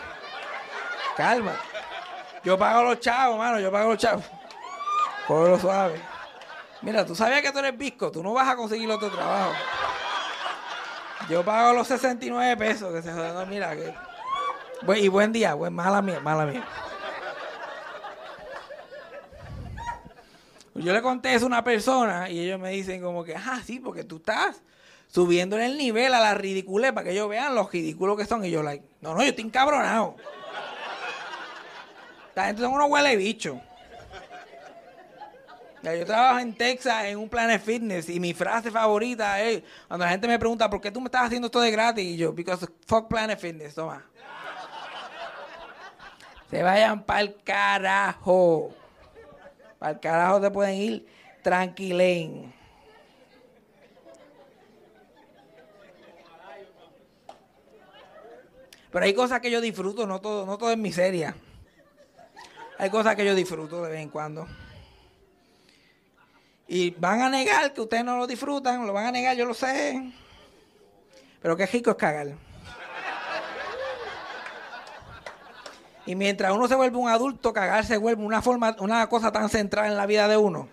Cálmate. 1.17 1.59
Yo 2.45 2.59
pago 2.59 2.83
los 2.83 3.01
chavos, 3.01 3.39
mano, 3.39 3.59
yo 3.59 3.73
pago 3.73 3.89
los 3.89 3.99
chavos. 3.99 4.23
Cógelo 5.31 5.61
suave. 5.61 6.01
Mira, 6.83 7.07
tú 7.07 7.15
sabías 7.15 7.41
que 7.41 7.53
tú 7.53 7.61
eres 7.61 7.79
visco, 7.79 8.11
tú 8.11 8.21
no 8.21 8.33
vas 8.33 8.49
a 8.49 8.57
conseguir 8.57 8.91
otro 8.91 9.09
trabajo. 9.11 9.53
Yo 11.29 11.45
pago 11.45 11.73
los 11.73 11.87
69 11.87 12.57
pesos, 12.57 12.93
que 12.93 13.01
se 13.01 13.13
jodan, 13.13 13.35
no, 13.35 13.47
mira, 13.47 13.77
que... 13.77 13.95
Y 15.01 15.07
buen 15.07 15.31
día, 15.31 15.55
buen, 15.55 15.73
mala 15.73 16.03
mía, 16.03 16.19
mala 16.19 16.47
mía. 16.47 16.67
Yo 20.75 20.93
le 20.93 21.01
conté 21.01 21.33
eso 21.33 21.45
a 21.45 21.47
una 21.47 21.63
persona 21.63 22.29
y 22.29 22.41
ellos 22.41 22.59
me 22.59 22.71
dicen 22.71 23.01
como 23.01 23.23
que, 23.23 23.37
ah, 23.37 23.61
sí, 23.65 23.79
porque 23.79 24.03
tú 24.03 24.17
estás 24.17 24.61
subiéndole 25.07 25.67
el 25.67 25.79
nivel 25.79 26.13
a 26.13 26.19
la 26.19 26.35
ridiculez 26.35 26.93
para 26.93 27.05
que 27.05 27.13
ellos 27.13 27.29
vean 27.29 27.55
los 27.55 27.71
ridículos 27.71 28.17
que 28.17 28.27
son. 28.27 28.45
Y 28.45 28.51
yo, 28.51 28.65
like, 28.65 28.85
no, 29.01 29.15
no, 29.15 29.23
yo 29.23 29.29
estoy 29.29 29.45
encabronado. 29.45 30.17
La 32.35 32.47
gente 32.47 32.63
son 32.63 32.73
unos 32.73 32.91
huele 32.91 33.15
bicho. 33.15 33.61
Yo 35.83 36.05
trabajo 36.05 36.39
en 36.39 36.55
Texas 36.55 37.05
en 37.07 37.19
un 37.19 37.29
Planet 37.29 37.63
Fitness 37.63 38.11
y 38.11 38.21
mi 38.21 38.35
frase 38.35 38.71
favorita 38.71 39.41
es 39.43 39.63
cuando 39.89 40.05
la 40.05 40.11
gente 40.11 40.29
me 40.29 40.39
pregunta 40.39 40.69
¿por 40.69 40.81
qué 40.81 40.91
tú 40.91 41.01
me 41.01 41.07
estás 41.07 41.23
haciendo 41.23 41.47
esto 41.47 41.61
de 41.61 41.71
gratis? 41.71 42.05
Y 42.05 42.17
yo, 42.19 42.33
because 42.33 42.67
fuck 42.87 43.09
Planet 43.09 43.39
Fitness, 43.39 43.75
toma. 43.75 44.05
Se 46.51 46.63
vayan 46.63 47.03
para 47.05 47.21
el 47.21 47.37
carajo. 47.43 48.75
Para 49.79 49.93
el 49.93 50.01
carajo 50.01 50.41
te 50.41 50.51
pueden 50.51 50.75
ir 50.75 51.07
tranquilen. 51.43 52.53
Pero 58.91 59.05
hay 59.05 59.15
cosas 59.15 59.41
que 59.41 59.51
yo 59.51 59.61
disfruto, 59.61 60.07
no 60.07 60.21
todo, 60.21 60.45
no 60.45 60.59
todo 60.59 60.73
es 60.73 60.79
miseria. 60.79 61.35
Hay 62.77 62.91
cosas 62.91 63.15
que 63.15 63.25
yo 63.25 63.35
disfruto 63.35 63.83
de 63.83 63.91
vez 63.93 64.01
en 64.01 64.09
cuando. 64.09 64.47
Y 66.73 66.91
van 66.91 67.21
a 67.21 67.29
negar 67.29 67.73
que 67.73 67.81
ustedes 67.81 68.05
no 68.05 68.17
lo 68.17 68.29
disfrutan, 68.29 68.87
lo 68.87 68.93
van 68.93 69.07
a 69.07 69.11
negar, 69.11 69.37
yo 69.37 69.45
lo 69.45 69.55
sé. 69.55 70.13
Pero 71.43 71.57
qué 71.57 71.67
rico 71.67 71.91
es 71.91 71.97
cagar. 71.97 72.29
Y 76.07 76.15
mientras 76.15 76.53
uno 76.53 76.69
se 76.69 76.77
vuelve 76.77 76.97
un 76.97 77.09
adulto, 77.09 77.53
cagar 77.53 77.85
se 77.85 77.97
vuelve 77.97 78.23
una 78.23 78.41
forma, 78.41 78.77
una 78.79 79.09
cosa 79.09 79.33
tan 79.33 79.49
central 79.49 79.87
en 79.87 79.97
la 79.97 80.07
vida 80.07 80.29
de 80.29 80.37
uno. 80.37 80.69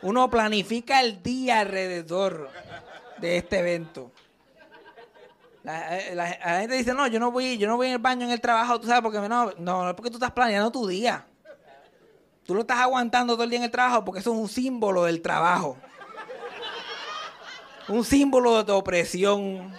Uno 0.00 0.30
planifica 0.30 1.02
el 1.02 1.22
día 1.22 1.60
alrededor 1.60 2.48
de 3.18 3.36
este 3.36 3.58
evento. 3.58 4.12
La, 5.62 5.98
eh, 5.98 6.38
gente 6.60 6.76
dice, 6.76 6.94
no, 6.94 7.06
yo 7.06 7.20
no 7.20 7.30
voy, 7.32 7.58
yo 7.58 7.68
no 7.68 7.76
voy 7.76 7.90
al 7.90 7.98
baño 7.98 8.24
en 8.24 8.32
el 8.32 8.40
trabajo, 8.40 8.80
tú 8.80 8.86
sabes, 8.86 9.02
porque 9.02 9.20
no, 9.28 9.52
no 9.58 9.90
es 9.90 9.94
porque 9.94 10.10
tú 10.10 10.16
estás 10.16 10.32
planeando 10.32 10.72
tu 10.72 10.86
día. 10.86 11.26
Tú 12.52 12.56
lo 12.56 12.60
estás 12.60 12.80
aguantando 12.80 13.32
todo 13.32 13.44
el 13.44 13.48
día 13.48 13.60
en 13.60 13.64
el 13.64 13.70
trabajo 13.70 14.04
porque 14.04 14.20
eso 14.20 14.30
es 14.30 14.38
un 14.38 14.46
símbolo 14.46 15.04
del 15.04 15.22
trabajo. 15.22 15.78
Un 17.88 18.04
símbolo 18.04 18.58
de 18.58 18.64
tu 18.64 18.74
opresión. 18.74 19.72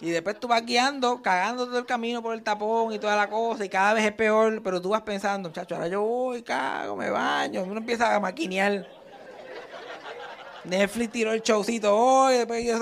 Y 0.00 0.10
después 0.10 0.38
tú 0.38 0.46
vas 0.46 0.64
guiando, 0.64 1.20
cagando 1.20 1.66
todo 1.66 1.80
el 1.80 1.86
camino 1.86 2.22
por 2.22 2.34
el 2.34 2.44
tapón 2.44 2.92
y 2.92 3.00
toda 3.00 3.16
la 3.16 3.28
cosa, 3.28 3.64
y 3.64 3.68
cada 3.68 3.94
vez 3.94 4.04
es 4.04 4.12
peor, 4.12 4.62
pero 4.62 4.80
tú 4.80 4.90
vas 4.90 5.02
pensando, 5.02 5.48
muchacho, 5.48 5.74
ahora 5.74 5.88
yo 5.88 6.02
voy, 6.02 6.44
cago, 6.44 6.94
me 6.94 7.10
baño, 7.10 7.64
uno 7.64 7.78
empieza 7.78 8.14
a 8.14 8.20
maquinear. 8.20 8.86
Netflix 10.62 11.10
tiró 11.10 11.32
el 11.32 11.42
showcito 11.42 11.96
hoy, 11.96 12.34
después 12.34 12.64
yo, 12.64 12.78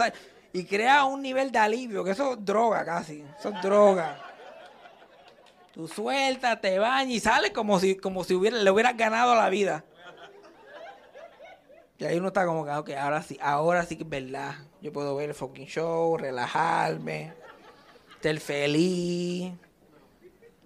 y 0.52 0.64
crea 0.66 1.04
un 1.04 1.22
nivel 1.22 1.50
de 1.50 1.58
alivio, 1.58 2.04
que 2.04 2.10
eso 2.10 2.34
es 2.34 2.44
droga 2.44 2.84
casi, 2.84 3.24
eso 3.38 3.48
es 3.48 3.62
droga. 3.62 4.29
Tú 5.72 5.86
sueltas, 5.86 6.60
te 6.60 6.78
bañas 6.78 7.14
y 7.14 7.20
sales 7.20 7.52
como 7.52 7.78
si, 7.78 7.96
como 7.96 8.24
si 8.24 8.34
hubiera, 8.34 8.58
le 8.58 8.70
hubieras 8.70 8.96
ganado 8.96 9.34
la 9.34 9.48
vida. 9.48 9.84
Y 11.98 12.04
ahí 12.04 12.18
uno 12.18 12.28
está 12.28 12.46
como 12.46 12.64
que, 12.84 12.96
ahora 12.96 13.22
sí, 13.22 13.38
ahora 13.42 13.84
sí 13.84 13.96
que 13.96 14.04
es 14.04 14.08
verdad. 14.08 14.54
Yo 14.80 14.92
puedo 14.92 15.14
ver 15.14 15.28
el 15.28 15.34
fucking 15.34 15.66
show, 15.66 16.16
relajarme, 16.16 17.34
ser 18.22 18.40
feliz. 18.40 19.52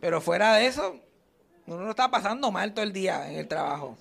Pero 0.00 0.20
fuera 0.20 0.54
de 0.54 0.66
eso, 0.66 1.00
uno 1.66 1.80
no 1.80 1.90
está 1.90 2.10
pasando 2.10 2.52
mal 2.52 2.72
todo 2.72 2.84
el 2.84 2.92
día 2.92 3.28
en 3.28 3.36
el 3.36 3.48
trabajo. 3.48 3.96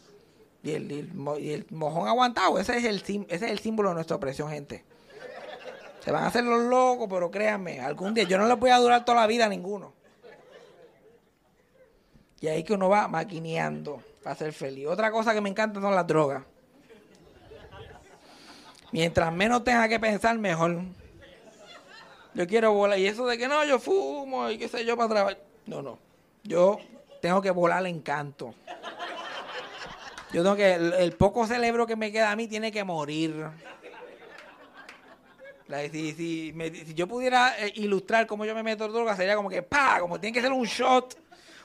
Y 0.62 0.72
el, 0.72 1.68
mojón 1.72 2.08
aguantado, 2.08 2.60
ese 2.60 2.78
es, 2.78 2.86
el, 2.86 2.97
ese 2.97 3.45
es 3.45 3.51
el 3.51 3.60
símbolo 3.60 3.89
de 3.89 3.95
nuestra 3.95 4.16
opresión, 4.16 4.49
gente. 4.49 4.86
Se 6.01 6.12
van 6.12 6.24
a 6.24 6.28
hacer 6.28 6.43
los 6.43 6.62
locos, 6.64 7.08
pero 7.10 7.32
créanme, 7.32 7.80
algún 7.80 8.14
día 8.14 8.26
yo 8.26 8.38
no 8.38 8.47
les 8.47 8.60
voy 8.60 8.70
a 8.70 8.78
durar 8.78 9.04
toda 9.06 9.22
la 9.22 9.28
vida 9.28 9.45
a 9.45 9.49
ninguno. 9.49 9.93
Y 12.44 12.50
ahí 12.50 12.62
que 12.62 12.74
uno 12.74 12.89
va 12.89 13.08
maquineando 13.08 14.04
para 14.22 14.36
ser 14.36 14.52
feliz. 14.52 14.86
Otra 14.88 15.10
cosa 15.12 15.34
que 15.34 15.39
me 15.39 15.48
encanta 15.48 15.80
son 15.80 15.96
las 15.96 16.06
drogas. 16.06 16.44
Mientras 18.91 19.32
menos 19.32 19.64
tenga 19.64 19.88
que 19.88 19.98
pensar, 19.98 20.38
mejor. 20.38 20.82
Yo 22.34 22.46
quiero 22.46 22.74
volar. 22.74 23.00
Y 23.00 23.08
eso 23.08 23.26
de 23.26 23.38
que 23.38 23.48
no, 23.48 23.64
yo 23.64 23.80
fumo 23.80 24.50
y 24.50 24.58
qué 24.58 24.68
sé 24.68 24.84
yo 24.84 24.98
para 24.98 25.08
trabajar. 25.08 25.39
No, 25.68 25.82
no. 25.82 26.00
Yo 26.44 26.80
tengo 27.22 27.41
que 27.41 27.50
volar 27.50 27.88
en 27.88 28.02
canto. 28.02 28.54
Yo 30.34 30.44
tengo 30.44 30.58
que. 30.58 30.74
El, 30.74 30.94
el 30.96 31.14
poco 31.14 31.48
cerebro 31.48 31.88
que 31.88 31.96
me 31.96 32.12
queda 32.12 32.30
a 32.30 32.36
mí 32.36 32.50
tiene 32.50 32.74
que 32.74 32.84
morir. 32.84 33.52
Si, 35.91 36.12
si 36.12 36.54
si 36.54 36.94
yo 36.94 37.08
pudiera 37.08 37.56
eh, 37.58 37.72
ilustrar 37.76 38.28
cómo 38.28 38.44
yo 38.44 38.54
me 38.54 38.64
meto 38.64 38.86
droga, 38.89 39.16
sería 39.16 39.38
como 39.38 39.50
que 39.50 39.64
¡pa! 39.64 40.02
Como 40.02 40.20
tiene 40.20 40.34
que 40.34 40.41
ser 40.41 40.52
un 40.52 40.66
shot. 40.66 41.23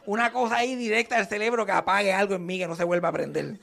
Una 0.08 0.32
cosa 0.32 0.56
ahí 0.56 0.74
directa 0.74 1.18
al 1.18 1.26
cerebro 1.26 1.66
que 1.66 1.72
apague 1.72 2.14
algo 2.14 2.34
en 2.34 2.46
mí 2.46 2.56
que 2.58 2.66
no 2.66 2.74
se 2.74 2.82
vuelva 2.82 3.08
a 3.10 3.12
prender. 3.12 3.58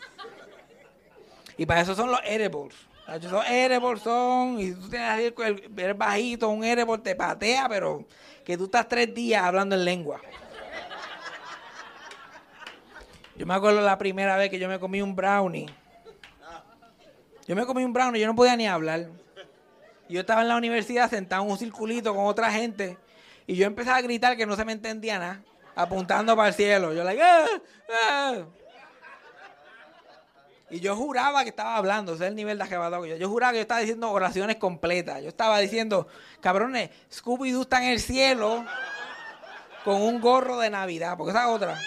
Y 1.58 1.66
para 1.66 1.82
eso 1.82 1.96
son 1.96 2.12
los 2.12 2.20
edibles. 2.24 2.76
Son 3.20 3.43
edibles, 3.48 4.02
son. 4.04 4.60
Y 4.60 4.74
tú 4.74 4.88
tienes 4.88 5.34
el, 5.36 5.43
el- 5.43 5.72
eres 5.80 5.98
bajito, 5.98 6.50
un 6.50 6.64
edible 6.64 7.00
te 7.00 7.16
patea, 7.16 7.68
pero 7.68 8.06
que 8.43 8.56
tú 8.60 8.66
estás 8.66 8.88
tres 8.88 9.12
días 9.16 9.41
hablando 9.41 9.74
en 9.74 9.86
lengua. 9.86 10.22
Yo 13.36 13.48
me 13.48 13.56
acuerdo 13.56 13.82
la 13.82 13.98
primera 13.98 14.38
vez 14.38 14.52
que 14.52 14.60
yo 14.60 14.70
me 14.70 14.78
comí 14.80 15.02
un 15.02 15.16
brownie. 15.16 15.66
Yo 17.48 17.56
me 17.56 17.66
comí 17.66 17.84
un 17.84 17.91
brownie, 17.91 18.20
yo 18.22 18.28
no 18.28 18.36
podía 18.36 18.56
ni 18.56 18.68
hablar. 18.68 19.08
Yo 20.10 20.20
estaba 20.20 20.43
en 20.43 20.48
la 20.50 20.58
universidad 20.58 21.10
sentado 21.10 21.43
en 21.43 21.50
un 21.50 21.58
circulito 21.58 22.14
con 22.14 22.28
otra 22.28 22.52
gente. 22.52 23.00
Y 23.48 23.56
yo 23.56 23.66
empecé 23.66 23.89
a 23.89 24.02
gritar 24.02 24.38
que 24.38 24.46
no 24.46 24.56
se 24.56 24.64
me 24.64 24.74
entendía 24.74 25.18
nada. 25.18 25.41
Apuntando 25.76 26.36
para 26.36 26.49
el 26.49 26.53
cielo. 26.53 26.93
Yo, 26.93 27.03
like, 27.03 27.21
"Ah, 27.21 27.47
ah". 28.09 28.45
Y 30.69 30.80
yo 30.80 30.95
juraba 30.95 31.43
que 31.43 31.49
estaba 31.49 31.78
hablando, 31.78 32.13
ese 32.13 32.23
es 32.23 32.30
el 32.30 32.36
nivel 32.36 32.57
de 32.57 32.65
que 32.67 33.19
yo. 33.19 33.30
Juraba 33.30 33.51
que 33.51 33.59
yo 33.59 33.61
estaba 33.61 33.82
diciendo 33.82 34.11
oraciones 34.11 34.55
completas. 34.55 35.21
Yo 35.21 35.30
estaba 35.30 35.59
diciendo, 35.59 36.07
cabrones, 36.41 36.89
Scooby-Doo 37.11 37.61
está 37.61 37.84
en 37.84 37.91
el 37.91 37.99
cielo 37.99 38.65
con 39.84 40.01
un 40.01 40.19
gorro 40.19 40.57
de 40.57 40.71
Navidad, 40.71 41.15
porque 41.17 41.32
esa 41.32 41.43
es 41.43 41.49
otra. 41.49 41.80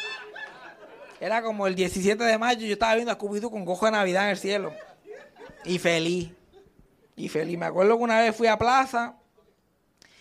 Era 1.20 1.42
como 1.42 1.66
el 1.66 1.74
17 1.74 2.22
de 2.22 2.38
mayo, 2.38 2.64
yo 2.66 2.74
estaba 2.74 2.94
viendo 2.94 3.10
a 3.10 3.18
Scooby-Doo 3.18 3.50
con 3.50 3.64
gorro 3.64 3.86
de 3.86 3.92
Navidad 3.92 4.24
en 4.24 4.30
el 4.30 4.38
cielo. 4.38 4.72
Y 5.64 5.80
feliz. 5.80 6.30
Y 7.16 7.28
feliz. 7.28 7.58
Me 7.58 7.66
acuerdo 7.66 7.96
que 7.96 8.04
una 8.04 8.20
vez 8.20 8.36
fui 8.36 8.46
a 8.46 8.56
plaza 8.56 9.16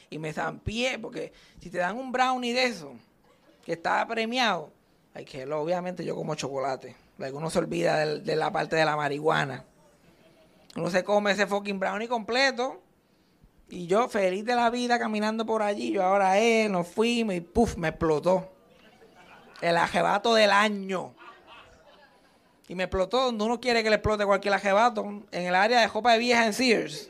y 0.09 0.17
me 0.17 0.33
zampié, 0.33 0.97
porque 0.97 1.31
si 1.61 1.69
te 1.69 1.77
dan 1.77 1.95
un 1.95 2.11
brownie 2.11 2.53
de 2.53 2.63
eso, 2.63 2.95
que 3.67 3.73
está 3.73 4.07
premiado, 4.07 4.71
hay 5.13 5.25
que 5.25 5.43
obviamente 5.45 6.05
yo 6.05 6.15
como 6.15 6.35
chocolate. 6.35 6.95
Uno 7.33 7.49
se 7.49 7.59
olvida 7.59 7.97
del- 7.97 8.23
de, 8.23 8.37
la 8.37 8.49
parte 8.49 8.77
de 8.77 8.85
la 8.85 8.95
marihuana. 8.95 9.65
Uno 10.77 10.89
se 10.89 11.03
come 11.03 11.31
ese 11.31 11.47
fucking 11.47 11.77
brownie 11.77 12.07
completo. 12.07 12.81
Y 13.67 13.85
yo 13.85 14.07
feliz 14.07 14.45
de 14.45 14.55
la 14.55 14.69
vida 14.69 14.97
caminando 14.97 15.45
por 15.45 15.63
allí. 15.63 15.91
Yo 15.91 16.01
ahora 16.01 16.37
él, 16.39 16.71
nos 16.71 16.87
fuimos 16.87 17.35
y 17.35 17.41
puff, 17.41 17.75
me 17.75 17.89
explotó. 17.89 18.49
El 19.59 19.75
ajebato 19.75 20.33
del 20.33 20.51
año. 20.51 21.13
Y 22.69 22.75
me 22.75 22.83
explotó 22.83 23.25
donde 23.25 23.43
uno 23.43 23.59
quiere 23.59 23.83
que 23.83 23.89
le 23.89 23.97
explote 23.97 24.25
cualquier 24.25 24.53
ajebato. 24.53 25.03
En 25.29 25.43
el 25.45 25.55
área 25.55 25.81
de 25.81 25.89
jopa 25.89 26.13
de 26.13 26.19
vieja 26.19 26.45
en 26.45 26.53
Sears. 26.53 27.09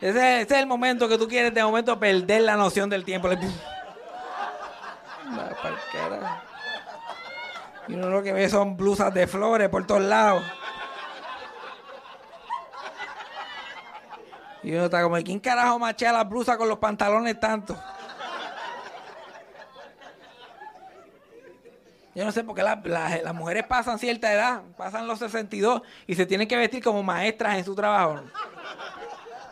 Ese, 0.00 0.40
ese 0.40 0.54
es 0.54 0.60
el 0.60 0.66
momento 0.66 1.08
que 1.08 1.16
tú 1.16 1.28
quieres 1.28 1.54
de 1.54 1.62
momento 1.62 1.96
perder 2.00 2.42
la 2.42 2.56
noción 2.56 2.90
del 2.90 3.04
tiempo. 3.04 3.28
Le- 3.28 3.75
Y 7.88 7.94
uno 7.94 8.08
lo 8.10 8.22
que 8.22 8.32
ve 8.32 8.48
son 8.48 8.76
blusas 8.76 9.12
de 9.14 9.26
flores 9.26 9.68
por 9.68 9.86
todos 9.86 10.02
lados. 10.02 10.42
Y 14.62 14.72
uno 14.74 14.86
está 14.86 15.02
como, 15.02 15.16
¿quién 15.18 15.38
carajo 15.38 15.78
machea 15.78 16.12
las 16.12 16.28
blusas 16.28 16.56
con 16.56 16.68
los 16.68 16.78
pantalones 16.78 17.38
tanto? 17.38 17.76
Yo 22.14 22.24
no 22.24 22.32
sé 22.32 22.42
por 22.42 22.56
qué 22.56 22.62
la- 22.62 22.80
la- 22.82 23.18
las 23.22 23.34
mujeres 23.34 23.64
pasan 23.66 23.98
cierta 23.98 24.32
edad, 24.32 24.62
pasan 24.76 25.06
los 25.06 25.18
62 25.18 25.82
y 26.06 26.14
se 26.14 26.24
tienen 26.24 26.48
que 26.48 26.56
vestir 26.56 26.82
como 26.82 27.02
maestras 27.02 27.56
en 27.58 27.64
su 27.64 27.74
trabajo. 27.74 28.22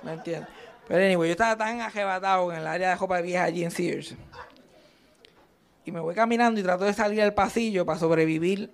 ¿Me 0.02 0.14
entiendes? 0.14 0.48
Pero 0.88 1.04
anyway, 1.04 1.28
yo 1.28 1.32
estaba 1.32 1.56
tan 1.56 1.80
ajebatado 1.82 2.50
en 2.52 2.58
el 2.60 2.66
área 2.66 2.90
de 2.90 2.96
ropa 2.96 3.20
vieja 3.20 3.44
allí 3.44 3.64
en 3.64 3.70
Sears. 3.70 4.14
Y 5.84 5.92
me 5.92 6.00
voy 6.00 6.14
caminando 6.14 6.58
y 6.58 6.62
trato 6.62 6.84
de 6.84 6.94
salir 6.94 7.20
al 7.20 7.34
pasillo 7.34 7.84
para 7.84 7.98
sobrevivir. 7.98 8.72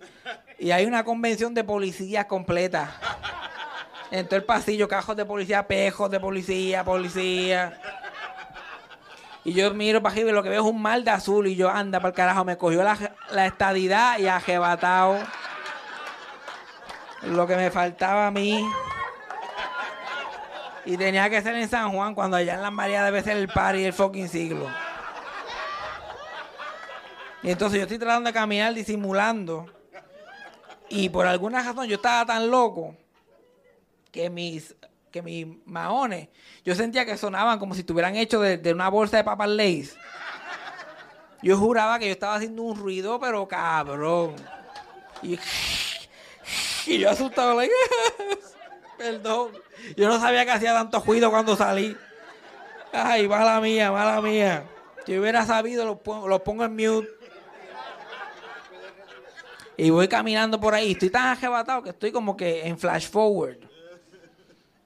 Y 0.59 0.71
hay 0.71 0.85
una 0.87 1.05
convención 1.05 1.55
de 1.55 1.65
policías 1.65 2.27
completa. 2.27 2.93
En 4.13 4.27
todo 4.27 4.37
el 4.37 4.45
pasillo, 4.45 4.87
cajos 4.87 5.17
de 5.17 5.25
policía, 5.25 5.67
pejos 5.67 6.11
de 6.11 6.21
policía, 6.21 6.85
policía. 6.85 7.81
Y 9.45 9.53
yo 9.55 9.73
miro 9.75 10.03
para 10.03 10.13
arriba 10.13 10.31
y 10.31 10.33
lo 10.35 10.43
que 10.43 10.51
veo 10.51 10.63
es 10.63 10.69
un 10.69 10.81
mar 10.81 11.03
de 11.03 11.11
azul. 11.11 11.47
Y 11.49 11.57
yo, 11.57 11.69
anda 11.69 11.99
para 11.99 12.11
el 12.11 12.15
carajo, 12.15 12.45
me 12.45 12.57
cogió 12.57 12.85
la, 12.85 12.97
la 13.33 13.47
estadidad 13.47 14.19
y 14.19 14.29
ajebatado. 14.29 15.19
Lo 17.23 17.47
que 17.47 17.57
me 17.57 17.71
faltaba 17.71 18.29
a 18.29 18.31
mí. 18.31 18.65
Y 20.85 20.97
tenía 20.97 21.29
que 21.29 21.43
ser 21.43 21.57
en 21.57 21.69
San 21.69 21.91
Juan, 21.93 22.15
cuando 22.15 22.37
allá 22.37 22.55
en 22.55 22.63
la 22.63 22.71
María 22.71 23.05
debe 23.05 23.23
ser 23.23 23.37
el 23.37 23.49
party 23.49 23.83
del 23.83 23.93
fucking 23.93 24.29
siglo. 24.29 24.69
Y 27.43 27.51
entonces 27.51 27.79
yo 27.79 27.83
estoy 27.83 27.99
tratando 27.99 28.29
de 28.29 28.35
caminar 28.35 28.75
disimulando. 28.75 29.67
Y 30.89 31.09
por 31.09 31.27
alguna 31.27 31.63
razón 31.63 31.87
yo 31.87 31.97
estaba 31.97 32.27
tan 32.27 32.51
loco 32.51 32.97
que 34.11 34.29
mis, 34.29 34.75
que 35.11 35.23
mis 35.23 35.47
maones, 35.65 36.29
yo 36.65 36.75
sentía 36.75 37.07
que 37.07 37.17
sonaban 37.17 37.59
como 37.59 37.75
si 37.75 37.81
estuvieran 37.81 38.17
hechos 38.17 38.43
de, 38.43 38.59
de 38.59 38.73
una 38.73 38.89
bolsa 38.89 39.17
de 39.17 39.25
papas 39.25 39.49
Lays. 39.49 39.97
Yo 41.43 41.57
juraba 41.57 41.99
que 41.99 42.07
yo 42.07 42.13
estaba 42.13 42.35
haciendo 42.35 42.63
un 42.63 42.77
ruido, 42.77 43.19
pero 43.19 43.49
cabrón. 43.49 44.35
Y, 45.23 45.39
y 46.87 46.99
yo 46.99 47.11
asustado, 47.11 47.55
like, 47.55 47.73
perdón. 48.99 49.53
Yo 49.97 50.09
no 50.09 50.21
sabía 50.21 50.45
que 50.45 50.51
hacía 50.51 50.75
tanto 50.75 51.01
ruido 51.01 51.31
cuando 51.31 51.57
salí. 51.57 51.97
Ay, 52.93 53.27
mala 53.29 53.61
mía, 53.61 53.91
mala 53.91 54.21
mía. 54.21 54.65
Si 55.07 55.19
hubiera 55.19 55.47
sabido, 55.47 55.87
lo 55.87 56.03
pongo, 56.03 56.29
lo 56.29 56.43
pongo 56.45 56.65
en 56.65 56.73
mute. 56.73 57.20
Y 59.81 59.89
voy 59.89 60.09
caminando 60.09 60.61
por 60.61 60.75
ahí. 60.75 60.93
Estoy 60.93 61.09
tan 61.09 61.29
arrebatado 61.29 61.83
que 61.83 61.89
estoy 61.89 62.13
como 62.13 62.37
que 62.37 62.67
en 62.67 62.79
flash 62.79 63.09
forward. 63.09 63.57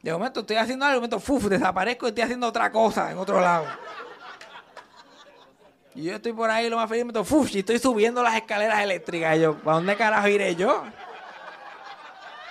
De 0.01 0.13
momento 0.13 0.41
estoy 0.41 0.55
haciendo 0.55 0.85
algo, 0.85 0.95
de 0.95 1.01
momento, 1.01 1.19
fuf, 1.19 1.47
desaparezco 1.47 2.07
y 2.07 2.11
estoy 2.11 2.23
haciendo 2.23 2.47
otra 2.47 2.71
cosa 2.71 3.11
en 3.11 3.19
otro 3.19 3.41
lado. 3.41 3.67
Y 5.97 6.05
yo 6.05 6.15
estoy 6.15 6.33
por 6.33 6.49
ahí 6.49 6.71
lo 6.71 6.77
más 6.77 6.89
feliz, 6.89 7.03
me 7.03 7.09
meto, 7.09 7.25
fuf, 7.25 7.53
y 7.57 7.59
estoy 7.59 7.81
subiendo 7.81 8.23
las 8.23 8.37
escaleras 8.37 8.81
eléctricas. 8.83 9.37
Y 9.37 9.41
yo, 9.41 9.57
¿para 9.57 9.79
dónde 9.79 9.97
carajo 9.97 10.29
iré 10.29 10.55
yo? 10.55 10.85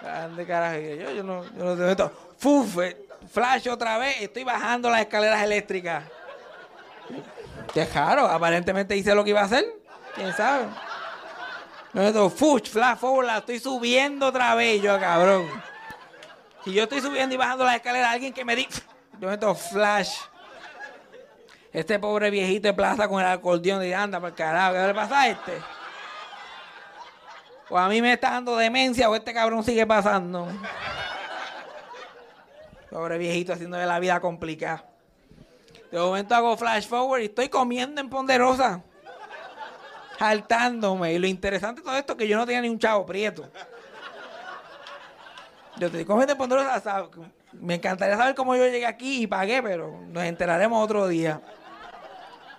¿Para 0.01 0.27
dónde 0.27 0.45
carajo 0.45 0.79
iré 0.79 0.97
yo? 0.97 1.11
Yo 1.11 1.23
no, 1.23 1.45
yo 1.45 1.63
no 1.63 1.75
te 1.77 1.83
meto, 1.83 2.11
fuf, 2.37 2.77
eh, 2.79 3.05
flash 3.31 3.69
otra 3.69 3.97
vez, 3.97 4.17
estoy 4.19 4.43
bajando 4.43 4.89
las 4.89 4.99
escaleras 4.99 5.41
eléctricas. 5.43 6.03
Qué 7.73 7.85
raro, 7.85 8.27
aparentemente 8.27 8.97
hice 8.97 9.15
lo 9.15 9.23
que 9.23 9.29
iba 9.29 9.39
a 9.39 9.45
hacer. 9.45 9.65
¿Quién 10.15 10.33
sabe? 10.33 10.65
Meto, 11.93 12.27
fuch, 12.29 12.69
flash 12.69 12.97
forward, 12.97 13.27
la 13.27 13.37
estoy 13.37 13.59
subiendo 13.59 14.27
otra 14.27 14.55
vez, 14.55 14.81
yo, 14.81 14.99
cabrón. 14.99 15.47
Si 16.63 16.73
yo 16.73 16.83
estoy 16.83 17.01
subiendo 17.01 17.35
y 17.35 17.37
bajando 17.37 17.65
las 17.65 17.75
escaleras, 17.75 18.11
alguien 18.11 18.33
que 18.33 18.43
me 18.43 18.55
di, 18.55 18.67
yo 19.19 19.29
meto 19.29 19.53
flash. 19.53 20.15
Este 21.71 21.99
pobre 21.99 22.29
viejito 22.29 22.67
de 22.67 22.73
plaza 22.73 23.07
con 23.07 23.21
el 23.21 23.27
acordeón 23.27 23.83
y 23.83 23.93
anda 23.93 24.19
por 24.19 24.33
carajo, 24.33 24.73
¿qué 24.73 24.87
le 24.87 24.93
pasa 24.93 25.21
a 25.21 25.27
este? 25.27 25.61
O 27.69 27.77
a 27.77 27.87
mí 27.89 28.01
me 28.01 28.13
está 28.13 28.31
dando 28.31 28.55
demencia 28.55 29.09
o 29.09 29.15
este 29.15 29.33
cabrón 29.33 29.63
sigue 29.63 29.85
pasando. 29.85 30.47
Pobre 32.89 33.17
viejito 33.17 33.53
haciéndole 33.53 33.85
la 33.85 33.99
vida 33.99 34.19
complicada. 34.19 34.85
De 35.91 35.99
momento 35.99 36.33
hago 36.35 36.57
flash 36.57 36.87
forward 36.87 37.21
y 37.21 37.25
estoy 37.25 37.49
comiendo 37.49 38.01
en 38.01 38.09
Ponderosa. 38.09 38.83
Saltándome. 40.19 41.13
Y 41.13 41.19
lo 41.19 41.27
interesante 41.27 41.81
de 41.81 41.85
todo 41.85 41.97
esto 41.97 42.13
es 42.13 42.19
que 42.19 42.27
yo 42.27 42.37
no 42.37 42.45
tenía 42.45 42.61
ni 42.61 42.69
un 42.69 42.79
chavo 42.79 43.05
prieto. 43.05 43.49
Yo 45.77 45.89
te 45.89 45.97
digo, 45.97 46.21
en 46.21 46.37
Ponderosa. 46.37 46.75
hasta- 46.75 47.07
Me 47.53 47.75
encantaría 47.75 48.17
saber 48.17 48.33
cómo 48.35 48.55
yo 48.55 48.65
llegué 48.65 48.85
aquí 48.85 49.23
y 49.23 49.27
pagué, 49.27 49.61
pero 49.61 49.99
nos 50.07 50.23
enteraremos 50.23 50.83
otro 50.83 51.07
día. 51.07 51.39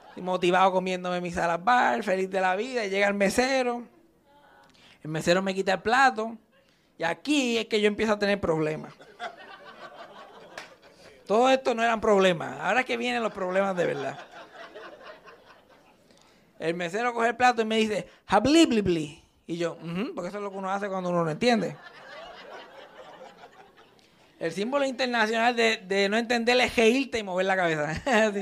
Estoy 0.09 0.22
motivado 0.22 0.70
comiéndome 0.72 1.20
mis 1.20 1.34
salas 1.34 1.62
bar, 1.62 2.02
feliz 2.05 2.30
de 2.30 2.40
la 2.40 2.55
vida. 2.55 2.84
Y 2.84 2.90
llega 2.90 3.09
el 3.09 3.14
mesero. 3.14 3.82
El 5.02 5.11
mesero 5.11 5.42
me 5.42 5.55
quita 5.55 5.72
el 5.74 5.80
plato. 5.82 6.36
Y 6.96 7.02
aquí 7.02 7.59
es 7.59 7.66
que 7.66 7.80
yo 7.80 7.88
empiezo 7.88 8.12
a 8.12 8.18
tener 8.18 8.40
problemas. 8.40 8.92
Todo 11.26 11.48
esto 11.50 11.74
no 11.74 11.82
eran 11.82 12.00
problemas. 12.00 12.61
Ahora 12.61 12.80
es 12.80 12.86
que 12.86 12.96
vienen 12.96 13.22
los 13.22 13.32
problemas 13.32 13.74
de 13.76 13.86
verdad. 13.86 14.18
El 16.59 16.74
mesero 16.74 17.12
coge 17.12 17.28
el 17.28 17.36
plato 17.36 17.62
y 17.62 17.64
me 17.64 17.76
dice, 17.76 18.07
habliblibli. 18.26 19.22
Y 19.46 19.57
yo, 19.57 19.76
porque 20.14 20.28
eso 20.28 20.38
es 20.38 20.42
lo 20.44 20.50
que 20.50 20.57
uno 20.57 20.70
hace 20.70 20.88
cuando 20.88 21.11
uno 21.11 21.24
no 21.24 21.30
entiende. 21.30 21.76
El 24.40 24.52
símbolo 24.52 24.84
internacional 24.84 25.55
de, 25.55 26.09
no 26.11 26.16
entender 26.16 26.59
es 26.61 26.76
reírte 26.76 27.18
y 27.18 27.22
mover 27.22 27.46
la 27.46 27.57
cabeza. 27.57 28.02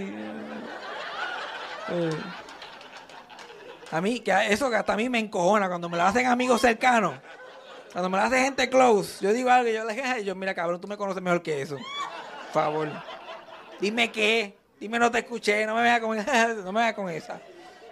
A 3.90 4.00
mí, 4.00 4.20
que 4.20 4.32
eso 4.48 4.70
que 4.70 4.76
hasta 4.76 4.94
a 4.94 4.96
mí 4.96 5.10
me 5.10 5.18
encojona 5.18 5.68
cuando 5.68 5.90
me 5.90 5.98
lo 5.98 6.04
hacen 6.04 6.26
amigos 6.26 6.62
cercanos. 6.62 7.14
Cuando 7.92 8.08
me 8.08 8.16
lo 8.16 8.24
hace 8.24 8.42
gente 8.42 8.70
close, 8.70 9.22
yo 9.22 9.34
digo 9.34 9.50
algo 9.50 9.68
y 9.68 9.74
yo 9.74 9.84
le 9.84 9.92
dije, 9.92 10.24
yo, 10.24 10.34
mira 10.34 10.54
cabrón, 10.54 10.80
tú 10.80 10.88
me 10.88 10.96
conoces 10.96 11.22
mejor 11.22 11.42
que 11.42 11.60
eso. 11.60 11.76
Por 11.76 12.62
favor. 12.62 12.88
Dime 13.80 14.10
qué. 14.10 14.56
Dime 14.80 14.98
no 14.98 15.10
te 15.10 15.18
escuché, 15.18 15.66
no 15.66 15.74
me 15.74 15.82
veas 15.82 16.00
con, 16.00 16.16
no 16.64 16.72
me 16.72 16.80
veas 16.80 16.94
con 16.94 17.10
esa. 17.10 17.38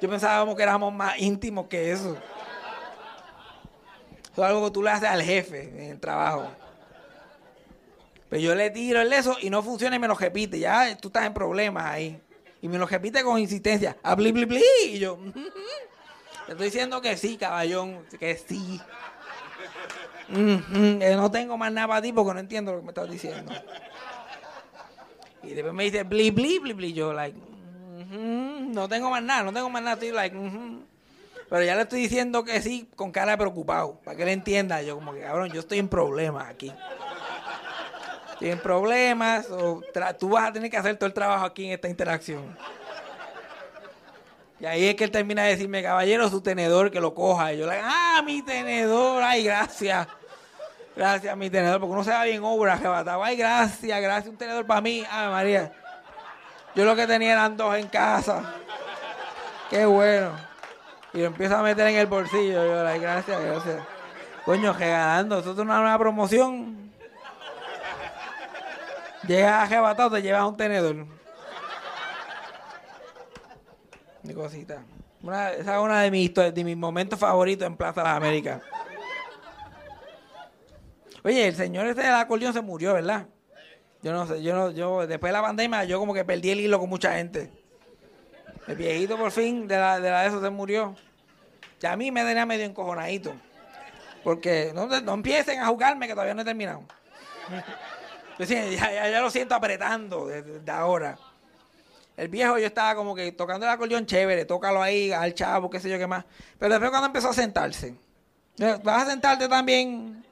Yo 0.01 0.09
pensaba 0.09 0.41
como 0.41 0.57
que 0.57 0.63
éramos 0.63 0.93
más 0.93 1.19
íntimos 1.19 1.67
que 1.67 1.93
eso. 1.93 2.17
Eso 4.33 4.45
es 4.45 4.49
algo 4.49 4.65
que 4.65 4.71
tú 4.71 4.83
le 4.83 4.91
haces 4.91 5.09
al 5.09 5.23
jefe 5.23 5.69
en 5.69 5.91
el 5.93 6.01
trabajo. 6.01 6.49
Pero 8.29 8.43
yo 8.43 8.55
le 8.55 8.71
tiro 8.71 9.01
el 9.01 9.13
eso 9.13 9.37
y 9.41 9.51
no 9.51 9.63
funciona 9.63 9.97
y 9.97 9.99
me 9.99 10.07
lo 10.09 10.15
repite. 10.15 10.59
Ya 10.59 10.97
tú 10.97 11.09
estás 11.09 11.27
en 11.27 11.35
problemas 11.35 11.85
ahí. 11.85 12.21
Y 12.63 12.69
me 12.69 12.79
lo 12.79 12.87
repite 12.87 13.23
con 13.23 13.39
insistencia. 13.39 13.97
A 14.03 14.15
bli, 14.15 14.33
bli, 14.33 14.45
bli. 14.45 14.63
Y 14.85 14.99
yo, 14.99 15.19
te 16.47 16.53
estoy 16.53 16.67
diciendo 16.67 17.01
que 17.01 17.17
sí, 17.17 17.37
caballón. 17.37 18.05
Que 18.19 18.37
sí. 18.37 18.81
No 20.29 21.31
tengo 21.31 21.59
más 21.59 21.73
nada 21.73 21.89
para 21.89 22.03
ti 22.03 22.13
porque 22.13 22.35
no 22.35 22.41
entiendo 22.41 22.73
lo 22.73 22.79
que 22.79 22.85
me 22.85 22.91
estás 22.91 23.11
diciendo. 23.11 23.53
Y 25.43 25.51
después 25.51 25.75
me 25.75 25.85
dice, 25.85 26.05
bli, 26.05 26.31
bli, 26.31 26.59
bli, 26.59 26.73
bli. 26.73 26.93
Yo, 26.93 27.13
like, 27.13 27.37
no 28.19 28.89
tengo 28.89 29.11
más 29.11 29.23
nada, 29.23 29.43
no 29.45 29.53
tengo 29.53 29.71
más 29.71 29.83
nada. 29.83 29.95
Estoy 29.95 30.11
like, 30.11 30.37
ujú. 30.37 30.83
Pero 31.49 31.65
ya 31.65 31.75
le 31.75 31.83
estoy 31.83 32.01
diciendo 32.01 32.45
que 32.45 32.61
sí 32.63 32.89
con 32.95 33.11
cara 33.11 33.33
de 33.33 33.39
preocupado. 33.39 33.95
Para 34.05 34.17
que 34.17 34.23
él 34.23 34.29
entienda. 34.29 34.83
Yo, 34.83 34.95
como 34.97 35.13
que, 35.13 35.21
cabrón, 35.21 35.51
yo 35.51 35.61
estoy 35.61 35.79
en 35.79 35.89
problemas 35.89 36.49
aquí. 36.49 36.73
Estoy 38.33 38.51
en 38.51 38.61
problemas. 38.61 39.51
O 39.51 39.83
tú 40.19 40.29
vas 40.31 40.49
a 40.49 40.53
tener 40.53 40.71
que 40.71 40.77
hacer 40.77 40.97
todo 40.97 41.07
el 41.07 41.13
trabajo 41.13 41.45
aquí 41.45 41.67
en 41.67 41.73
esta 41.73 41.89
interacción. 41.89 42.57
Y 44.61 44.67
ahí 44.67 44.89
es 44.89 44.95
que 44.95 45.05
él 45.05 45.11
termina 45.11 45.43
de 45.43 45.51
decirme, 45.51 45.83
caballero, 45.83 46.29
su 46.29 46.41
tenedor, 46.41 46.91
que 46.91 47.01
lo 47.01 47.15
coja. 47.15 47.53
Y 47.53 47.59
yo 47.59 47.67
le 47.67 47.77
digo, 47.77 47.87
ah, 47.89 48.23
mi 48.25 48.43
tenedor, 48.43 49.23
ay, 49.23 49.43
gracias. 49.43 50.07
Gracias, 50.95 51.37
mi 51.37 51.49
tenedor, 51.49 51.81
porque 51.81 51.93
uno 51.93 52.05
se 52.05 52.11
va 52.11 52.25
bien 52.25 52.43
obra, 52.45 52.75
arrebatado. 52.75 53.25
Ay, 53.25 53.37
gracias, 53.37 54.03
gracias, 54.03 54.29
un 54.29 54.37
tenedor 54.37 54.67
para 54.67 54.83
mí. 54.83 55.03
Ay, 55.11 55.29
María. 55.31 55.73
Yo 56.75 56.85
lo 56.85 56.95
que 56.97 57.07
tenía 57.07 57.33
eran 57.33 57.57
dos 57.57 57.75
en 57.77 57.89
casa. 57.89 58.55
Qué 59.69 59.85
bueno. 59.87 60.33
Y 61.13 61.19
lo 61.19 61.27
empiezo 61.27 61.57
a 61.57 61.63
meter 61.63 61.87
en 61.89 61.97
el 61.97 62.07
bolsillo. 62.07 62.65
Yo, 62.65 62.87
ay, 62.87 63.01
gracias, 63.01 63.41
gracias. 63.43 63.83
Coño, 64.45 64.73
regalando. 64.73 65.39
Eso 65.41 65.53
es 65.53 65.59
una 65.59 65.81
nueva 65.81 65.99
promoción. 65.99 66.91
Llegas 69.27 69.65
arrebatado, 69.67 70.13
te 70.13 70.23
llevas 70.23 70.45
un 70.45 70.57
tenedor. 70.57 71.07
Mi 74.23 74.35
cosita. 74.35 74.83
Una- 75.23 75.51
esa 75.53 75.75
es 75.77 75.81
una 75.83 76.01
de 76.03 76.11
mis, 76.11 76.33
de 76.35 76.65
mis 76.65 76.77
momentos 76.77 77.19
favoritos 77.19 77.67
en 77.67 77.77
Plaza 77.77 78.01
de 78.03 78.09
las 78.09 78.17
Américas. 78.17 78.63
Oye, 81.23 81.49
el 81.49 81.55
señor 81.55 81.87
ese 81.87 82.01
del 82.03 82.15
acordeón 82.15 82.53
se 82.55 82.63
murió, 82.63 82.95
¿verdad? 82.95 83.27
Yo 84.03 84.13
no 84.13 84.27
sé, 84.27 84.43
yo 84.43 84.55
no, 84.55 84.71
yo 84.71 85.07
después 85.07 85.31
de 85.31 85.39
la 85.39 85.43
pandemia 85.43 85.85
yo 85.85 85.99
como 85.99 86.15
que 86.15 86.25
perdí 86.25 86.51
el 86.51 86.61
hilo 86.61 86.79
con 86.79 86.89
mucha 86.89 87.15
gente. 87.15 87.51
El 88.67 88.77
viejito 88.77 89.17
por 89.19 89.31
fin 89.31 89.67
de 89.69 89.77
la 89.77 90.01
de 90.01 90.11
la 90.11 90.23
de 90.23 90.29
eso 90.29 90.41
se 90.41 90.51
murió. 90.51 90.95
Ya 91.81 91.93
a 91.93 91.97
mí 91.97 92.11
me 92.11 92.23
tenía 92.25 92.47
medio 92.47 92.65
encojonadito. 92.65 93.33
Porque 94.23 94.73
no, 94.75 94.87
no 94.87 95.15
empiecen 95.15 95.61
a 95.61 95.67
jugarme 95.67 96.07
que 96.07 96.13
todavía 96.13 96.35
no 96.35 96.43
he 96.43 96.45
terminado. 96.45 96.83
Yo 97.51 98.47
decía, 98.47 98.67
ya, 98.71 99.09
ya- 99.11 99.21
lo 99.21 99.31
siento 99.31 99.55
apretando 99.55 100.27
desde, 100.29 100.59
desde 100.61 100.71
ahora. 100.73 101.19
El 102.17 102.29
viejo 102.29 102.59
yo 102.59 102.67
estaba 102.67 102.95
como 102.95 103.15
que 103.15 103.33
tocando 103.33 103.65
el 103.65 103.73
acordeón 103.73 104.05
chévere, 104.05 104.45
tócalo 104.45 104.83
ahí, 104.83 105.11
al 105.11 105.33
chavo, 105.35 105.71
qué 105.71 105.81
sé 105.81 105.89
yo 105.89 105.99
qué 105.99 106.07
más. 106.07 106.25
Pero 106.59 106.71
después 106.73 106.91
cuando 106.91 107.07
empezó 107.07 107.31
a 107.31 107.35
sentarse, 107.35 107.95
¿vas 108.85 109.07
a 109.07 109.11
sentarte 109.11 109.49
también? 109.49 110.23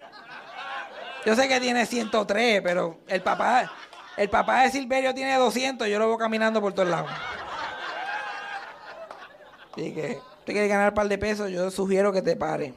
Yo 1.25 1.35
sé 1.35 1.49
que 1.49 1.61
tiene 1.61 1.85
103, 1.85 2.63
pero 2.63 2.99
el 3.07 3.23
papá, 3.23 3.71
el 4.17 4.31
papá 4.31 4.63
de 4.63 4.71
Silverio 4.71 5.15
tiene 5.15 5.35
200, 5.37 5.89
yo 5.89 5.99
lo 5.99 6.09
veo 6.09 6.19
caminando 6.19 6.61
por 6.61 6.73
todos 6.73 6.89
lados. 6.89 7.11
Así 9.73 9.93
que, 9.93 10.21
usted 10.39 10.53
quiere 10.53 10.69
ganar 10.69 10.91
un 10.91 10.95
par 10.95 11.09
de 11.09 11.19
pesos, 11.19 11.51
yo 11.51 11.71
sugiero 11.71 12.13
que 12.13 12.23
te 12.23 12.37
pare. 12.37 12.75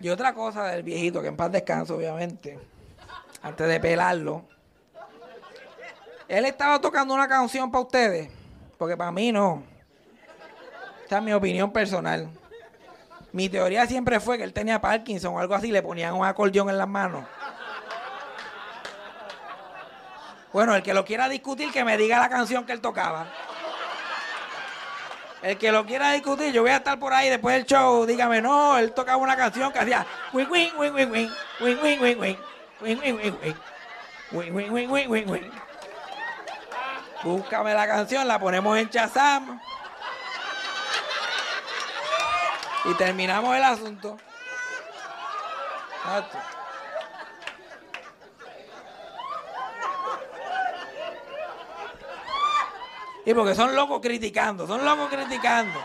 Y 0.00 0.08
otra 0.08 0.34
cosa 0.34 0.64
del 0.64 0.82
viejito, 0.82 1.22
que 1.22 1.28
en 1.28 1.36
paz 1.36 1.52
descanso, 1.52 1.96
obviamente, 1.96 2.58
antes 3.40 3.68
de 3.68 3.78
pelarlo, 3.78 4.44
Él 6.26 6.44
estaba 6.44 6.80
tocando 6.80 7.14
una 7.14 7.28
canción 7.28 7.70
para 7.70 7.84
ustedes, 7.84 8.30
porque 8.78 8.96
para 8.96 9.12
mí 9.12 9.30
no. 9.30 9.62
Esta 11.02 11.18
es 11.18 11.22
mi 11.22 11.32
opinión 11.32 11.72
personal. 11.72 12.28
Mi 13.32 13.48
teoría 13.48 13.86
siempre 13.86 14.20
fue 14.20 14.36
que 14.36 14.44
él 14.44 14.52
tenía 14.52 14.80
Parkinson 14.80 15.34
o 15.34 15.38
algo 15.38 15.54
así, 15.54 15.72
le 15.72 15.82
ponían 15.82 16.14
un 16.14 16.24
acordeón 16.24 16.68
en 16.68 16.76
las 16.76 16.88
manos. 16.88 17.24
Bueno, 20.52 20.74
el 20.74 20.82
que 20.82 20.92
lo 20.92 21.04
quiera 21.04 21.30
discutir, 21.30 21.72
que 21.72 21.82
me 21.82 21.96
diga 21.96 22.18
la 22.18 22.28
canción 22.28 22.66
que 22.66 22.72
él 22.72 22.82
tocaba. 22.82 23.26
El 25.40 25.56
que 25.56 25.72
lo 25.72 25.86
quiera 25.86 26.12
discutir, 26.12 26.52
yo 26.52 26.60
voy 26.60 26.70
a 26.70 26.76
estar 26.76 26.98
por 26.98 27.14
ahí 27.14 27.30
después 27.30 27.56
del 27.56 27.64
show. 27.64 28.04
Dígame, 28.04 28.42
no, 28.42 28.76
él 28.76 28.92
tocaba 28.92 29.16
una 29.16 29.34
canción 29.34 29.72
que 29.72 29.78
hacía 29.78 30.06
wing 30.32 30.46
wing 30.50 30.70
wing 30.78 30.92
wing 30.92 31.10
wing 31.10 31.30
wing 31.60 31.78
wing 31.82 32.00
wing 32.00 32.18
wing 32.20 32.36
wing 32.80 32.98
wing 33.00 33.16
wing 33.16 33.54
wing 34.30 34.54
wing 34.54 34.72
wing 34.72 34.90
wing 34.90 35.08
wing 35.08 35.30
wing 35.30 35.50
Búscame 37.24 37.72
la 37.72 37.86
canción, 37.86 38.28
la 38.28 38.38
ponemos 38.38 38.76
en 38.78 38.90
Chazam. 38.90 39.60
Y 42.84 42.94
terminamos 42.94 43.56
el 43.56 43.62
asunto. 43.62 44.16
Y 53.24 53.34
porque 53.34 53.54
son 53.54 53.74
locos 53.74 54.00
criticando, 54.00 54.66
son 54.66 54.84
locos 54.84 55.08
criticando. 55.08 55.80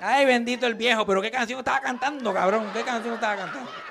Ay, 0.00 0.26
bendito 0.26 0.66
el 0.66 0.74
viejo, 0.74 1.04
pero 1.06 1.22
qué 1.22 1.30
canción 1.30 1.58
estaba 1.58 1.80
cantando, 1.80 2.32
cabrón, 2.32 2.70
qué 2.72 2.82
canción 2.82 3.14
estaba 3.14 3.36
cantando. 3.36 3.87